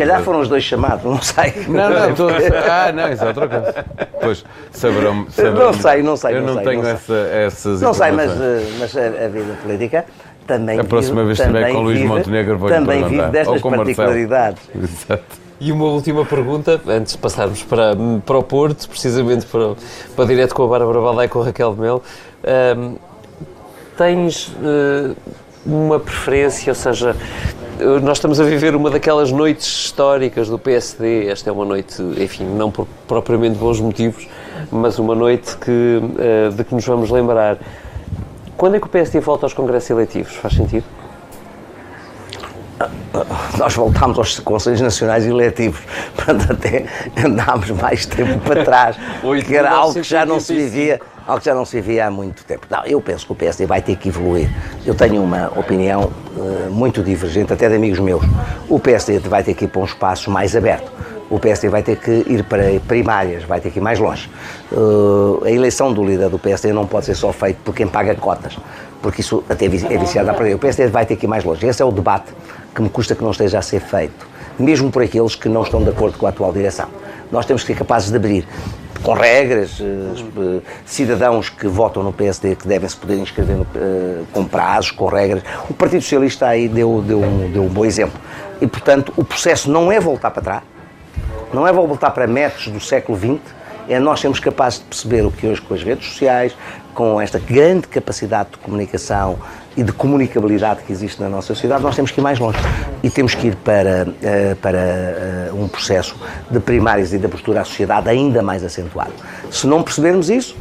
[0.00, 1.52] Se calhar foram os dois chamados, não sei.
[1.68, 3.84] Não, não, estou a Ah, não, isso é outra coisa.
[4.18, 6.92] Pois, saberão, saberão Não sei, não sei, Eu não sei, tenho não sei.
[6.94, 10.06] essa, essas Não sei, mas, eh, mas a, a vida política
[10.46, 13.22] também A próxima vive, vez que estiver também com Luís vive- Montenegro vou-lhe Também vive
[13.22, 14.62] Ou destas particularidades.
[14.74, 15.22] Exato.
[15.60, 17.94] E uma última pergunta, antes de passarmos para,
[18.24, 19.74] para o Porto, precisamente para,
[20.16, 22.02] para direto com a Bárbara Balday e com a Raquel de Mel.
[22.42, 22.94] Ahm,
[23.98, 25.10] tens eh,
[25.66, 27.14] uma preferência, ou seja,
[28.02, 31.28] nós estamos a viver uma daquelas noites históricas do PSD.
[31.28, 34.28] Esta é uma noite, enfim, não por propriamente bons motivos,
[34.70, 37.58] mas uma noite que, eh, de que nos vamos lembrar.
[38.56, 40.34] Quando é que o PSD volta aos congressos eletivos?
[40.36, 40.84] Faz sentido?
[43.58, 45.80] Nós voltámos aos Conselhos Nacionais Eletivos,
[46.14, 46.86] portanto até
[47.24, 48.96] andámos mais tempo para trás,
[49.46, 50.54] que era algo que já não se 1985.
[50.54, 51.00] vivia,
[51.30, 52.66] algo que já não se vivia há muito tempo.
[52.68, 54.50] Não, eu penso que o PSD vai ter que evoluir.
[54.84, 58.24] Eu tenho uma opinião eh, muito divergente, até de amigos meus.
[58.68, 60.90] O PSD vai ter que ir para um espaço mais aberto.
[61.30, 64.28] O PSD vai ter que ir para primárias, vai ter que ir mais longe.
[64.72, 68.12] Eh, a eleição do líder do PSD não pode ser só feita por quem paga
[68.16, 68.58] cotas,
[69.00, 70.54] porque isso até é viciado a perder.
[70.54, 71.64] O PSD vai ter que ir mais longe.
[71.64, 72.32] Esse é o debate
[72.74, 74.26] que me custa que não esteja a ser feito,
[74.58, 76.88] mesmo por aqueles que não estão de acordo com a atual direção.
[77.30, 78.44] Nós temos que ser capazes de abrir
[79.02, 84.22] com regras, eh, cidadãos que votam no PSD que devem se poder inscrever no, eh,
[84.32, 85.42] com prazos, com regras.
[85.68, 88.18] O Partido Socialista aí deu, deu, um, deu um bom exemplo.
[88.60, 90.62] E, portanto, o processo não é voltar para trás,
[91.52, 93.40] não é voltar para métodos do século XX,
[93.88, 96.54] é nós sermos capazes de perceber o que hoje com as redes sociais,
[96.94, 99.38] com esta grande capacidade de comunicação
[99.76, 102.58] e de comunicabilidade que existe na nossa sociedade, nós temos que ir mais longe.
[103.02, 106.16] E temos que ir para, eh, para eh, um processo
[106.50, 109.12] de primárias e de abertura à sociedade ainda mais acentuado.
[109.50, 110.56] Se não percebermos isso,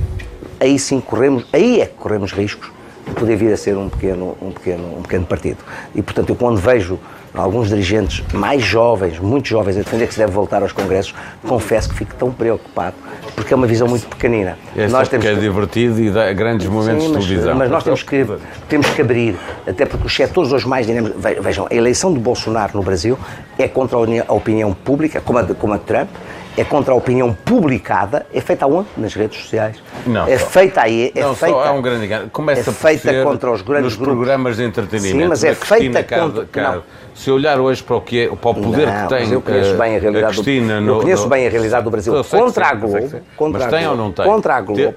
[0.59, 2.71] aí sim corremos, aí é que corremos riscos
[3.07, 5.57] de poder vir a ser um pequeno, um pequeno, um pequeno partido.
[5.95, 6.99] E, portanto, eu quando vejo
[7.33, 11.13] alguns dirigentes mais jovens, muito jovens, a defender que se deve voltar aos congressos,
[11.47, 12.95] confesso que fico tão preocupado,
[13.35, 14.57] porque é uma visão muito pequenina.
[14.75, 17.55] É só porque é divertido e dá grandes momentos Sim, de mas, televisão.
[17.55, 18.25] mas nós temos que,
[18.67, 19.37] temos que abrir,
[19.67, 21.21] até porque os setores hoje mais dinâmicos.
[21.21, 23.17] ve- Vejam, a eleição de Bolsonaro no Brasil
[23.57, 26.09] é contra a opinião pública, como a de, como a de Trump,
[26.57, 28.87] é contra a opinião publicada, é feita aonde?
[28.97, 29.77] Nas redes sociais.
[30.05, 31.55] Não, é só- feita aí, é não, feita.
[31.55, 32.29] só há um grande engano.
[32.29, 34.15] Começa é feita contra os grandes nos grupos.
[34.15, 35.21] programas de entretenimento.
[35.21, 36.83] Sim, mas é Cristina feita contra- Car- não.
[37.15, 39.77] se olhar hoje para o, que é, para o poder não, que tem eu conheço
[39.77, 42.23] bem a realidade a Cristina do, no, eu conheço no, bem a realidade do Brasil
[42.23, 43.21] contra a Globo.
[43.35, 44.25] Contra mas tem ou não tem?
[44.25, 44.93] Contra a Globo.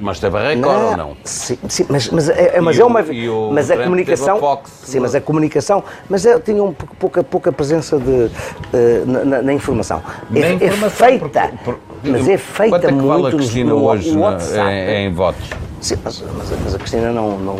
[0.00, 1.16] Mas teve a Record ou não?
[1.24, 3.00] Sim, sim mas, mas, é, mas é uma.
[3.00, 4.36] O, mas a comunicação.
[4.36, 5.84] A Fox, sim, mas a comunicação.
[6.08, 8.30] Mas é, tinha um, pouca, pouca presença de, uh,
[9.06, 10.02] na, na, informação.
[10.30, 11.52] Na é, informação, é feita.
[11.64, 14.20] Por, por, mas é feita quanto é que muito vale a Cristina no, hoje no
[14.20, 14.70] na, WhatsApp.
[14.70, 15.50] em, em votos?
[15.80, 16.22] Sim, mas,
[16.64, 17.56] mas, a Cristina não, não,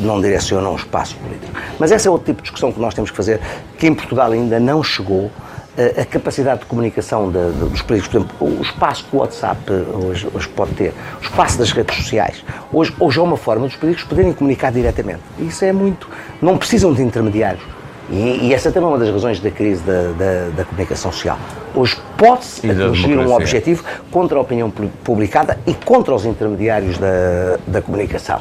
[0.00, 1.52] não direciona um espaço político.
[1.78, 3.40] Mas esse é outro tipo de discussão que nós temos que fazer,
[3.78, 5.30] que em Portugal ainda não chegou.
[5.74, 9.20] A, a capacidade de comunicação de, de, dos políticos, por exemplo, o espaço que o
[9.20, 13.66] WhatsApp hoje, hoje, pode ter, o espaço das redes sociais, hoje, hoje é uma forma
[13.66, 15.22] dos políticos poderem comunicar diretamente.
[15.38, 16.10] Isso é muito.
[16.42, 17.62] Não precisam de intermediários.
[18.10, 21.38] E, e, essa também é uma das razões da crise da, da, da comunicação social.
[21.74, 24.70] Hoje pode-se atingir um objetivo contra a opinião
[25.04, 28.40] publicada e contra os intermediários da, da comunicação.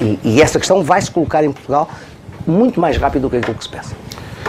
[0.00, 1.88] E, e essa questão vai se colocar em Portugal
[2.46, 3.94] muito mais rápido do que aquilo que se pensa.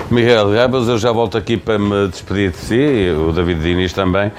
[0.10, 4.32] Miguel Gabas, eu já volto aqui para me despedir de si, o David Diniz também.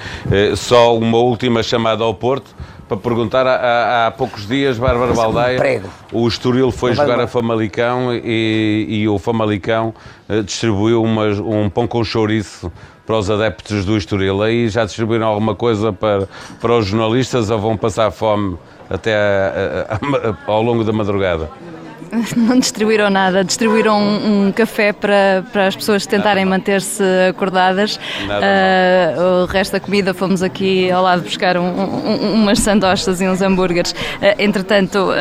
[0.55, 2.55] Só uma última chamada ao Porto
[2.87, 8.85] para perguntar, há, há poucos dias, Bárbara Baldaia, o Estoril foi jogar a Famalicão e,
[8.87, 9.93] e o Famalicão
[10.43, 12.71] distribuiu umas, um pão com chouriço
[13.05, 14.41] para os adeptos do Estoril.
[14.41, 16.27] Aí já distribuíram alguma coisa para,
[16.59, 18.57] para os jornalistas ou vão passar fome
[18.89, 21.49] até a, a, a, ao longo da madrugada?
[22.35, 27.95] Não distribuíram nada, distribuíram um, um café para, para as pessoas tentarem manter-se acordadas.
[27.95, 33.27] Uh, o resto da comida fomos aqui ao lado buscar um, um, umas sandochas e
[33.27, 33.91] uns hambúrgueres.
[33.91, 35.13] Uh, entretanto, uh,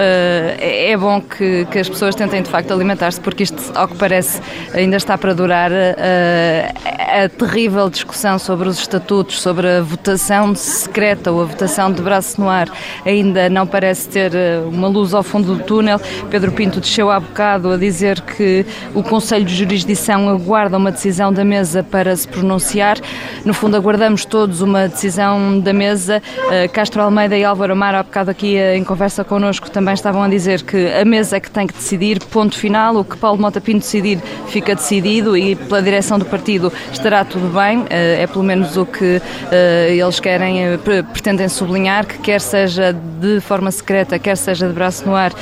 [0.59, 4.41] é bom que, que, as pessoas tentem de facto alimentar-se, porque isto, ao que parece,
[4.73, 5.71] ainda está para durar.
[5.73, 12.41] a terrível discussão sobre os estatutos, sobre a votação secreta ou a votação de braço
[12.41, 12.69] no ar,
[13.05, 14.33] ainda não parece ter
[14.67, 16.01] uma luz ao fundo do túnel.
[16.31, 21.33] Pedro Pinto desceu há bocado a dizer que o Conselho de Jurisdição aguarda uma decisão
[21.33, 22.99] da mesa para se pronunciar.
[23.45, 26.23] No fundo, aguardamos todos uma decisão da mesa.
[26.39, 30.23] Uh, Castro Almeida e Álvaro Amaro, há bocado aqui uh, em conversa connosco, também estavam
[30.23, 32.97] a dizer que a mesa é que tem que decidir, ponto final.
[32.97, 37.49] O que Paulo Mota Pinto decidir fica decidido e pela direção do partido estará tudo
[37.49, 37.79] bem.
[37.79, 39.21] Uh, é pelo menos o que
[39.89, 40.79] eles querem,
[41.13, 45.33] pretendem sublinhar, que quer seja de forma secreta, quer seja de braço no ar,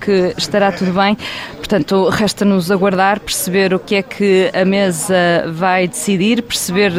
[0.00, 1.16] que estará tudo bem.
[1.56, 5.14] Portanto, resta-nos aguardar, perceber o que é que a mesa
[5.48, 6.92] vai decidir, perceber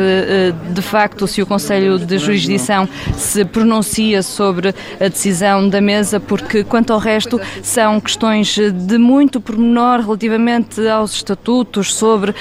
[0.70, 6.66] de facto se o Conselho de Jurisdição se pronuncia sobre a decisão da mesa, porque
[6.66, 12.36] quanto ao resto são questões de muito pormenor relativamente aos estatutos, sobre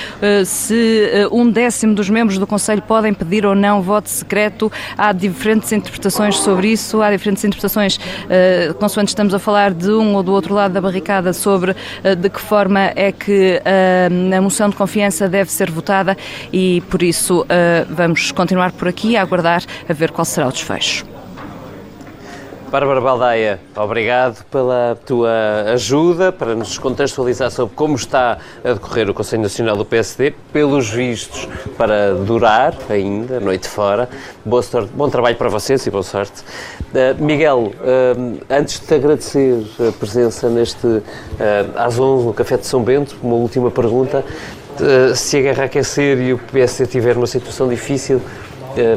[0.45, 4.71] se um décimo dos membros do Conselho podem pedir ou não voto secreto.
[4.99, 8.01] Há diferentes interpretações sobre isso, há diferentes interpretações,
[8.81, 12.29] consoante estamos a falar de um ou do outro lado da barricada sobre uh, de
[12.29, 16.17] que forma é que uh, a moção de confiança deve ser votada
[16.53, 17.47] e, por isso, uh,
[17.91, 21.16] vamos continuar por aqui a aguardar a ver qual será o desfecho.
[22.77, 25.33] Bárbara Baldaia, obrigado pela tua
[25.73, 30.91] ajuda para nos contextualizar sobre como está a decorrer o Conselho Nacional do PSD, pelos
[30.91, 31.49] vistos
[31.79, 34.11] para durar ainda, noite fora.
[34.45, 36.43] Boa sorte, bom trabalho para vocês e boa sorte.
[36.93, 41.03] Uh, Miguel, uh, antes de te agradecer a presença neste uh,
[41.77, 44.23] às 11 no Café de São Bento, uma última pergunta.
[45.15, 48.21] se a guerra aquecer e o PSD tiver uma situação difícil,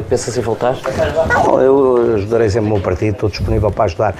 [0.08, 0.76] pensas em voltar?
[1.28, 4.14] Não, eu ajudarei sempre o meu partido, estou disponível para ajudar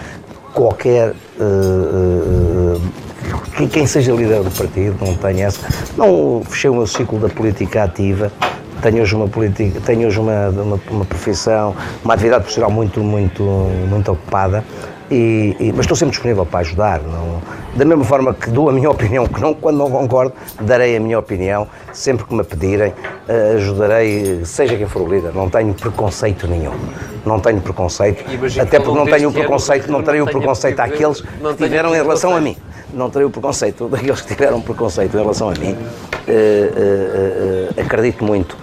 [0.52, 1.14] qualquer.
[1.38, 5.60] Uh, uh, quem seja líder do partido, não tenho essa.
[5.96, 8.32] Não fechei o meu ciclo da política ativa.
[8.82, 13.42] Tenho hoje uma política, tenho hoje uma, uma, uma profissão, uma atividade profissional muito, muito,
[13.42, 14.64] muito ocupada.
[15.10, 17.00] E, e, mas estou sempre disponível para ajudar.
[17.00, 17.42] Não,
[17.74, 21.00] da mesma forma que dou a minha opinião, que não, quando não concordo, darei a
[21.00, 25.34] minha opinião, sempre que me pedirem, uh, ajudarei, seja quem for o líder.
[25.34, 26.72] Não tenho preconceito nenhum.
[27.24, 28.24] Não tenho preconceito.
[28.60, 32.34] Até porque não tenho o preconceito, não terei o preconceito àqueles que tiveram em relação
[32.34, 32.56] a mim.
[32.92, 35.72] Não terei o preconceito daqueles que tiveram preconceito em relação a mim.
[35.72, 38.56] Uh, uh, acredito muito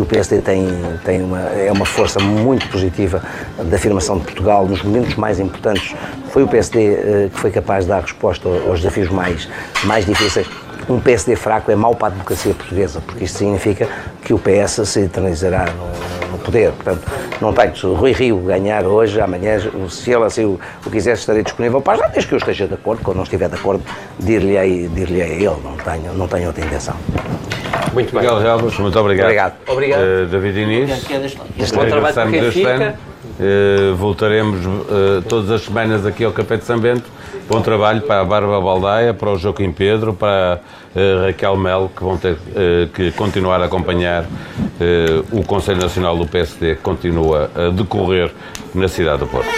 [0.00, 0.66] que o PSD tem,
[1.04, 3.22] tem uma, é uma força muito positiva
[3.58, 5.94] da afirmação de Portugal nos momentos mais importantes.
[6.30, 9.48] Foi o PSD uh, que foi capaz de dar resposta aos desafios mais,
[9.84, 10.46] mais difíceis.
[10.88, 13.86] Um PSD fraco é mau para a democracia portuguesa, porque isto significa
[14.24, 16.72] que o PS se eternizará no, no poder.
[16.72, 17.06] Portanto,
[17.40, 17.76] não tenho.
[17.76, 19.58] Se o Rui Rio ganhar hoje, amanhã,
[19.90, 22.74] se ele assim o, o quiser, estarei disponível para ajudar, desde que eu esteja de
[22.74, 23.02] acordo.
[23.02, 23.84] Quando não estiver de acordo,
[24.18, 25.44] dir-lhe dir a ele.
[25.44, 26.96] Não tenho, não tenho outra intenção.
[27.92, 28.22] Muito bem.
[28.22, 29.26] Miguel Relvas, muito obrigado.
[29.26, 29.54] Obrigado.
[29.68, 30.00] Obrigado.
[30.00, 31.04] Uh, David Inês.
[31.74, 32.98] Bom trabalho para quem fica.
[33.38, 37.04] Uh, voltaremos uh, todas as semanas aqui ao Café de São Bento.
[37.48, 40.60] Bom trabalho para a Barba Baldaia, para o Joaquim Pedro, para
[40.94, 42.36] a Raquel Melo, que vão ter
[42.94, 44.24] que continuar a acompanhar
[45.32, 48.30] o Conselho Nacional do PSD, que continua a decorrer
[48.72, 49.50] na cidade do Porto.